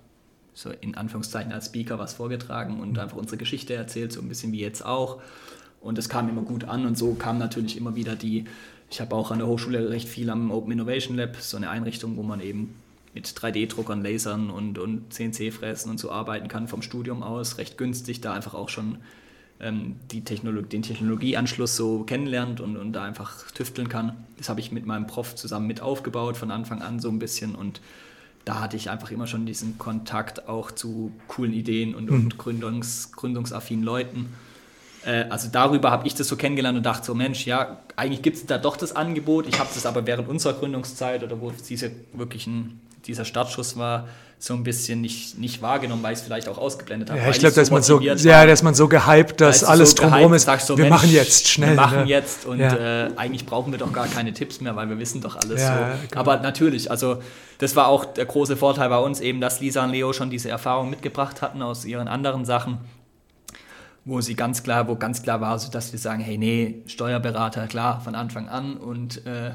so 0.54 0.70
in 0.80 0.96
Anführungszeichen 0.96 1.52
als 1.52 1.66
Speaker 1.66 2.00
was 2.00 2.14
vorgetragen 2.14 2.80
und 2.80 2.98
einfach 2.98 3.16
unsere 3.16 3.36
Geschichte 3.36 3.74
erzählt, 3.74 4.12
so 4.12 4.20
ein 4.20 4.28
bisschen 4.28 4.50
wie 4.50 4.58
jetzt 4.58 4.84
auch. 4.84 5.22
Und 5.80 5.98
das 5.98 6.08
kam 6.08 6.28
immer 6.28 6.42
gut 6.42 6.64
an 6.64 6.86
und 6.86 6.98
so 6.98 7.14
kam 7.14 7.38
natürlich 7.38 7.76
immer 7.76 7.94
wieder 7.94 8.16
die, 8.16 8.44
ich 8.90 9.00
habe 9.00 9.14
auch 9.14 9.30
an 9.30 9.38
der 9.38 9.46
Hochschule 9.46 9.90
recht 9.90 10.08
viel 10.08 10.30
am 10.30 10.50
Open 10.50 10.72
Innovation 10.72 11.16
Lab, 11.16 11.36
so 11.36 11.56
eine 11.56 11.70
Einrichtung, 11.70 12.16
wo 12.16 12.22
man 12.22 12.40
eben 12.40 12.74
mit 13.14 13.26
3D-Druckern, 13.26 14.02
Lasern 14.02 14.50
und, 14.50 14.78
und 14.78 15.12
CNC-Fräsen 15.12 15.90
und 15.90 15.98
so 15.98 16.10
arbeiten 16.10 16.48
kann 16.48 16.68
vom 16.68 16.82
Studium 16.82 17.22
aus, 17.22 17.58
recht 17.58 17.78
günstig, 17.78 18.20
da 18.20 18.32
einfach 18.32 18.54
auch 18.54 18.68
schon 18.68 18.98
ähm, 19.60 19.96
die 20.10 20.22
Technologie, 20.22 20.68
den 20.68 20.82
Technologieanschluss 20.82 21.76
so 21.76 22.04
kennenlernt 22.04 22.60
und, 22.60 22.76
und 22.76 22.92
da 22.92 23.04
einfach 23.04 23.50
tüfteln 23.52 23.88
kann. 23.88 24.12
Das 24.36 24.48
habe 24.48 24.60
ich 24.60 24.72
mit 24.72 24.86
meinem 24.86 25.06
Prof 25.06 25.34
zusammen 25.34 25.66
mit 25.66 25.80
aufgebaut, 25.80 26.36
von 26.36 26.50
Anfang 26.50 26.82
an 26.82 27.00
so 27.00 27.08
ein 27.08 27.18
bisschen 27.18 27.54
und 27.54 27.80
da 28.44 28.60
hatte 28.60 28.76
ich 28.76 28.88
einfach 28.88 29.10
immer 29.10 29.26
schon 29.26 29.44
diesen 29.44 29.76
Kontakt 29.78 30.48
auch 30.48 30.70
zu 30.70 31.12
coolen 31.26 31.52
Ideen 31.52 31.94
und, 31.94 32.10
mhm. 32.10 32.16
und 32.16 32.38
Gründungs, 32.38 33.12
gründungsaffinen 33.12 33.84
Leuten. 33.84 34.32
Äh, 35.08 35.24
also 35.30 35.48
darüber 35.50 35.90
habe 35.90 36.06
ich 36.06 36.14
das 36.14 36.28
so 36.28 36.36
kennengelernt 36.36 36.76
und 36.76 36.84
dachte 36.84 37.06
so, 37.06 37.14
Mensch, 37.14 37.46
ja, 37.46 37.78
eigentlich 37.96 38.20
gibt 38.20 38.36
es 38.36 38.46
da 38.46 38.58
doch 38.58 38.76
das 38.76 38.94
Angebot. 38.94 39.46
Ich 39.48 39.58
habe 39.58 39.70
das 39.72 39.86
aber 39.86 40.06
während 40.06 40.28
unserer 40.28 40.52
Gründungszeit 40.52 41.22
oder 41.22 41.40
wo 41.40 41.50
diese 41.50 41.90
wirklich 42.12 42.46
ein, 42.46 42.80
dieser 43.06 43.24
Startschuss 43.24 43.78
war, 43.78 44.06
so 44.40 44.54
ein 44.54 44.62
bisschen 44.62 45.00
nicht, 45.00 45.36
nicht 45.38 45.62
wahrgenommen, 45.62 46.02
weil 46.02 46.12
ich 46.12 46.20
es 46.20 46.24
vielleicht 46.24 46.48
auch 46.48 46.58
ausgeblendet 46.58 47.10
habe. 47.10 47.20
Ja, 47.20 47.30
ich 47.30 47.40
glaube, 47.40 47.56
dass 47.56 47.70
man 47.70 47.82
so, 47.82 48.00
ja, 48.00 48.46
dass 48.46 48.62
man 48.62 48.74
so 48.74 48.86
gehypt, 48.86 49.40
dass 49.40 49.64
alles 49.64 49.92
so 49.92 49.96
drumherum 49.96 50.34
ist. 50.34 50.48
So, 50.60 50.76
wir 50.76 50.84
Mensch, 50.84 50.96
machen 50.96 51.10
jetzt 51.10 51.48
schnell. 51.48 51.70
Wir 51.70 51.76
machen 51.76 51.98
ne? 52.00 52.04
jetzt 52.04 52.44
und 52.44 52.60
ja. 52.60 53.06
äh, 53.06 53.10
eigentlich 53.16 53.46
brauchen 53.46 53.72
wir 53.72 53.80
doch 53.80 53.92
gar 53.92 54.06
keine 54.06 54.32
Tipps 54.32 54.60
mehr, 54.60 54.76
weil 54.76 54.88
wir 54.90 54.98
wissen 54.98 55.22
doch 55.22 55.34
alles 55.34 55.60
ja, 55.60 55.76
so. 55.76 56.08
Genau. 56.08 56.20
Aber 56.20 56.36
natürlich, 56.38 56.88
also 56.88 57.20
das 57.58 57.74
war 57.74 57.88
auch 57.88 58.04
der 58.04 58.26
große 58.26 58.56
Vorteil 58.56 58.90
bei 58.90 58.98
uns 58.98 59.20
eben, 59.20 59.40
dass 59.40 59.58
Lisa 59.60 59.82
und 59.82 59.90
Leo 59.90 60.12
schon 60.12 60.30
diese 60.30 60.50
Erfahrung 60.50 60.88
mitgebracht 60.88 61.42
hatten 61.42 61.60
aus 61.62 61.84
ihren 61.84 62.06
anderen 62.06 62.44
Sachen 62.44 62.78
wo 64.08 64.22
sie 64.22 64.34
ganz 64.34 64.62
klar, 64.62 64.88
wo 64.88 64.96
ganz 64.96 65.22
klar 65.22 65.42
war, 65.42 65.58
so 65.58 65.70
dass 65.70 65.92
wir 65.92 65.98
sagen, 65.98 66.22
hey, 66.22 66.38
nee, 66.38 66.82
Steuerberater, 66.86 67.66
klar, 67.66 68.00
von 68.00 68.14
Anfang 68.14 68.48
an 68.48 68.78
und 68.78 69.26
äh, 69.26 69.52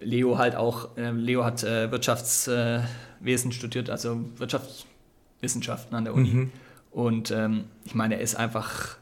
Leo 0.00 0.36
halt 0.36 0.56
auch, 0.56 0.96
äh, 0.96 1.12
Leo 1.12 1.44
hat 1.44 1.62
äh, 1.62 1.92
Wirtschaftswesen 1.92 3.52
studiert, 3.52 3.88
also 3.88 4.24
Wirtschaftswissenschaften 4.36 5.96
an 5.96 6.04
der 6.04 6.14
Uni. 6.14 6.28
Mhm. 6.28 6.52
Und 6.90 7.30
ähm, 7.30 7.66
ich 7.84 7.94
meine, 7.94 8.16
er 8.16 8.20
ist 8.20 8.34
einfach 8.34 8.96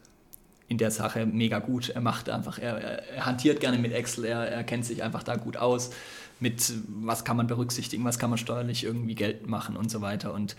in 0.69 0.77
der 0.77 0.91
Sache 0.91 1.25
mega 1.25 1.59
gut. 1.59 1.89
Er 1.89 2.03
macht 2.03 2.29
einfach, 2.29 2.59
er, 2.59 2.77
er 2.77 3.25
hantiert 3.25 3.61
gerne 3.61 3.79
mit 3.79 3.93
Excel, 3.93 4.27
er, 4.27 4.47
er, 4.47 4.63
kennt 4.63 4.85
sich 4.85 5.03
einfach 5.03 5.23
da 5.23 5.37
gut 5.37 5.57
aus, 5.57 5.91
mit 6.39 6.71
was 6.89 7.25
kann 7.25 7.39
man 7.39 7.47
berücksichtigen, 7.47 8.05
was 8.05 8.19
kann 8.19 8.29
man 8.29 8.39
steuerlich 8.39 8.85
irgendwie 8.85 9.15
Geld 9.15 9.47
machen 9.47 9.75
und 9.75 9.91
so 9.91 10.03
weiter. 10.03 10.35
Und 10.35 10.55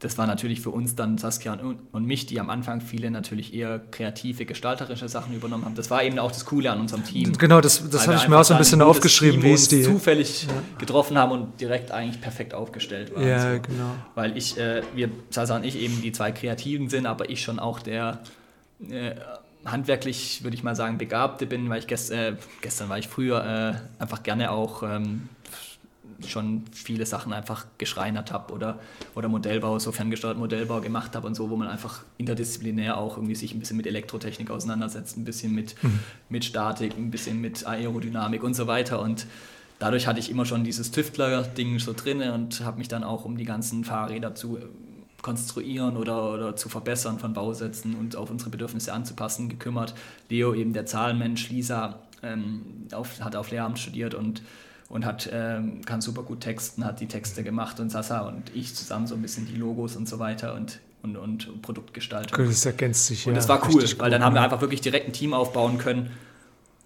das 0.00 0.18
war 0.18 0.26
natürlich 0.26 0.60
für 0.60 0.70
uns 0.70 0.94
dann 0.94 1.16
Saskia 1.16 1.54
und, 1.54 1.78
und, 1.90 2.04
mich, 2.04 2.26
die 2.26 2.38
am 2.38 2.50
Anfang 2.50 2.82
viele 2.82 3.10
natürlich 3.10 3.54
eher 3.54 3.78
kreative, 3.78 4.44
gestalterische 4.44 5.08
Sachen 5.08 5.34
übernommen 5.34 5.64
haben. 5.64 5.74
Das 5.74 5.90
war 5.90 6.02
eben 6.02 6.18
auch 6.18 6.30
das 6.30 6.44
Coole 6.44 6.70
an 6.70 6.80
unserem 6.80 7.02
Team. 7.02 7.32
Genau, 7.38 7.62
das, 7.62 7.88
das 7.88 8.06
habe 8.06 8.18
ich 8.18 8.28
mir 8.28 8.38
auch 8.38 8.44
so 8.44 8.52
ein 8.52 8.58
bisschen 8.58 8.82
aufgeschrieben, 8.82 9.42
wie 9.42 9.52
es 9.52 9.68
die 9.68 9.82
zufällig 9.82 10.44
ja. 10.44 10.52
getroffen 10.78 11.16
haben 11.16 11.32
und 11.32 11.60
direkt 11.60 11.92
eigentlich 11.92 12.20
perfekt 12.20 12.52
aufgestellt 12.52 13.14
waren. 13.14 13.26
Ja, 13.26 13.54
so. 13.54 13.60
genau. 13.62 13.90
Weil 14.14 14.36
ich, 14.36 14.58
äh, 14.58 14.82
wir, 14.94 15.08
Sasa 15.30 15.56
und 15.56 15.64
ich 15.64 15.78
eben 15.78 16.02
die 16.02 16.12
zwei 16.12 16.30
Kreativen 16.30 16.90
sind, 16.90 17.06
aber 17.06 17.30
ich 17.30 17.40
schon 17.40 17.58
auch 17.58 17.78
der 17.78 18.20
äh, 18.90 19.14
handwerklich, 19.64 20.44
würde 20.44 20.56
ich 20.56 20.62
mal 20.62 20.76
sagen, 20.76 20.98
Begabte 20.98 21.46
bin, 21.46 21.70
weil 21.70 21.78
ich 21.78 21.86
gest, 21.86 22.12
äh, 22.12 22.34
gestern 22.60 22.90
war 22.90 22.98
ich 22.98 23.08
früher 23.08 23.80
äh, 23.98 24.02
einfach 24.02 24.22
gerne 24.22 24.50
auch 24.50 24.82
ähm, 24.82 25.30
schon 26.26 26.64
viele 26.72 27.06
Sachen 27.06 27.32
einfach 27.32 27.66
geschreinert 27.78 28.32
habe 28.32 28.52
oder, 28.52 28.78
oder 29.14 29.28
Modellbau, 29.28 29.78
so 29.78 29.92
ferngesteuerten 29.92 30.40
Modellbau 30.40 30.80
gemacht 30.80 31.14
habe 31.14 31.26
und 31.26 31.34
so, 31.34 31.50
wo 31.50 31.56
man 31.56 31.68
einfach 31.68 32.02
interdisziplinär 32.18 32.96
auch 32.96 33.16
irgendwie 33.16 33.34
sich 33.34 33.54
ein 33.54 33.60
bisschen 33.60 33.76
mit 33.76 33.86
Elektrotechnik 33.86 34.50
auseinandersetzt, 34.50 35.16
ein 35.16 35.24
bisschen 35.24 35.54
mit, 35.54 35.82
mhm. 35.82 36.00
mit 36.28 36.44
Statik, 36.44 36.96
ein 36.96 37.10
bisschen 37.10 37.40
mit 37.40 37.66
Aerodynamik 37.66 38.42
und 38.42 38.54
so 38.54 38.66
weiter. 38.66 39.00
Und 39.00 39.26
dadurch 39.78 40.06
hatte 40.06 40.20
ich 40.20 40.30
immer 40.30 40.46
schon 40.46 40.64
dieses 40.64 40.90
Tüftler-Ding 40.90 41.78
so 41.78 41.92
drin 41.92 42.22
und 42.22 42.60
habe 42.64 42.78
mich 42.78 42.88
dann 42.88 43.04
auch 43.04 43.24
um 43.24 43.36
die 43.36 43.44
ganzen 43.44 43.84
Fahrräder 43.84 44.34
zu 44.34 44.58
konstruieren 45.22 45.96
oder, 45.96 46.32
oder 46.32 46.56
zu 46.56 46.68
verbessern 46.68 47.18
von 47.18 47.32
Bausätzen 47.32 47.96
und 47.96 48.16
auf 48.16 48.30
unsere 48.30 48.50
Bedürfnisse 48.50 48.92
anzupassen 48.92 49.48
gekümmert. 49.48 49.94
Leo 50.28 50.54
eben 50.54 50.72
der 50.72 50.86
Zahlenmensch, 50.86 51.50
Lisa 51.50 52.00
ähm, 52.22 52.86
auf, 52.92 53.20
hat 53.20 53.34
auf 53.36 53.50
Lehramt 53.50 53.78
studiert 53.78 54.14
und 54.14 54.42
und 54.88 55.04
hat, 55.04 55.28
ähm, 55.32 55.84
kann 55.84 56.00
super 56.00 56.22
gut 56.22 56.40
texten, 56.40 56.84
hat 56.84 57.00
die 57.00 57.08
Texte 57.08 57.42
gemacht 57.42 57.80
und 57.80 57.90
Sasa 57.90 58.20
und 58.20 58.54
ich 58.54 58.74
zusammen 58.74 59.06
so 59.06 59.14
ein 59.14 59.22
bisschen 59.22 59.46
die 59.46 59.56
Logos 59.56 59.96
und 59.96 60.08
so 60.08 60.18
weiter 60.18 60.54
und, 60.54 60.80
und, 61.02 61.16
und 61.16 61.62
Produktgestaltung. 61.62 62.46
Das 62.46 62.66
ergänzt 62.66 63.06
sich, 63.06 63.24
ja. 63.24 63.30
Und 63.30 63.34
das 63.36 63.48
war 63.48 63.68
cool, 63.68 63.84
weil 63.98 64.10
dann 64.10 64.24
haben 64.24 64.34
wir 64.34 64.42
einfach 64.42 64.60
wirklich 64.60 64.80
direkt 64.80 65.08
ein 65.08 65.12
Team 65.12 65.34
aufbauen 65.34 65.78
können 65.78 66.10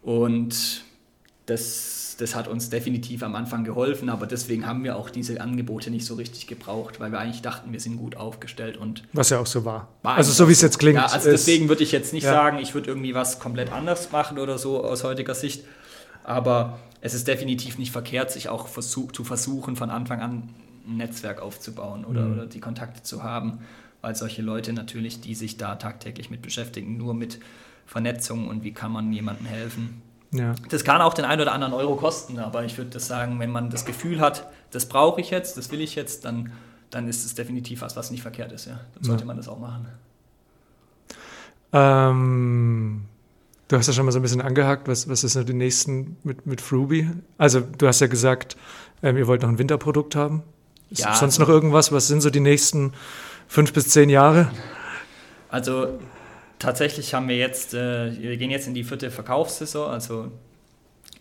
und 0.02 0.84
das, 1.44 2.16
das 2.18 2.34
hat 2.34 2.48
uns 2.48 2.70
definitiv 2.70 3.22
am 3.22 3.34
Anfang 3.34 3.64
geholfen, 3.64 4.08
aber 4.08 4.26
deswegen 4.26 4.66
haben 4.66 4.84
wir 4.84 4.96
auch 4.96 5.10
diese 5.10 5.40
Angebote 5.40 5.90
nicht 5.90 6.06
so 6.06 6.14
richtig 6.14 6.46
gebraucht, 6.46 7.00
weil 7.00 7.10
wir 7.10 7.18
eigentlich 7.18 7.42
dachten, 7.42 7.72
wir 7.72 7.80
sind 7.80 7.96
gut 7.96 8.16
aufgestellt 8.16 8.76
und 8.76 9.02
was 9.12 9.30
ja 9.30 9.40
auch 9.40 9.46
so 9.46 9.64
war. 9.64 9.88
war 10.02 10.14
also 10.16 10.32
so 10.32 10.48
wie 10.48 10.52
es 10.52 10.60
jetzt 10.62 10.78
klingt. 10.78 10.96
Ja, 10.96 11.06
also 11.06 11.30
deswegen 11.30 11.68
würde 11.68 11.82
ich 11.82 11.92
jetzt 11.92 12.12
nicht 12.12 12.24
ja. 12.24 12.32
sagen, 12.32 12.58
ich 12.58 12.72
würde 12.74 12.88
irgendwie 12.88 13.14
was 13.14 13.40
komplett 13.40 13.72
anders 13.72 14.12
machen 14.12 14.38
oder 14.38 14.58
so 14.58 14.82
aus 14.82 15.02
heutiger 15.02 15.34
Sicht, 15.34 15.64
aber 16.24 16.78
es 17.00 17.14
ist 17.14 17.26
definitiv 17.28 17.78
nicht 17.78 17.92
verkehrt, 17.92 18.30
sich 18.30 18.48
auch 18.48 18.68
versuch, 18.68 19.12
zu 19.12 19.24
versuchen, 19.24 19.76
von 19.76 19.90
Anfang 19.90 20.20
an 20.20 20.54
ein 20.86 20.96
Netzwerk 20.96 21.40
aufzubauen 21.40 22.04
oder, 22.04 22.22
mhm. 22.22 22.32
oder 22.32 22.46
die 22.46 22.60
Kontakte 22.60 23.02
zu 23.02 23.22
haben, 23.22 23.60
weil 24.00 24.14
solche 24.14 24.42
Leute 24.42 24.72
natürlich, 24.72 25.20
die 25.20 25.34
sich 25.34 25.56
da 25.56 25.76
tagtäglich 25.76 26.30
mit 26.30 26.42
beschäftigen, 26.42 26.96
nur 26.96 27.14
mit 27.14 27.40
Vernetzung 27.86 28.48
und 28.48 28.64
wie 28.64 28.72
kann 28.72 28.92
man 28.92 29.12
jemandem 29.12 29.46
helfen. 29.46 30.02
Ja. 30.32 30.54
Das 30.68 30.84
kann 30.84 31.00
auch 31.00 31.14
den 31.14 31.24
einen 31.24 31.42
oder 31.42 31.52
anderen 31.52 31.74
Euro 31.74 31.96
kosten, 31.96 32.38
aber 32.38 32.64
ich 32.64 32.78
würde 32.78 32.90
das 32.90 33.08
sagen, 33.08 33.40
wenn 33.40 33.50
man 33.50 33.70
das 33.70 33.84
Gefühl 33.84 34.20
hat, 34.20 34.46
das 34.70 34.86
brauche 34.86 35.20
ich 35.20 35.30
jetzt, 35.30 35.56
das 35.56 35.72
will 35.72 35.80
ich 35.80 35.96
jetzt, 35.96 36.24
dann, 36.24 36.52
dann 36.90 37.08
ist 37.08 37.24
es 37.24 37.34
definitiv 37.34 37.80
was, 37.80 37.96
was 37.96 38.10
nicht 38.10 38.22
verkehrt 38.22 38.52
ist. 38.52 38.66
Ja. 38.66 38.80
Dann 38.94 39.04
sollte 39.04 39.22
ja. 39.22 39.26
man 39.26 39.36
das 39.36 39.48
auch 39.48 39.58
machen. 39.58 39.88
Ähm, 41.72 43.04
Du 43.70 43.76
hast 43.76 43.86
ja 43.86 43.92
schon 43.92 44.04
mal 44.04 44.10
so 44.10 44.18
ein 44.18 44.22
bisschen 44.22 44.40
angehakt, 44.40 44.88
was, 44.88 45.08
was 45.08 45.22
ist 45.22 45.36
denn 45.36 45.46
die 45.46 45.52
nächsten 45.52 46.16
mit, 46.24 46.44
mit 46.44 46.60
Fruby? 46.60 47.08
Also 47.38 47.60
du 47.60 47.86
hast 47.86 48.00
ja 48.00 48.08
gesagt, 48.08 48.56
ähm, 49.00 49.16
ihr 49.16 49.28
wollt 49.28 49.42
noch 49.42 49.48
ein 49.48 49.58
Winterprodukt 49.58 50.16
haben. 50.16 50.42
Ist 50.90 51.02
ja, 51.02 51.14
sonst 51.14 51.38
also, 51.38 51.42
noch 51.42 51.48
irgendwas? 51.48 51.92
Was 51.92 52.08
sind 52.08 52.20
so 52.20 52.30
die 52.30 52.40
nächsten 52.40 52.94
fünf 53.46 53.72
bis 53.72 53.86
zehn 53.86 54.10
Jahre? 54.10 54.50
Also 55.50 56.00
tatsächlich 56.58 57.14
haben 57.14 57.28
wir 57.28 57.36
jetzt, 57.36 57.72
äh, 57.72 58.20
wir 58.20 58.36
gehen 58.38 58.50
jetzt 58.50 58.66
in 58.66 58.74
die 58.74 58.82
vierte 58.82 59.08
Verkaufssaison, 59.12 59.88
also 59.88 60.32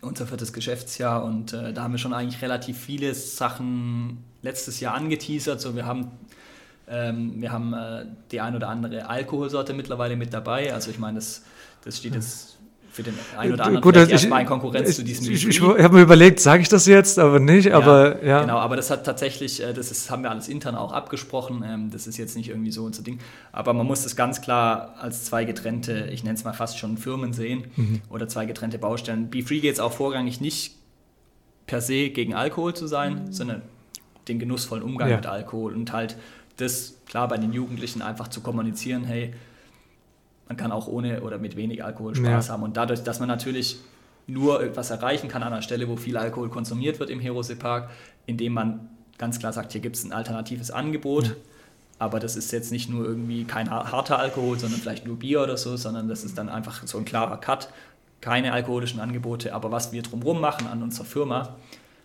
unser 0.00 0.26
viertes 0.26 0.52
Geschäftsjahr 0.52 1.22
und 1.22 1.52
äh, 1.52 1.72
da 1.72 1.84
haben 1.84 1.92
wir 1.92 1.98
schon 1.98 2.12
eigentlich 2.12 2.42
relativ 2.42 2.80
viele 2.80 3.14
Sachen 3.14 4.24
letztes 4.42 4.80
Jahr 4.80 4.94
angeteasert. 4.94 5.60
So 5.60 5.76
wir 5.76 5.86
haben 5.86 6.10
ähm, 6.88 7.40
wir 7.40 7.52
haben 7.52 7.72
äh, 7.74 8.06
die 8.32 8.40
ein 8.40 8.56
oder 8.56 8.68
andere 8.68 9.08
Alkoholsorte 9.08 9.72
mittlerweile 9.72 10.16
mit 10.16 10.34
dabei. 10.34 10.74
Also 10.74 10.90
ich 10.90 10.98
meine, 10.98 11.18
das 11.18 11.44
das 11.84 11.98
steht 11.98 12.14
jetzt 12.14 12.58
für 12.90 13.02
den 13.04 13.14
einen 13.36 13.52
oder 13.52 13.64
anderen 13.64 13.82
Gut, 13.82 13.94
vielleicht 13.94 14.10
erstmal 14.10 14.40
in 14.40 14.46
Konkurrenz 14.46 14.90
ich, 14.90 14.96
zu 14.96 15.04
diesem 15.04 15.32
Ich, 15.32 15.46
ich, 15.46 15.56
ich 15.56 15.62
habe 15.62 15.94
mir 15.94 16.02
überlegt, 16.02 16.40
sage 16.40 16.62
ich 16.62 16.68
das 16.68 16.86
jetzt, 16.86 17.18
aber 17.18 17.38
nicht, 17.38 17.66
ja, 17.66 17.76
aber 17.76 18.22
ja. 18.24 18.40
Genau, 18.40 18.58
aber 18.58 18.76
das 18.76 18.90
hat 18.90 19.06
tatsächlich, 19.06 19.62
äh, 19.62 19.72
das 19.72 19.90
ist, 19.90 20.10
haben 20.10 20.22
wir 20.22 20.30
alles 20.30 20.48
intern 20.48 20.74
auch 20.74 20.92
abgesprochen, 20.92 21.64
ähm, 21.64 21.90
das 21.90 22.06
ist 22.06 22.16
jetzt 22.16 22.36
nicht 22.36 22.48
irgendwie 22.48 22.72
so 22.72 22.84
unser 22.84 23.02
Ding, 23.02 23.20
aber 23.52 23.72
man 23.74 23.86
muss 23.86 24.02
das 24.02 24.16
ganz 24.16 24.40
klar 24.40 24.96
als 24.98 25.24
zwei 25.24 25.44
getrennte, 25.44 26.08
ich 26.12 26.24
nenne 26.24 26.34
es 26.34 26.44
mal 26.44 26.52
fast 26.52 26.78
schon 26.78 26.98
Firmen 26.98 27.32
sehen 27.32 27.64
mhm. 27.76 28.02
oder 28.10 28.26
zwei 28.26 28.44
getrennte 28.44 28.78
Baustellen. 28.78 29.30
Be 29.30 29.42
Free 29.42 29.60
geht 29.60 29.74
es 29.74 29.80
auch 29.80 29.92
vorrangig 29.92 30.40
nicht 30.40 30.74
per 31.66 31.80
se 31.80 32.10
gegen 32.10 32.34
Alkohol 32.34 32.74
zu 32.74 32.88
sein, 32.88 33.26
mhm. 33.26 33.32
sondern 33.32 33.62
den 34.26 34.40
genussvollen 34.40 34.84
Umgang 34.84 35.10
ja. 35.10 35.16
mit 35.16 35.26
Alkohol 35.26 35.74
und 35.74 35.92
halt 35.92 36.16
das 36.56 36.96
klar 37.06 37.28
bei 37.28 37.38
den 37.38 37.52
Jugendlichen 37.52 38.02
einfach 38.02 38.28
zu 38.28 38.40
kommunizieren, 38.40 39.04
hey, 39.04 39.32
man 40.50 40.56
kann 40.56 40.72
auch 40.72 40.88
ohne 40.88 41.20
oder 41.20 41.38
mit 41.38 41.54
wenig 41.54 41.84
Alkohol 41.84 42.16
Spaß 42.16 42.48
ja. 42.48 42.52
haben. 42.52 42.64
Und 42.64 42.76
dadurch, 42.76 43.04
dass 43.04 43.20
man 43.20 43.28
natürlich 43.28 43.78
nur 44.26 44.60
etwas 44.60 44.90
erreichen 44.90 45.28
kann 45.28 45.44
an 45.44 45.52
einer 45.52 45.62
Stelle, 45.62 45.88
wo 45.88 45.94
viel 45.94 46.16
Alkohol 46.16 46.48
konsumiert 46.48 46.98
wird 46.98 47.08
im 47.08 47.20
Herose 47.20 47.54
Park, 47.54 47.88
indem 48.26 48.54
man 48.54 48.88
ganz 49.16 49.38
klar 49.38 49.52
sagt, 49.52 49.70
hier 49.70 49.80
gibt 49.80 49.94
es 49.94 50.02
ein 50.02 50.12
alternatives 50.12 50.72
Angebot. 50.72 51.28
Ja. 51.28 51.32
Aber 52.00 52.18
das 52.18 52.34
ist 52.34 52.50
jetzt 52.50 52.72
nicht 52.72 52.90
nur 52.90 53.04
irgendwie 53.04 53.44
kein 53.44 53.70
harter 53.70 54.18
Alkohol, 54.18 54.58
sondern 54.58 54.80
vielleicht 54.80 55.06
nur 55.06 55.20
Bier 55.20 55.40
oder 55.40 55.56
so, 55.56 55.76
sondern 55.76 56.08
das 56.08 56.24
ist 56.24 56.36
dann 56.36 56.48
einfach 56.48 56.84
so 56.84 56.98
ein 56.98 57.04
klarer 57.04 57.36
Cut. 57.36 57.68
Keine 58.20 58.52
alkoholischen 58.52 58.98
Angebote, 58.98 59.54
aber 59.54 59.70
was 59.70 59.92
wir 59.92 60.02
drumherum 60.02 60.40
machen 60.40 60.66
an 60.66 60.82
unserer 60.82 61.04
Firma, 61.04 61.56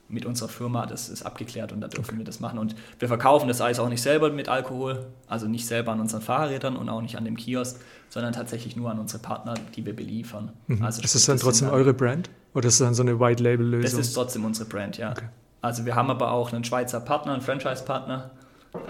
mit 0.08 0.26
unserer 0.26 0.50
Firma, 0.50 0.86
das 0.86 1.10
ist 1.10 1.24
abgeklärt 1.24 1.72
und 1.72 1.82
da 1.82 1.88
dürfen 1.88 2.12
okay. 2.12 2.18
wir 2.20 2.26
das 2.26 2.40
machen. 2.40 2.60
Und 2.60 2.76
wir 3.00 3.08
verkaufen 3.08 3.48
das 3.48 3.62
Eis 3.62 3.80
auch 3.80 3.90
nicht 3.90 4.02
selber 4.02 4.30
mit 4.30 4.50
Alkohol, 4.50 5.08
also 5.28 5.48
nicht 5.48 5.66
selber 5.66 5.92
an 5.92 6.00
unseren 6.00 6.22
Fahrrädern 6.22 6.76
und 6.76 6.90
auch 6.90 7.02
nicht 7.02 7.18
an 7.18 7.26
dem 7.26 7.36
Kiosk, 7.36 7.80
sondern 8.10 8.34
tatsächlich 8.34 8.76
nur 8.76 8.92
an 8.92 9.00
unsere 9.00 9.22
Partner, 9.22 9.56
die 9.76 9.86
wir 9.86 9.96
beliefern. 9.96 10.52
Mhm. 10.68 10.84
Also 10.84 11.02
ist 11.02 11.16
das 11.16 11.26
dann 11.26 11.38
trotzdem 11.38 11.70
dann, 11.70 11.78
eure 11.78 11.94
Brand 11.94 12.30
oder 12.54 12.68
ist 12.68 12.80
das 12.80 12.88
dann 12.88 12.94
so 12.94 13.02
eine 13.02 13.20
White-Label-Lösung? 13.20 13.82
Das 14.00 14.08
ist 14.08 14.14
trotzdem 14.14 14.46
unsere 14.46 14.70
Brand, 14.70 14.98
ja. 14.98 15.12
Okay. 15.12 15.28
Also 15.62 15.86
wir 15.86 15.96
haben 15.96 16.12
aber 16.12 16.32
auch 16.32 16.54
einen 16.54 16.64
Schweizer 16.64 17.00
Partner, 17.00 17.34
einen 17.34 17.42
Franchise-Partner, 17.42 18.32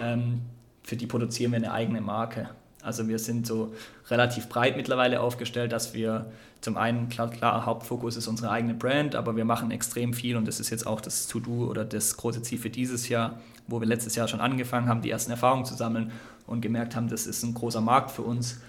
ähm, 0.02 0.42
für 0.84 0.98
die 0.98 1.08
produzieren 1.08 1.52
wir 1.52 1.58
eine 1.58 1.72
eigene 1.72 2.02
Marke. 2.02 2.50
Also 2.86 3.08
wir 3.08 3.20
sind 3.20 3.48
so 3.48 3.74
relativ 4.10 4.48
breit 4.48 4.78
mittlerweile 4.78 5.22
aufgestellt, 5.22 5.72
dass 5.72 5.94
wir 5.94 6.32
zum 6.62 6.78
einen, 6.78 7.10
klar, 7.10 7.30
klar, 7.30 7.66
Hauptfokus 7.66 8.16
ist 8.16 8.28
unsere 8.28 8.50
eigene 8.50 8.74
Brand, 8.74 9.16
aber 9.16 9.36
wir 9.36 9.46
machen 9.46 9.72
extrem 9.72 10.14
viel 10.14 10.36
und 10.38 10.48
das 10.48 10.60
ist 10.60 10.70
jetzt 10.70 10.88
auch 10.88 11.02
das 11.02 11.28
To-Do 11.28 11.68
oder 11.70 11.86
das 11.86 12.18
große 12.18 12.42
Ziel 12.42 12.58
für 12.58 12.70
dieses 12.70 13.10
Jahr, 13.10 13.40
wo 13.68 13.80
wir 13.80 13.88
letztes 13.88 14.16
Jahr 14.16 14.28
schon 14.28 14.40
angefangen 14.40 14.88
haben, 14.88 15.02
die 15.02 15.10
ersten 15.10 15.32
Erfahrungen 15.32 15.66
zu 15.66 15.76
sammeln 15.76 16.12
und 16.48 16.62
gemerkt 16.62 16.96
haben, 16.96 17.08
das 17.08 17.28
ist 17.28 17.44
ein 17.44 17.54
großer 17.54 17.82
Markt 17.82 18.12
für 18.12 18.22
uns, 18.22 18.62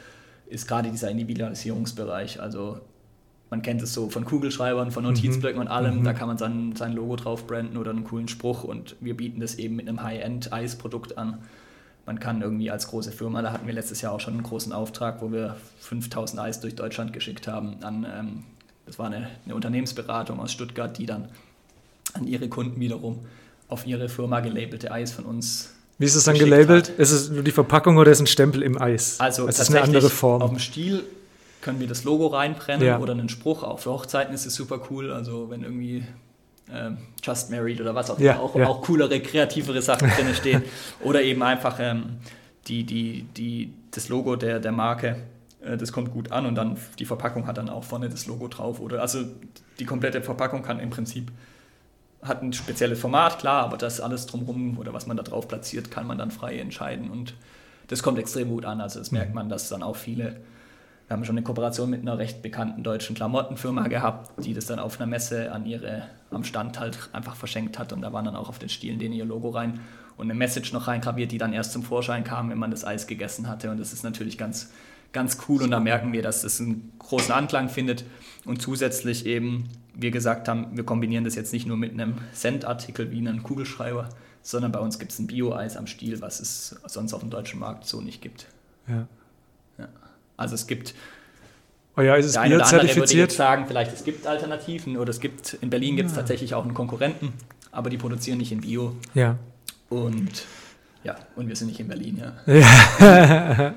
ist 0.48 0.66
gerade 0.66 0.90
dieser 0.90 1.10
Individualisierungsbereich. 1.10 2.40
Also 2.40 2.80
man 3.50 3.62
kennt 3.62 3.82
es 3.82 3.94
so 3.94 4.10
von 4.10 4.24
Kugelschreibern, 4.24 4.90
von 4.90 5.04
Notizblöcken 5.04 5.56
mhm. 5.60 5.66
und 5.66 5.68
allem, 5.68 6.00
mhm. 6.00 6.04
da 6.04 6.12
kann 6.12 6.28
man 6.28 6.38
sein, 6.38 6.74
sein 6.74 6.92
Logo 6.92 7.16
drauf 7.16 7.46
branden 7.46 7.76
oder 7.76 7.90
einen 7.90 8.04
coolen 8.04 8.28
Spruch 8.28 8.64
und 8.64 8.96
wir 9.00 9.16
bieten 9.16 9.40
das 9.40 9.56
eben 9.56 9.76
mit 9.76 9.88
einem 9.88 10.02
High-End-Eisprodukt 10.02 11.18
an 11.18 11.38
man 12.06 12.20
kann 12.20 12.40
irgendwie 12.40 12.70
als 12.70 12.88
große 12.88 13.12
Firma, 13.12 13.42
da 13.42 13.52
hatten 13.52 13.66
wir 13.66 13.74
letztes 13.74 14.00
Jahr 14.00 14.12
auch 14.12 14.20
schon 14.20 14.34
einen 14.34 14.44
großen 14.44 14.72
Auftrag, 14.72 15.20
wo 15.20 15.32
wir 15.32 15.56
5000 15.80 16.40
Eis 16.40 16.60
durch 16.60 16.74
Deutschland 16.74 17.12
geschickt 17.12 17.48
haben 17.48 17.82
an, 17.82 18.06
ähm, 18.08 18.44
das 18.86 18.98
war 18.98 19.06
eine, 19.06 19.28
eine, 19.44 19.54
Unternehmensberatung 19.54 20.38
aus 20.38 20.52
Stuttgart, 20.52 20.96
die 20.96 21.06
dann 21.06 21.28
an 22.14 22.26
ihre 22.26 22.48
Kunden 22.48 22.80
wiederum 22.80 23.18
auf 23.68 23.84
ihre 23.84 24.08
Firma 24.08 24.40
gelabelte 24.40 24.92
Eis 24.92 25.10
von 25.10 25.24
uns 25.24 25.72
wie 25.98 26.04
ist 26.04 26.14
es 26.14 26.24
dann 26.24 26.38
gelabelt? 26.38 26.90
Hat. 26.90 26.98
Ist 26.98 27.10
es 27.10 27.30
nur 27.30 27.42
die 27.42 27.52
Verpackung 27.52 27.96
oder 27.96 28.12
ist 28.12 28.20
ein 28.20 28.26
Stempel 28.26 28.62
im 28.62 28.80
Eis? 28.80 29.18
Also 29.18 29.46
das 29.46 29.60
ist 29.60 29.70
eine 29.70 29.80
andere 29.80 30.10
Form. 30.10 30.42
Auf 30.42 30.50
dem 30.50 30.58
Stiel 30.58 31.04
können 31.62 31.80
wir 31.80 31.86
das 31.86 32.04
Logo 32.04 32.26
reinbrennen 32.26 32.86
ja. 32.86 32.98
oder 32.98 33.12
einen 33.12 33.30
Spruch. 33.30 33.62
Auch 33.62 33.78
für 33.78 33.90
Hochzeiten 33.90 34.34
ist 34.34 34.44
es 34.44 34.54
super 34.54 34.80
cool. 34.90 35.10
Also 35.10 35.48
wenn 35.48 35.62
irgendwie 35.62 36.04
ähm, 36.72 36.98
Just 37.22 37.50
Married 37.50 37.80
oder 37.80 37.94
was 37.94 38.10
auch 38.10 38.18
immer, 38.18 38.26
ja, 38.26 38.38
auch, 38.38 38.54
ja. 38.54 38.66
auch 38.66 38.82
coolere, 38.82 39.20
kreativere 39.20 39.82
Sachen 39.82 40.08
drin 40.10 40.34
stehen. 40.34 40.62
oder 41.02 41.22
eben 41.22 41.42
einfach 41.42 41.78
ähm, 41.80 42.18
die, 42.66 42.84
die, 42.84 43.22
die, 43.36 43.72
das 43.90 44.08
Logo 44.08 44.36
der, 44.36 44.58
der 44.58 44.72
Marke, 44.72 45.16
äh, 45.62 45.76
das 45.76 45.92
kommt 45.92 46.12
gut 46.12 46.32
an 46.32 46.46
und 46.46 46.54
dann 46.54 46.76
die 46.98 47.04
Verpackung 47.04 47.46
hat 47.46 47.58
dann 47.58 47.68
auch 47.68 47.84
vorne 47.84 48.08
das 48.08 48.26
Logo 48.26 48.48
drauf. 48.48 48.80
Oder 48.80 49.00
also 49.00 49.24
die 49.78 49.84
komplette 49.84 50.22
Verpackung 50.22 50.62
kann 50.62 50.80
im 50.80 50.90
Prinzip 50.90 51.30
hat 52.22 52.42
ein 52.42 52.52
spezielles 52.52 52.98
Format, 52.98 53.38
klar, 53.38 53.62
aber 53.62 53.76
das 53.76 54.00
alles 54.00 54.26
drumherum 54.26 54.78
oder 54.78 54.92
was 54.92 55.06
man 55.06 55.16
da 55.16 55.22
drauf 55.22 55.46
platziert, 55.46 55.90
kann 55.90 56.06
man 56.06 56.18
dann 56.18 56.30
frei 56.30 56.58
entscheiden 56.58 57.10
und 57.10 57.34
das 57.88 58.02
kommt 58.02 58.18
extrem 58.18 58.48
gut 58.48 58.64
an. 58.64 58.80
Also 58.80 58.98
das 58.98 59.12
merkt 59.12 59.28
mhm. 59.28 59.34
man, 59.36 59.48
dass 59.48 59.68
dann 59.68 59.84
auch 59.84 59.94
viele 59.94 60.36
wir 61.06 61.16
haben 61.16 61.24
schon 61.24 61.36
eine 61.36 61.44
Kooperation 61.44 61.88
mit 61.88 62.00
einer 62.00 62.18
recht 62.18 62.42
bekannten 62.42 62.82
deutschen 62.82 63.14
Klamottenfirma 63.14 63.86
gehabt, 63.86 64.44
die 64.44 64.54
das 64.54 64.66
dann 64.66 64.80
auf 64.80 64.98
einer 64.98 65.06
Messe 65.06 65.52
an 65.52 65.64
ihre, 65.64 66.02
am 66.30 66.44
Stand 66.44 66.78
halt 66.78 66.98
einfach 67.12 67.36
verschenkt 67.36 67.78
hat. 67.78 67.92
Und 67.92 68.02
da 68.02 68.12
waren 68.12 68.24
dann 68.24 68.36
auch 68.36 68.48
auf 68.48 68.58
den 68.58 68.68
Stielen 68.68 68.98
denen 68.98 69.14
ihr 69.14 69.24
Logo 69.24 69.50
rein 69.50 69.80
und 70.16 70.26
eine 70.26 70.34
Message 70.34 70.72
noch 70.72 70.88
reingraviert, 70.88 71.32
die 71.32 71.38
dann 71.38 71.52
erst 71.52 71.72
zum 71.72 71.82
Vorschein 71.82 72.24
kam, 72.24 72.50
wenn 72.50 72.58
man 72.58 72.70
das 72.70 72.84
Eis 72.84 73.06
gegessen 73.06 73.48
hatte. 73.48 73.70
Und 73.70 73.78
das 73.78 73.92
ist 73.92 74.02
natürlich 74.02 74.38
ganz, 74.38 74.70
ganz 75.12 75.38
cool. 75.48 75.62
Und 75.62 75.70
da 75.70 75.80
merken 75.80 76.12
wir, 76.12 76.22
dass 76.22 76.42
das 76.42 76.60
einen 76.60 76.92
großen 76.98 77.32
Anklang 77.32 77.68
findet. 77.68 78.04
Und 78.44 78.62
zusätzlich 78.62 79.26
eben, 79.26 79.68
wir 79.94 80.10
gesagt 80.10 80.48
haben, 80.48 80.76
wir 80.76 80.84
kombinieren 80.84 81.24
das 81.24 81.34
jetzt 81.34 81.52
nicht 81.52 81.66
nur 81.66 81.76
mit 81.76 81.92
einem 81.92 82.16
Cent-Artikel 82.32 83.10
wie 83.10 83.18
einem 83.18 83.42
Kugelschreiber, 83.42 84.08
sondern 84.42 84.72
bei 84.72 84.78
uns 84.78 84.98
gibt 84.98 85.12
es 85.12 85.18
ein 85.18 85.26
Bio-Eis 85.26 85.76
am 85.76 85.86
Stiel, 85.86 86.20
was 86.20 86.40
es 86.40 86.76
sonst 86.86 87.12
auf 87.12 87.20
dem 87.20 87.30
deutschen 87.30 87.60
Markt 87.60 87.86
so 87.86 88.00
nicht 88.00 88.22
gibt. 88.22 88.46
Ja. 88.88 89.06
Also 90.36 90.54
es 90.54 90.66
gibt 90.66 90.94
Oh 91.96 92.02
ja, 92.02 92.14
ist 92.16 92.26
es 92.26 92.32
der 92.32 92.42
eine 92.42 92.56
oder 92.56 92.66
andere 92.66 92.96
würde 92.96 93.14
jetzt 93.14 93.36
sagen, 93.36 93.64
vielleicht 93.66 93.92
es 93.92 94.04
gibt 94.04 94.26
Alternativen 94.26 94.96
oder 94.96 95.10
es 95.10 95.20
gibt, 95.20 95.54
in 95.54 95.70
Berlin 95.70 95.96
gibt 95.96 96.10
es 96.10 96.14
ja. 96.14 96.20
tatsächlich 96.20 96.54
auch 96.54 96.64
einen 96.64 96.74
Konkurrenten, 96.74 97.32
aber 97.72 97.88
die 97.88 97.96
produzieren 97.96 98.38
nicht 98.38 98.52
in 98.52 98.60
Bio. 98.60 98.96
Ja. 99.14 99.38
Und 99.88 100.44
ja, 101.04 101.14
und 101.36 101.48
wir 101.48 101.56
sind 101.56 101.68
nicht 101.68 101.80
in 101.80 101.88
Berlin, 101.88 102.20
ja. 102.20 102.54
ja. 103.00 103.74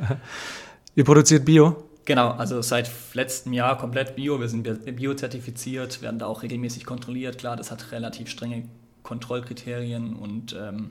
Ihr 0.95 1.03
produziert 1.03 1.45
Bio? 1.45 1.89
Genau, 2.05 2.31
also 2.31 2.61
seit 2.63 2.89
letztem 3.13 3.53
Jahr 3.53 3.77
komplett 3.77 4.15
Bio. 4.15 4.39
Wir 4.41 4.49
sind 4.49 4.63
Bio-zertifiziert, 4.63 6.01
werden 6.01 6.17
da 6.17 6.25
auch 6.25 6.41
regelmäßig 6.41 6.85
kontrolliert. 6.85 7.37
Klar, 7.37 7.55
das 7.55 7.69
hat 7.69 7.91
relativ 7.91 8.29
strenge 8.29 8.63
Kontrollkriterien 9.03 10.15
und 10.15 10.55
ähm, 10.59 10.89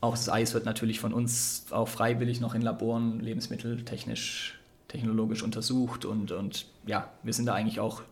auch 0.00 0.12
das 0.12 0.30
Eis 0.30 0.54
wird 0.54 0.64
natürlich 0.64 0.98
von 0.98 1.12
uns 1.12 1.66
auch 1.70 1.88
freiwillig 1.88 2.40
noch 2.40 2.54
in 2.54 2.62
Laboren 2.62 3.20
lebensmitteltechnisch, 3.20 4.57
technologisch 4.88 5.42
untersucht 5.42 6.04
und, 6.04 6.32
und 6.32 6.66
ja, 6.86 7.08
wir 7.22 7.32
sind 7.32 7.46
da 7.46 7.54
eigentlich 7.54 7.80
auch 7.80 8.02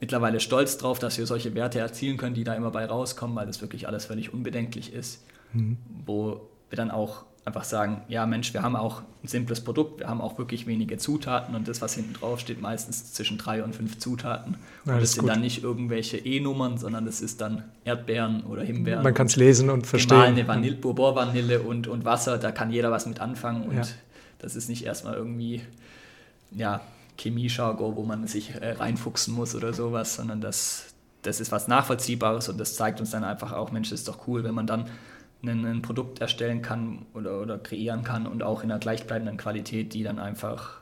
mittlerweile 0.00 0.40
stolz 0.40 0.76
drauf, 0.78 0.98
dass 0.98 1.16
wir 1.16 1.26
solche 1.26 1.54
Werte 1.54 1.78
erzielen 1.78 2.16
können, 2.16 2.34
die 2.34 2.44
da 2.44 2.54
immer 2.54 2.72
bei 2.72 2.84
rauskommen, 2.84 3.36
weil 3.36 3.46
das 3.46 3.62
wirklich 3.62 3.86
alles 3.86 4.06
völlig 4.06 4.34
unbedenklich 4.34 4.92
ist, 4.92 5.24
mhm. 5.52 5.78
wo 6.04 6.48
wir 6.68 6.76
dann 6.76 6.90
auch 6.90 7.24
einfach 7.44 7.64
sagen, 7.64 8.02
ja 8.08 8.26
Mensch, 8.26 8.52
wir 8.52 8.62
haben 8.62 8.76
auch 8.76 9.02
ein 9.22 9.28
simples 9.28 9.62
Produkt, 9.62 10.00
wir 10.00 10.08
haben 10.08 10.20
auch 10.20 10.38
wirklich 10.38 10.66
wenige 10.66 10.96
Zutaten 10.96 11.54
und 11.54 11.68
das, 11.68 11.82
was 11.82 11.94
hinten 11.94 12.14
drauf 12.14 12.40
steht, 12.40 12.60
meistens 12.60 13.12
zwischen 13.12 13.38
drei 13.38 13.62
und 13.62 13.74
fünf 13.74 13.98
Zutaten. 13.98 14.56
Ja, 14.84 14.94
und 14.94 15.02
das, 15.02 15.12
sind 15.12 15.22
gut. 15.22 15.30
dann 15.30 15.40
nicht 15.40 15.62
irgendwelche 15.62 16.18
E-Nummern, 16.18 16.78
sondern 16.78 17.04
das 17.04 17.20
ist 17.20 17.40
dann 17.40 17.64
Erdbeeren 17.84 18.42
oder 18.44 18.62
Himbeeren. 18.62 19.02
Man 19.02 19.14
kann 19.14 19.26
es 19.26 19.36
lesen 19.36 19.70
und 19.70 19.86
verstehen. 19.86 20.18
Eine 20.18 20.46
Vanille, 20.46 20.76
Bourbon-Vanille 20.76 21.60
und, 21.62 21.86
und 21.86 22.04
Wasser, 22.04 22.38
da 22.38 22.52
kann 22.52 22.70
jeder 22.70 22.90
was 22.90 23.06
mit 23.06 23.20
anfangen 23.20 23.64
und 23.64 23.76
ja. 23.76 23.82
Das 24.42 24.56
ist 24.56 24.68
nicht 24.68 24.84
erstmal 24.84 25.14
irgendwie, 25.14 25.62
ja, 26.50 26.80
Chemie-Jargon, 27.16 27.96
wo 27.96 28.02
man 28.02 28.26
sich 28.26 28.54
äh, 28.54 28.72
reinfuchsen 28.72 29.34
muss 29.34 29.54
oder 29.54 29.72
sowas, 29.72 30.16
sondern 30.16 30.40
das, 30.40 30.94
das 31.22 31.40
ist 31.40 31.52
was 31.52 31.68
Nachvollziehbares 31.68 32.48
und 32.48 32.58
das 32.58 32.74
zeigt 32.76 33.00
uns 33.00 33.10
dann 33.10 33.24
einfach 33.24 33.52
auch, 33.52 33.70
Mensch, 33.70 33.90
das 33.90 34.00
ist 34.00 34.08
doch 34.08 34.26
cool, 34.26 34.44
wenn 34.44 34.54
man 34.54 34.66
dann 34.66 34.86
ein, 35.44 35.64
ein 35.64 35.82
Produkt 35.82 36.20
erstellen 36.20 36.62
kann 36.62 37.06
oder, 37.14 37.40
oder 37.40 37.58
kreieren 37.58 38.02
kann 38.02 38.26
und 38.26 38.42
auch 38.42 38.62
in 38.62 38.70
einer 38.70 38.80
gleichbleibenden 38.80 39.36
Qualität, 39.36 39.94
die 39.94 40.02
dann 40.02 40.18
einfach 40.18 40.80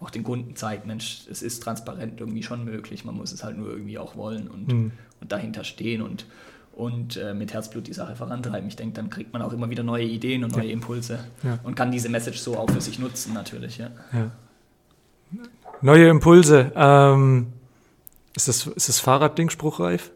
auch 0.00 0.10
den 0.10 0.24
Kunden 0.24 0.56
zeigt, 0.56 0.86
Mensch, 0.86 1.26
es 1.30 1.42
ist 1.42 1.62
transparent 1.62 2.20
irgendwie 2.20 2.42
schon 2.42 2.64
möglich, 2.64 3.04
man 3.04 3.14
muss 3.14 3.32
es 3.32 3.44
halt 3.44 3.56
nur 3.56 3.70
irgendwie 3.70 3.98
auch 3.98 4.16
wollen 4.16 4.48
und, 4.48 4.68
mhm. 4.68 4.92
und 5.20 5.32
dahinter 5.32 5.64
stehen 5.64 6.02
und, 6.02 6.26
und 6.74 7.16
äh, 7.16 7.34
mit 7.34 7.52
Herzblut 7.52 7.86
die 7.86 7.92
Sache 7.92 8.16
vorantreiben. 8.16 8.68
Ich 8.68 8.76
denke, 8.76 8.94
dann 8.94 9.10
kriegt 9.10 9.32
man 9.32 9.42
auch 9.42 9.52
immer 9.52 9.68
wieder 9.70 9.82
neue 9.82 10.04
Ideen 10.04 10.44
und 10.44 10.56
neue. 10.56 10.70
Impulse 10.70 11.18
ja. 11.42 11.58
und 11.64 11.74
kann 11.74 11.90
diese 11.90 12.08
Message 12.08 12.38
so 12.38 12.56
auch 12.56 12.70
für 12.70 12.80
sich 12.80 12.98
nutzen 12.98 13.34
natürlich. 13.34 13.78
Ja. 13.78 13.88
ja. 14.12 14.30
Neue 15.80 16.08
Impulse. 16.08 16.72
Ähm, 16.74 17.52
ist, 18.34 18.48
das, 18.48 18.66
ist 18.66 18.88
das 18.88 19.00
Fahrradding 19.00 19.50
spruchreif? 19.50 20.10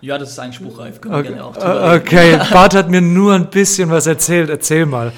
Ja, 0.00 0.18
das 0.18 0.32
ist 0.32 0.38
eigentlich 0.38 0.56
spruchreif. 0.56 1.00
Können 1.00 1.14
okay, 1.14 1.34
wir 1.34 1.44
auch 1.44 1.56
okay. 1.56 2.38
Bart 2.52 2.74
hat 2.74 2.90
mir 2.90 3.00
nur 3.00 3.34
ein 3.34 3.48
bisschen 3.48 3.88
was 3.90 4.06
erzählt. 4.06 4.50
Erzähl 4.50 4.84
mal. 4.84 5.12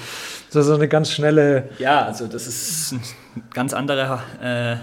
Das 0.47 0.61
ist 0.61 0.67
so 0.67 0.75
eine 0.75 0.87
ganz 0.87 1.11
schnelle. 1.11 1.69
Ja, 1.77 2.05
also 2.05 2.27
das 2.27 2.47
ist 2.47 2.93
eine 2.93 3.43
ganz 3.53 3.73
andere 3.73 4.21
äh, 4.41 4.77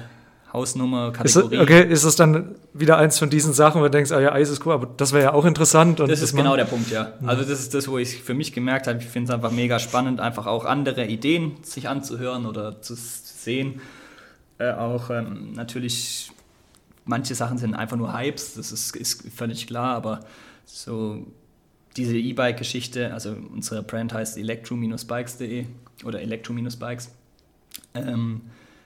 Hausnummer, 0.55 1.13
Kategorie. 1.13 1.57
Ist, 1.57 1.63
okay, 1.63 1.93
ist 1.93 2.05
es 2.05 2.17
dann 2.17 2.55
wieder 2.73 2.97
eins 2.97 3.19
von 3.19 3.29
diesen 3.29 3.53
Sachen, 3.53 3.81
wo 3.81 3.85
du 3.85 3.91
denkst, 3.91 4.13
ah 4.13 4.21
ja, 4.21 4.33
Eis 4.33 4.49
ist 4.49 4.65
cool, 4.65 4.73
aber 4.73 4.87
das 4.97 5.13
wäre 5.13 5.25
ja 5.25 5.33
auch 5.33 5.45
interessant. 5.45 5.99
das 5.99 6.23
ist 6.23 6.35
genau 6.35 6.57
der 6.57 6.65
Punkt, 6.65 6.91
ja. 6.91 7.15
Also 7.27 7.43
das 7.43 7.59
ist 7.59 7.75
das, 7.75 7.89
wo 7.89 7.99
ich 7.99 8.23
für 8.23 8.35
mich 8.35 8.53
gemerkt 8.53 8.87
habe, 8.87 8.99
ich 8.99 9.05
finde 9.07 9.31
es 9.31 9.35
einfach 9.35 9.51
mega 9.51 9.79
spannend, 9.81 10.21
einfach 10.21 10.47
auch 10.47 10.65
andere 10.65 11.07
Ideen 11.07 11.57
sich 11.63 11.89
anzuhören 11.89 12.47
oder 12.47 12.81
zu 12.81 12.95
sehen. 12.97 13.81
Äh, 14.59 14.73
auch 14.73 15.11
ähm, 15.11 15.53
natürlich 15.55 16.31
manche 17.05 17.35
Sachen 17.35 17.59
sind 17.59 17.75
einfach 17.75 17.97
nur 17.97 18.17
Hypes, 18.17 18.55
das 18.55 18.73
ist, 18.73 18.97
ist 18.97 19.25
völlig 19.35 19.67
klar, 19.67 19.97
aber 19.97 20.21
so 20.65 21.27
diese 21.97 22.17
E-Bike-Geschichte, 22.17 23.13
also 23.13 23.37
unsere 23.53 23.83
Brand 23.83 24.13
heißt 24.13 24.39
electro-bikes.de 24.39 25.67
oder 26.05 26.21
electro-bikes. 26.21 27.11
Ähm, 27.95 28.43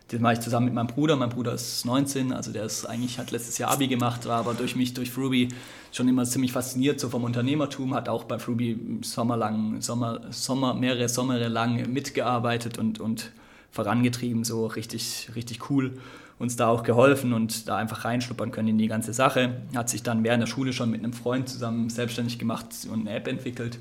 das 0.09 0.21
mache 0.21 0.35
ich 0.35 0.41
zusammen 0.41 0.67
mit 0.67 0.75
meinem 0.75 0.87
Bruder. 0.87 1.17
Mein 1.17 1.29
Bruder 1.29 1.53
ist 1.53 1.85
19, 1.85 2.33
also 2.33 2.51
der 2.51 2.65
ist 2.65 2.87
eigentlich, 2.87 3.19
hat 3.19 3.31
letztes 3.31 3.59
Jahr 3.59 3.71
Abi 3.71 3.89
gemacht, 3.89 4.27
war 4.27 4.39
aber 4.39 4.55
durch 4.55 4.75
mich, 4.75 4.95
durch 4.95 5.11
Fruby 5.11 5.49
schon 5.93 6.09
immer 6.09 6.25
ziemlich 6.25 6.53
fasziniert 6.53 6.99
so 6.99 7.11
vom 7.11 7.25
Unternehmertum, 7.25 7.95
hat 7.95 8.09
auch 8.09 8.25
bei 8.25 8.39
Fruby 8.39 9.01
sommerlang, 9.03 9.81
Sommer, 9.81 10.21
Sommer, 10.31 10.75
mehrere 10.75 11.09
Sommer 11.09 11.39
lang 11.49 11.93
mitgearbeitet 11.93 12.79
und, 12.79 13.01
und 13.01 13.33
vorangetrieben, 13.71 14.45
so 14.45 14.67
richtig, 14.67 15.31
richtig 15.35 15.71
cool 15.71 15.99
uns 16.39 16.57
da 16.57 16.69
auch 16.69 16.85
geholfen 16.85 17.33
und 17.33 17.69
da 17.69 17.77
einfach 17.77 18.05
reinschnuppern 18.05 18.51
können 18.51 18.69
in 18.69 18.79
die 18.79 18.87
ganze 18.87 19.13
Sache. 19.13 19.57
Hat 19.75 19.89
sich 19.89 20.03
dann 20.03 20.23
während 20.23 20.41
der 20.41 20.47
Schule 20.47 20.73
schon 20.73 20.91
mit 20.91 21.03
einem 21.03 21.13
Freund 21.13 21.49
zusammen 21.49 21.91
selbstständig 21.91 22.39
gemacht 22.39 22.69
und 22.91 23.01
eine 23.01 23.17
App 23.17 23.27
entwickelt. 23.27 23.79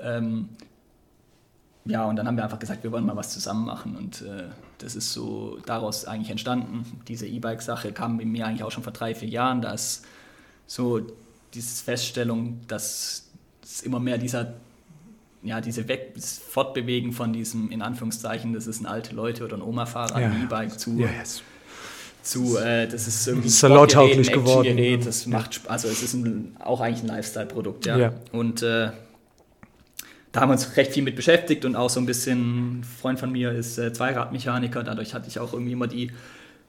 Ähm, 0.00 0.50
ja, 1.86 2.04
und 2.04 2.16
dann 2.16 2.26
haben 2.26 2.36
wir 2.36 2.44
einfach 2.44 2.58
gesagt, 2.58 2.84
wir 2.84 2.92
wollen 2.92 3.06
mal 3.06 3.16
was 3.16 3.32
zusammen 3.32 3.64
machen 3.64 3.96
und 3.96 4.22
äh, 4.22 4.48
das 4.78 4.94
ist 4.94 5.12
so 5.12 5.58
daraus 5.66 6.04
eigentlich 6.04 6.30
entstanden. 6.30 7.02
Diese 7.08 7.26
E-Bike-Sache 7.26 7.92
kam 7.92 8.18
bei 8.18 8.24
mir 8.24 8.46
eigentlich 8.46 8.62
auch 8.62 8.70
schon 8.70 8.82
vor 8.82 8.92
drei, 8.92 9.14
vier 9.14 9.28
Jahren. 9.28 9.62
Da 9.62 9.72
ist 9.72 10.04
so 10.66 11.00
diese 11.54 11.84
Feststellung, 11.84 12.60
dass 12.68 13.28
es 13.62 13.82
immer 13.82 14.00
mehr 14.00 14.18
dieser 14.18 14.54
ja, 15.42 15.60
diese 15.60 15.86
Weg 15.86 16.14
Fortbewegen 16.20 17.12
von 17.12 17.32
diesem, 17.32 17.70
in 17.70 17.80
Anführungszeichen, 17.80 18.54
das 18.54 18.66
ist 18.66 18.80
ein 18.80 18.86
alte 18.86 19.14
Leute 19.14 19.44
oder 19.44 19.56
ein 19.56 19.62
Oma-Fahrer, 19.62 20.20
ja. 20.20 20.26
ein 20.26 20.42
E-Bike 20.42 20.80
zu, 20.80 20.98
ja, 20.98 21.08
yes 21.16 21.42
zu, 22.28 22.58
äh, 22.58 22.86
das 22.86 23.06
ist 23.06 23.26
irgendwie 23.26 23.48
salontauglich 23.48 24.30
geworden. 24.32 24.76
Gerät, 24.76 25.06
das 25.06 25.26
macht, 25.26 25.60
also 25.66 25.88
es 25.88 26.02
ist 26.02 26.14
ein, 26.14 26.56
auch 26.58 26.80
eigentlich 26.80 27.02
ein 27.02 27.16
Lifestyle-Produkt, 27.16 27.86
ja. 27.86 27.96
ja. 27.96 28.12
Und 28.32 28.62
äh, 28.62 28.90
da 30.32 30.40
haben 30.40 30.50
wir 30.50 30.54
uns 30.54 30.76
recht 30.76 30.92
viel 30.92 31.02
mit 31.02 31.16
beschäftigt 31.16 31.64
und 31.64 31.76
auch 31.76 31.90
so 31.90 32.00
ein 32.00 32.06
bisschen, 32.06 32.80
ein 32.80 32.84
Freund 32.84 33.18
von 33.18 33.32
mir 33.32 33.52
ist 33.52 33.78
äh, 33.78 33.92
Zweiradmechaniker, 33.92 34.82
dadurch 34.82 35.14
hatte 35.14 35.28
ich 35.28 35.38
auch 35.38 35.52
irgendwie 35.52 35.72
immer 35.72 35.86
die 35.86 36.10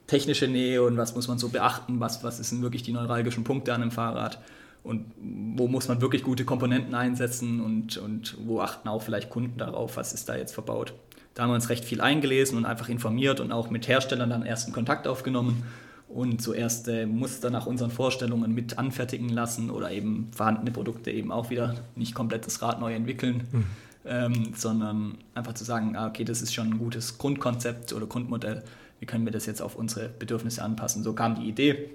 technische 0.07 0.47
Nähe 0.47 0.81
und 0.83 0.97
was 0.97 1.15
muss 1.15 1.27
man 1.27 1.37
so 1.37 1.49
beachten, 1.49 1.99
was, 1.99 2.23
was 2.23 2.37
sind 2.37 2.61
wirklich 2.61 2.83
die 2.83 2.93
neuralgischen 2.93 3.43
Punkte 3.43 3.73
an 3.73 3.81
einem 3.81 3.91
Fahrrad 3.91 4.39
und 4.83 5.05
wo 5.19 5.67
muss 5.67 5.87
man 5.87 6.01
wirklich 6.01 6.23
gute 6.23 6.45
Komponenten 6.45 6.95
einsetzen 6.95 7.61
und, 7.61 7.97
und 7.97 8.37
wo 8.45 8.61
achten 8.61 8.87
auch 8.87 9.03
vielleicht 9.03 9.29
Kunden 9.29 9.57
darauf, 9.57 9.97
was 9.97 10.13
ist 10.13 10.29
da 10.29 10.35
jetzt 10.35 10.53
verbaut. 10.53 10.93
Da 11.35 11.43
haben 11.43 11.51
wir 11.51 11.55
uns 11.55 11.69
recht 11.69 11.85
viel 11.85 12.01
eingelesen 12.01 12.57
und 12.57 12.65
einfach 12.65 12.89
informiert 12.89 13.39
und 13.39 13.51
auch 13.51 13.69
mit 13.69 13.87
Herstellern 13.87 14.29
dann 14.29 14.45
ersten 14.45 14.71
Kontakt 14.71 15.07
aufgenommen 15.07 15.63
und 16.09 16.41
so 16.41 16.53
erste 16.53 17.05
Muster 17.05 17.51
nach 17.51 17.67
unseren 17.67 17.91
Vorstellungen 17.91 18.53
mit 18.53 18.77
anfertigen 18.77 19.29
lassen 19.29 19.69
oder 19.69 19.91
eben 19.91 20.29
vorhandene 20.35 20.71
Produkte 20.71 21.11
eben 21.11 21.31
auch 21.31 21.51
wieder 21.51 21.75
nicht 21.95 22.15
komplett 22.15 22.45
das 22.47 22.61
Rad 22.61 22.79
neu 22.79 22.93
entwickeln, 22.93 23.47
mhm. 23.51 23.65
ähm, 24.05 24.53
sondern 24.55 25.19
einfach 25.35 25.53
zu 25.53 25.63
sagen, 25.63 25.95
ah, 25.95 26.07
okay, 26.07 26.23
das 26.23 26.41
ist 26.41 26.53
schon 26.53 26.67
ein 26.67 26.77
gutes 26.79 27.19
Grundkonzept 27.19 27.93
oder 27.93 28.07
Grundmodell, 28.07 28.63
wie 28.99 29.05
können 29.05 29.25
wir 29.25 29.31
das 29.31 29.45
jetzt 29.45 29.61
auf 29.61 29.75
unsere 29.75 30.09
Bedürfnisse 30.09 30.63
anpassen. 30.63 31.03
So 31.03 31.13
kam 31.13 31.35
die 31.35 31.47
Idee, 31.47 31.89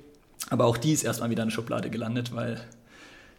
aber 0.49 0.67
auch 0.67 0.77
die 0.77 0.93
ist 0.93 1.03
erstmal 1.03 1.31
wieder 1.31 1.43
in 1.43 1.49
der 1.49 1.55
Schublade 1.55 1.91
gelandet, 1.91 2.35
weil 2.35 2.61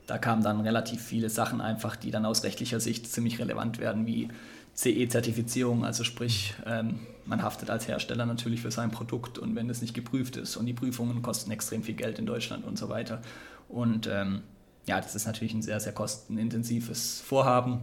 da 0.08 0.18
kamen 0.18 0.44
dann 0.44 0.60
relativ 0.62 1.02
viele 1.02 1.30
Sachen 1.30 1.62
einfach, 1.62 1.96
die 1.96 2.12
dann 2.12 2.26
aus 2.26 2.44
rechtlicher 2.44 2.80
Sicht 2.80 3.12
ziemlich 3.12 3.40
relevant 3.40 3.80
werden, 3.80 4.06
wie 4.06 4.28
CE-Zertifizierung, 4.76 5.86
also 5.86 6.04
sprich, 6.04 6.54
ähm, 6.66 7.00
man 7.26 7.42
haftet 7.42 7.70
als 7.70 7.88
Hersteller 7.88 8.26
natürlich 8.26 8.62
für 8.62 8.72
sein 8.72 8.92
Produkt 8.92 9.38
und 9.38 9.56
wenn 9.56 9.70
es 9.70 9.82
nicht 9.82 9.94
geprüft 9.94 10.38
ist 10.38 10.58
und 10.58 10.66
die 10.66 10.74
Prüfungen 10.74 11.22
kosten 11.22 11.52
extrem 11.52 11.84
viel 11.84 11.96
Geld 11.96 12.20
in 12.20 12.26
Deutschland 12.26 12.66
und 12.66 12.78
so 12.78 12.90
weiter. 12.90 13.22
Und 13.68 14.08
ähm, 14.08 14.42
ja, 14.86 15.02
das 15.02 15.16
ist 15.16 15.26
natürlich 15.26 15.54
ein 15.54 15.62
sehr, 15.62 15.80
sehr 15.80 15.94
kostenintensives 15.94 17.22
Vorhaben. 17.22 17.82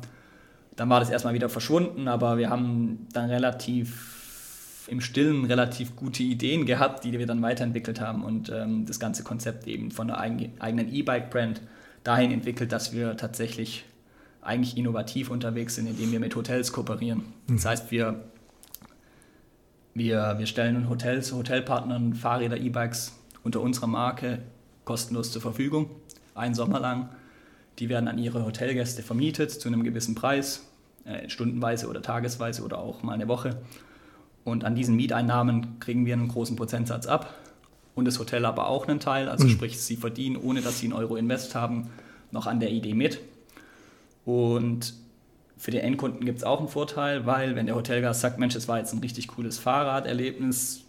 Dann 0.76 0.88
war 0.88 1.00
das 1.00 1.10
erstmal 1.10 1.34
wieder 1.34 1.48
verschwunden, 1.48 2.08
aber 2.08 2.38
wir 2.38 2.50
haben 2.50 3.08
dann 3.12 3.28
relativ 3.28 4.86
im 4.88 5.00
Stillen 5.00 5.44
relativ 5.44 5.96
gute 5.96 6.22
Ideen 6.22 6.66
gehabt, 6.66 7.04
die 7.04 7.12
wir 7.18 7.26
dann 7.26 7.42
weiterentwickelt 7.42 8.00
haben 8.00 8.24
und 8.24 8.50
ähm, 8.50 8.84
das 8.86 8.98
ganze 8.98 9.22
Konzept 9.22 9.66
eben 9.66 9.90
von 9.90 10.08
der 10.08 10.18
eigenen 10.18 10.92
E-Bike-Brand 10.92 11.60
dahin 12.04 12.32
entwickelt, 12.32 12.72
dass 12.72 12.92
wir 12.92 13.16
tatsächlich 13.16 13.84
eigentlich 14.40 14.76
innovativ 14.76 15.30
unterwegs 15.30 15.76
sind, 15.76 15.86
indem 15.86 16.10
wir 16.10 16.18
mit 16.18 16.34
Hotels 16.34 16.72
kooperieren. 16.72 17.22
Mhm. 17.46 17.56
Das 17.56 17.64
heißt, 17.64 17.90
wir, 17.90 18.24
wir, 19.94 20.36
wir 20.38 20.46
stellen 20.46 20.88
Hotels, 20.88 21.32
Hotelpartnern 21.32 22.14
Fahrräder, 22.14 22.56
E-Bikes 22.56 23.18
unter 23.44 23.60
unserer 23.60 23.86
Marke 23.86 24.40
kostenlos 24.84 25.32
zur 25.32 25.42
Verfügung, 25.42 25.90
einen 26.34 26.54
Sommer 26.54 26.80
lang. 26.80 27.08
Die 27.78 27.88
werden 27.88 28.08
an 28.08 28.18
ihre 28.18 28.44
Hotelgäste 28.44 29.02
vermietet 29.02 29.50
zu 29.50 29.68
einem 29.68 29.82
gewissen 29.82 30.14
Preis, 30.14 30.68
äh, 31.04 31.28
stundenweise 31.28 31.88
oder 31.88 32.02
tagesweise 32.02 32.62
oder 32.62 32.78
auch 32.78 33.02
mal 33.02 33.12
eine 33.12 33.28
Woche. 33.28 33.58
Und 34.44 34.64
an 34.64 34.74
diesen 34.74 34.96
Mieteinnahmen 34.96 35.78
kriegen 35.78 36.04
wir 36.06 36.14
einen 36.14 36.28
großen 36.28 36.56
Prozentsatz 36.56 37.06
ab 37.06 37.34
und 37.94 38.06
das 38.06 38.18
Hotel 38.18 38.44
aber 38.44 38.68
auch 38.68 38.88
einen 38.88 39.00
Teil. 39.00 39.28
Also 39.28 39.46
mhm. 39.46 39.50
sprich, 39.50 39.80
sie 39.80 39.96
verdienen, 39.96 40.36
ohne 40.36 40.62
dass 40.62 40.78
sie 40.78 40.86
einen 40.86 40.94
Euro 40.94 41.16
invest 41.16 41.54
haben, 41.54 41.90
noch 42.30 42.46
an 42.46 42.60
der 42.60 42.70
Idee 42.70 42.94
mit. 42.94 43.20
Und 44.24 44.94
für 45.62 45.70
den 45.70 45.82
Endkunden 45.82 46.24
gibt 46.24 46.38
es 46.38 46.44
auch 46.44 46.58
einen 46.58 46.66
Vorteil, 46.66 47.24
weil 47.24 47.54
wenn 47.54 47.66
der 47.66 47.76
Hotelgast 47.76 48.20
sagt, 48.20 48.36
Mensch, 48.36 48.56
es 48.56 48.66
war 48.66 48.78
jetzt 48.78 48.92
ein 48.94 48.98
richtig 48.98 49.28
cooles 49.28 49.60
Fahrraderlebnis, 49.60 50.82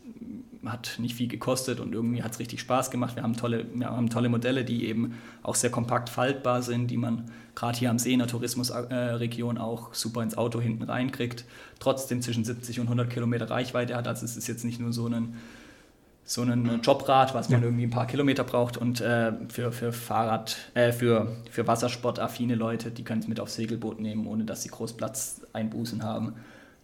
hat 0.65 0.95
nicht 0.97 1.13
viel 1.13 1.27
gekostet 1.27 1.79
und 1.79 1.93
irgendwie 1.93 2.23
hat 2.23 2.31
es 2.31 2.39
richtig 2.39 2.59
Spaß 2.61 2.89
gemacht. 2.89 3.15
Wir 3.15 3.21
haben, 3.21 3.37
tolle, 3.37 3.67
wir 3.71 3.91
haben 3.91 4.09
tolle 4.09 4.29
Modelle, 4.29 4.65
die 4.65 4.87
eben 4.87 5.21
auch 5.43 5.53
sehr 5.53 5.69
kompakt 5.69 6.09
faltbar 6.09 6.63
sind, 6.63 6.87
die 6.87 6.97
man 6.97 7.29
gerade 7.53 7.77
hier 7.77 7.91
am 7.91 7.99
See 7.99 8.13
in 8.13 8.17
der 8.17 8.27
Tourismusregion 8.27 9.59
auch 9.59 9.93
super 9.93 10.23
ins 10.23 10.35
Auto 10.39 10.59
hinten 10.59 10.81
reinkriegt. 10.81 11.45
Trotzdem 11.77 12.23
zwischen 12.23 12.43
70 12.43 12.79
und 12.79 12.87
100 12.87 13.11
Kilometer 13.11 13.51
Reichweite 13.51 13.95
hat. 13.95 14.07
Also 14.07 14.25
es 14.25 14.35
ist 14.37 14.47
jetzt 14.47 14.65
nicht 14.65 14.79
nur 14.79 14.91
so 14.91 15.05
ein 15.05 15.35
so 16.25 16.41
ein 16.41 16.81
Jobrad, 16.81 17.33
was 17.33 17.49
man 17.49 17.61
ja. 17.61 17.67
irgendwie 17.67 17.83
ein 17.83 17.89
paar 17.89 18.07
Kilometer 18.07 18.43
braucht 18.43 18.77
und 18.77 19.01
äh, 19.01 19.33
für, 19.49 19.71
für 19.71 19.91
Fahrrad, 19.91 20.55
äh, 20.73 20.91
für, 20.91 21.35
für 21.51 21.67
Wassersportaffine 21.67 22.55
Leute, 22.55 22.91
die 22.91 23.03
können 23.03 23.21
es 23.21 23.27
mit 23.27 23.39
aufs 23.39 23.55
Segelboot 23.55 23.99
nehmen, 23.99 24.25
ohne 24.27 24.45
dass 24.45 24.63
sie 24.63 24.69
groß 24.69 24.93
Platz 24.93 25.41
einbußen 25.51 26.03
haben. 26.03 26.35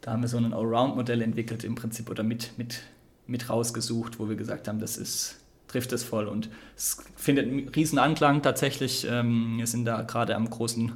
Da 0.02 0.12
haben 0.12 0.22
wir 0.22 0.30
so 0.30 0.38
ein 0.38 0.54
Allround-Modell 0.54 1.22
entwickelt 1.22 1.64
im 1.64 1.76
Prinzip 1.76 2.10
oder 2.10 2.24
mit, 2.24 2.58
mit, 2.58 2.82
mit 3.28 3.50
rausgesucht, 3.50 4.20
wo 4.20 4.28
wir 4.28 4.36
gesagt 4.36 4.68
haben, 4.68 4.80
das 4.80 4.98
ist, 4.98 5.40
trifft 5.70 5.94
es 5.94 6.04
voll 6.04 6.28
und 6.28 6.50
es 6.76 6.98
findet 7.16 7.48
einen 7.48 7.70
riesen 7.70 7.98
Anklang 7.98 8.42
tatsächlich. 8.42 9.08
Ähm, 9.10 9.58
wir 9.58 9.68
sind 9.68 9.86
da 9.86 10.02
gerade 10.02 10.36
am 10.36 10.50
großen, 10.50 10.92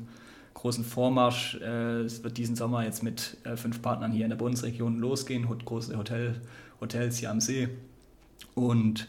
großen 0.54 0.84
Vormarsch. 0.84 1.60
Äh, 1.62 2.02
es 2.02 2.26
wird 2.26 2.38
diesen 2.38 2.58
Sommer 2.58 2.84
jetzt 2.84 3.04
mit 3.04 3.38
äh, 3.46 3.56
fünf 3.56 3.82
Partnern 3.82 4.12
hier 4.12 4.26
in 4.26 4.32
der 4.32 4.38
Bundesregion 4.38 5.00
losgehen, 5.00 5.48
große 5.64 5.98
Hotel, 5.98 6.42
Hotels 6.82 7.18
hier 7.18 7.32
am 7.32 7.40
See 7.40 7.70
und 8.56 9.08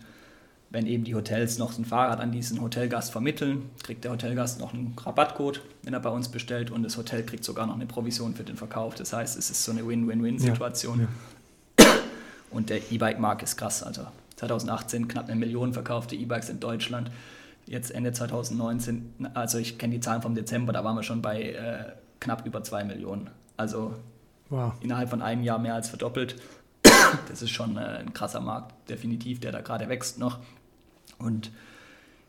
wenn 0.74 0.86
eben 0.86 1.04
die 1.04 1.14
Hotels 1.14 1.56
noch 1.58 1.78
ein 1.78 1.84
Fahrrad 1.84 2.18
an 2.18 2.32
diesen 2.32 2.60
Hotelgast 2.60 3.12
vermitteln, 3.12 3.70
kriegt 3.84 4.02
der 4.02 4.10
Hotelgast 4.10 4.58
noch 4.58 4.74
einen 4.74 4.96
Rabattcode, 5.00 5.60
wenn 5.84 5.94
er 5.94 6.00
bei 6.00 6.10
uns 6.10 6.28
bestellt 6.28 6.72
und 6.72 6.82
das 6.82 6.96
Hotel 6.96 7.22
kriegt 7.22 7.44
sogar 7.44 7.68
noch 7.68 7.76
eine 7.76 7.86
Provision 7.86 8.34
für 8.34 8.42
den 8.42 8.56
Verkauf. 8.56 8.96
Das 8.96 9.12
heißt, 9.12 9.38
es 9.38 9.50
ist 9.50 9.62
so 9.62 9.70
eine 9.70 9.86
Win-Win-Win-Situation. 9.86 11.08
Ja, 11.78 11.84
ja. 11.84 11.94
Und 12.50 12.70
der 12.70 12.90
E-Bike-Markt 12.90 13.44
ist 13.44 13.56
krass. 13.56 13.84
Also 13.84 14.02
2018 14.36 15.06
knapp 15.06 15.28
eine 15.28 15.36
Million 15.36 15.72
verkaufte 15.72 16.16
E-Bikes 16.16 16.48
in 16.48 16.58
Deutschland. 16.58 17.10
Jetzt 17.66 17.92
Ende 17.92 18.12
2019, 18.12 19.30
also 19.32 19.58
ich 19.58 19.78
kenne 19.78 19.94
die 19.94 20.00
Zahlen 20.00 20.22
vom 20.22 20.34
Dezember, 20.34 20.72
da 20.72 20.84
waren 20.84 20.96
wir 20.96 21.02
schon 21.04 21.22
bei 21.22 21.52
äh, 21.52 21.92
knapp 22.18 22.44
über 22.46 22.62
zwei 22.64 22.84
Millionen. 22.84 23.30
Also 23.56 23.94
wow. 24.50 24.72
innerhalb 24.80 25.08
von 25.08 25.22
einem 25.22 25.44
Jahr 25.44 25.58
mehr 25.58 25.74
als 25.74 25.88
verdoppelt 25.88 26.34
das 27.28 27.42
ist 27.42 27.50
schon 27.50 27.76
äh, 27.76 27.80
ein 27.80 28.12
krasser 28.12 28.40
Markt, 28.40 28.88
definitiv, 28.88 29.40
der 29.40 29.52
da 29.52 29.60
gerade 29.60 29.88
wächst 29.88 30.18
noch. 30.18 30.38
Und 31.18 31.50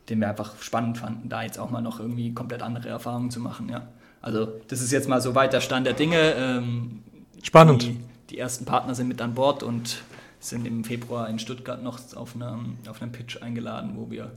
den 0.08 0.20
wir 0.20 0.28
einfach 0.28 0.60
spannend 0.62 0.98
fanden, 0.98 1.28
da 1.28 1.42
jetzt 1.42 1.58
auch 1.58 1.70
mal 1.70 1.80
noch 1.80 2.00
irgendwie 2.00 2.32
komplett 2.32 2.62
andere 2.62 2.88
Erfahrungen 2.88 3.30
zu 3.30 3.40
machen. 3.40 3.68
Ja. 3.68 3.88
Also 4.22 4.46
das 4.68 4.80
ist 4.80 4.92
jetzt 4.92 5.08
mal 5.08 5.20
so 5.20 5.34
weit 5.34 5.52
der 5.52 5.60
Stand 5.60 5.86
der 5.86 5.94
Dinge. 5.94 6.34
Ähm, 6.34 7.02
Spannend. 7.42 7.82
Die, 7.82 8.00
die, 8.30 8.38
ersten 8.38 8.64
Partner 8.64 8.94
sind 8.94 9.08
mit 9.08 9.20
an 9.20 9.34
Bord 9.34 9.62
und 9.62 10.02
sind 10.40 10.66
im 10.66 10.84
Februar 10.84 11.28
in 11.28 11.38
Stuttgart 11.38 11.82
noch 11.82 11.98
auf 12.14 12.34
einem, 12.34 12.76
auf 12.88 13.02
einem 13.02 13.12
Pitch 13.12 13.42
eingeladen, 13.42 13.92
wo 13.94 14.10
wir, 14.10 14.30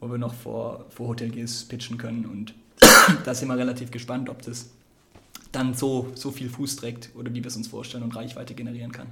wo 0.00 0.10
wir 0.10 0.18
noch 0.18 0.34
vor, 0.34 0.86
vor 0.90 1.08
Hoteliers 1.08 1.64
pitchen 1.64 1.98
können. 1.98 2.24
Und 2.24 2.54
da 3.24 3.34
sind 3.34 3.48
wir 3.48 3.56
relativ 3.56 3.90
gespannt, 3.90 4.28
ob 4.28 4.42
das 4.42 4.70
dann 5.52 5.74
so, 5.74 6.12
so 6.14 6.30
viel 6.30 6.48
Fuß 6.48 6.76
trägt 6.76 7.10
oder 7.14 7.30
wie 7.32 7.42
wir 7.42 7.46
es 7.46 7.56
uns 7.56 7.68
vorstellen 7.68 8.02
und 8.02 8.14
Reichweite 8.14 8.54
generieren 8.54 8.92
kann. 8.92 9.06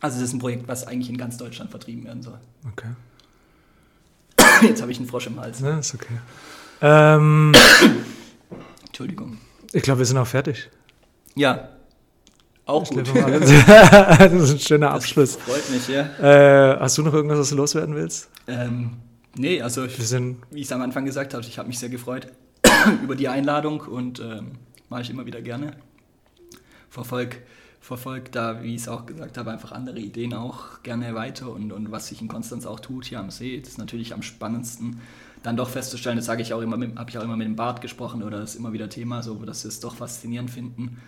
Also 0.00 0.20
das 0.20 0.28
ist 0.28 0.34
ein 0.34 0.38
Projekt, 0.38 0.68
was 0.68 0.86
eigentlich 0.86 1.10
in 1.10 1.18
ganz 1.18 1.36
Deutschland 1.36 1.70
vertrieben 1.70 2.04
werden 2.04 2.22
soll. 2.22 2.38
Okay. 2.72 2.88
Jetzt 4.66 4.80
habe 4.80 4.92
ich 4.92 4.98
einen 4.98 5.08
Frosch 5.08 5.26
im 5.26 5.40
Hals. 5.40 5.60
Ja, 5.60 5.78
ist 5.78 5.94
okay. 5.94 6.18
Ähm, 6.80 7.52
Entschuldigung. 8.86 9.38
Ich 9.72 9.82
glaube, 9.82 9.98
wir 9.98 10.06
sind 10.06 10.18
auch 10.18 10.26
fertig. 10.26 10.70
Ja. 11.34 11.68
Auch 12.64 12.84
ich 12.84 12.90
gut. 12.90 13.08
das 13.14 14.32
ist 14.32 14.50
ein 14.52 14.58
schöner 14.60 14.90
Abschluss. 14.90 15.36
Das 15.36 15.44
freut 15.44 15.70
mich, 15.70 15.88
ja. 15.88 16.74
Äh, 16.74 16.78
hast 16.78 16.98
du 16.98 17.02
noch 17.02 17.14
irgendwas, 17.14 17.38
was 17.38 17.50
du 17.50 17.56
loswerden 17.56 17.94
willst? 17.94 18.30
Ähm, 18.46 18.98
nee, 19.36 19.60
also 19.60 19.84
ich, 19.84 19.98
wie 19.98 20.60
ich 20.60 20.66
es 20.66 20.72
am 20.72 20.82
Anfang 20.82 21.04
gesagt 21.04 21.34
habe, 21.34 21.44
ich 21.44 21.58
habe 21.58 21.68
mich 21.68 21.78
sehr 21.78 21.88
gefreut 21.88 22.28
über 23.02 23.16
die 23.16 23.28
Einladung 23.28 23.80
und 23.80 24.20
ähm, 24.20 24.52
mache 24.88 25.02
ich 25.02 25.10
immer 25.10 25.26
wieder 25.26 25.42
gerne. 25.42 25.72
Verfolge 26.88 27.38
verfolgt 27.80 28.34
da, 28.34 28.62
wie 28.62 28.74
ich 28.74 28.82
es 28.82 28.88
auch 28.88 29.06
gesagt 29.06 29.38
habe, 29.38 29.50
einfach 29.50 29.72
andere 29.72 29.98
Ideen 29.98 30.34
auch 30.34 30.82
gerne 30.82 31.14
weiter 31.14 31.50
und, 31.50 31.72
und 31.72 31.90
was 31.90 32.08
sich 32.08 32.20
in 32.20 32.28
Konstanz 32.28 32.66
auch 32.66 32.80
tut 32.80 33.06
hier 33.06 33.20
am 33.20 33.30
See, 33.30 33.60
das 33.60 33.70
ist 33.70 33.78
natürlich 33.78 34.12
am 34.12 34.22
spannendsten 34.22 35.00
dann 35.42 35.56
doch 35.56 35.68
festzustellen, 35.70 36.16
das 36.16 36.26
sage 36.26 36.42
ich 36.42 36.52
auch 36.52 36.60
immer, 36.60 36.76
habe 36.96 37.10
ich 37.10 37.18
auch 37.18 37.22
immer 37.22 37.36
mit 37.36 37.46
dem 37.46 37.56
Bart 37.56 37.80
gesprochen 37.80 38.22
oder 38.22 38.40
das 38.40 38.50
ist 38.50 38.56
immer 38.56 38.72
wieder 38.72 38.88
Thema, 38.88 39.22
so 39.22 39.34
dass 39.44 39.64
wir 39.64 39.68
es 39.68 39.80
doch 39.80 39.94
faszinierend 39.94 40.50
finden, 40.50 41.00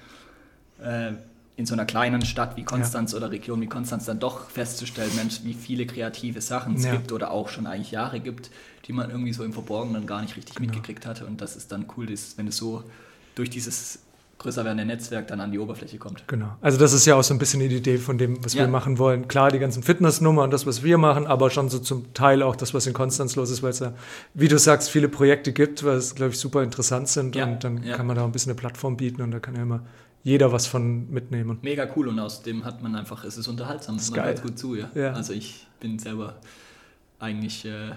äh, 0.83 1.13
in 1.57 1.67
so 1.67 1.75
einer 1.75 1.85
kleinen 1.85 2.25
Stadt 2.25 2.57
wie 2.57 2.63
Konstanz 2.63 3.13
ja. 3.13 3.19
oder 3.19 3.31
Region 3.31 3.61
wie 3.61 3.67
Konstanz 3.67 4.07
dann 4.07 4.19
doch 4.19 4.49
festzustellen, 4.49 5.11
Mensch, 5.17 5.41
wie 5.45 5.53
viele 5.53 5.85
kreative 5.85 6.41
Sachen 6.41 6.77
es 6.77 6.85
ja. 6.85 6.93
gibt 6.93 7.13
oder 7.13 7.33
auch 7.33 7.49
schon 7.49 7.67
eigentlich 7.67 7.91
Jahre 7.91 8.21
gibt, 8.21 8.51
die 8.87 8.93
man 8.93 9.11
irgendwie 9.11 9.33
so 9.33 9.45
im 9.45 9.53
Verborgenen 9.53 10.07
gar 10.07 10.23
nicht 10.23 10.37
richtig 10.37 10.55
genau. 10.55 10.69
mitgekriegt 10.69 11.05
hatte 11.05 11.27
und 11.27 11.41
das 11.41 11.57
ist 11.57 11.73
dann 11.73 11.87
cool, 11.97 12.09
ist, 12.11 12.39
wenn 12.39 12.47
es 12.47 12.57
so 12.57 12.85
durch 13.35 13.51
dieses 13.51 13.99
größer 14.41 14.65
werdende 14.65 14.87
Netzwerk 14.87 15.29
dann 15.29 15.41
an 15.41 15.53
die 15.53 15.59
Oberfläche 15.59 15.99
kommt. 15.99 16.27
Genau. 16.27 16.57
Also 16.61 16.79
das 16.79 16.93
ist 16.93 17.07
ja 17.07 17.15
auch 17.15 17.23
so 17.23 17.35
ein 17.35 17.39
bisschen 17.39 17.61
die 17.61 17.67
Idee 17.67 17.99
von 17.99 18.19
dem, 18.19 18.43
was 18.43 18.55
ja. 18.55 18.63
wir 18.63 18.69
machen 18.69 18.99
wollen. 18.99 19.29
Klar, 19.29 19.51
die 19.51 19.59
ganzen 19.59 19.83
Fitnessnummer 19.83 20.43
und 20.43 20.51
das, 20.51 20.67
was 20.67 20.83
wir 20.83 20.99
machen, 20.99 21.27
aber 21.27 21.51
schon 21.51 21.69
so 21.69 21.79
zum 21.79 22.13
Teil 22.15 22.43
auch 22.43 22.57
das, 22.57 22.73
was 22.73 22.87
in 22.87 22.95
Konstanz 22.95 23.37
los 23.37 23.51
ist, 23.51 23.63
weil 23.63 23.71
es 23.71 23.81
ja, 23.81 23.93
wie 24.35 24.49
du 24.49 24.59
sagst, 24.59 24.91
viele 24.91 25.09
Projekte 25.09 25.53
gibt, 25.53 25.85
weil 25.85 25.97
es, 25.97 26.15
glaube 26.15 26.33
ich, 26.33 26.39
super 26.39 26.63
interessant 26.63 27.09
sind 27.09 27.37
ja. 27.37 27.45
und 27.45 27.63
dann 27.63 27.83
ja. 27.83 27.97
kann 27.97 28.07
man 28.07 28.17
da 28.17 28.25
ein 28.25 28.33
bisschen 28.33 28.51
eine 28.51 28.59
Plattform 28.59 28.97
bieten 28.97 29.21
und 29.23 29.31
da 29.31 29.41
kann 29.41 29.55
ja 29.55 29.63
immer 29.63 29.83
jeder 30.23 30.53
was 30.53 30.67
von 30.67 31.11
mitnehmen. 31.11 31.59
Mega 31.63 31.87
cool 31.95 32.09
und 32.09 32.19
außerdem 32.19 32.65
hat 32.65 32.83
man 32.83 32.97
einfach, 32.97 33.25
es 33.25 33.37
ist 33.37 33.47
unterhaltsam, 33.47 33.97
das 33.97 34.05
ist 34.05 34.17
man 34.17 34.35
gut 34.37 34.59
zu, 34.59 34.75
ja. 34.75 35.13
Also 35.13 35.35
ich 35.35 35.67
bin 35.81 35.99
selber 35.99 36.37
eigentlich, 37.19 37.67
äh, 37.67 37.91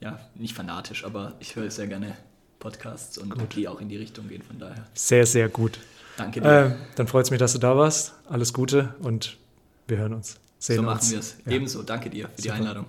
ja, 0.00 0.18
nicht 0.34 0.54
fanatisch, 0.54 1.04
aber 1.04 1.34
ich 1.38 1.54
höre 1.54 1.70
sehr 1.70 1.86
gerne 1.86 2.16
Podcasts 2.58 3.18
und 3.18 3.30
gut. 3.30 3.54
die 3.54 3.68
auch 3.68 3.80
in 3.80 3.88
die 3.88 3.96
Richtung 3.96 4.28
gehen. 4.28 4.42
Von 4.42 4.58
daher. 4.58 4.86
Sehr, 4.94 5.26
sehr 5.26 5.48
gut. 5.48 5.78
Danke 6.16 6.40
dir. 6.40 6.66
Äh, 6.66 6.70
dann 6.96 7.06
freut 7.06 7.24
es 7.24 7.30
mich, 7.30 7.38
dass 7.38 7.52
du 7.52 7.58
da 7.58 7.76
warst. 7.76 8.14
Alles 8.28 8.52
Gute 8.52 8.94
und 9.00 9.36
wir 9.86 9.98
hören 9.98 10.14
uns. 10.14 10.38
Sehen 10.58 10.76
so 10.76 10.82
machen 10.82 11.10
wir 11.10 11.18
es. 11.18 11.36
Ja. 11.44 11.52
Ebenso. 11.52 11.82
Danke 11.82 12.10
dir 12.10 12.28
für 12.28 12.42
Super. 12.42 12.42
die 12.42 12.50
Einladung. 12.50 12.86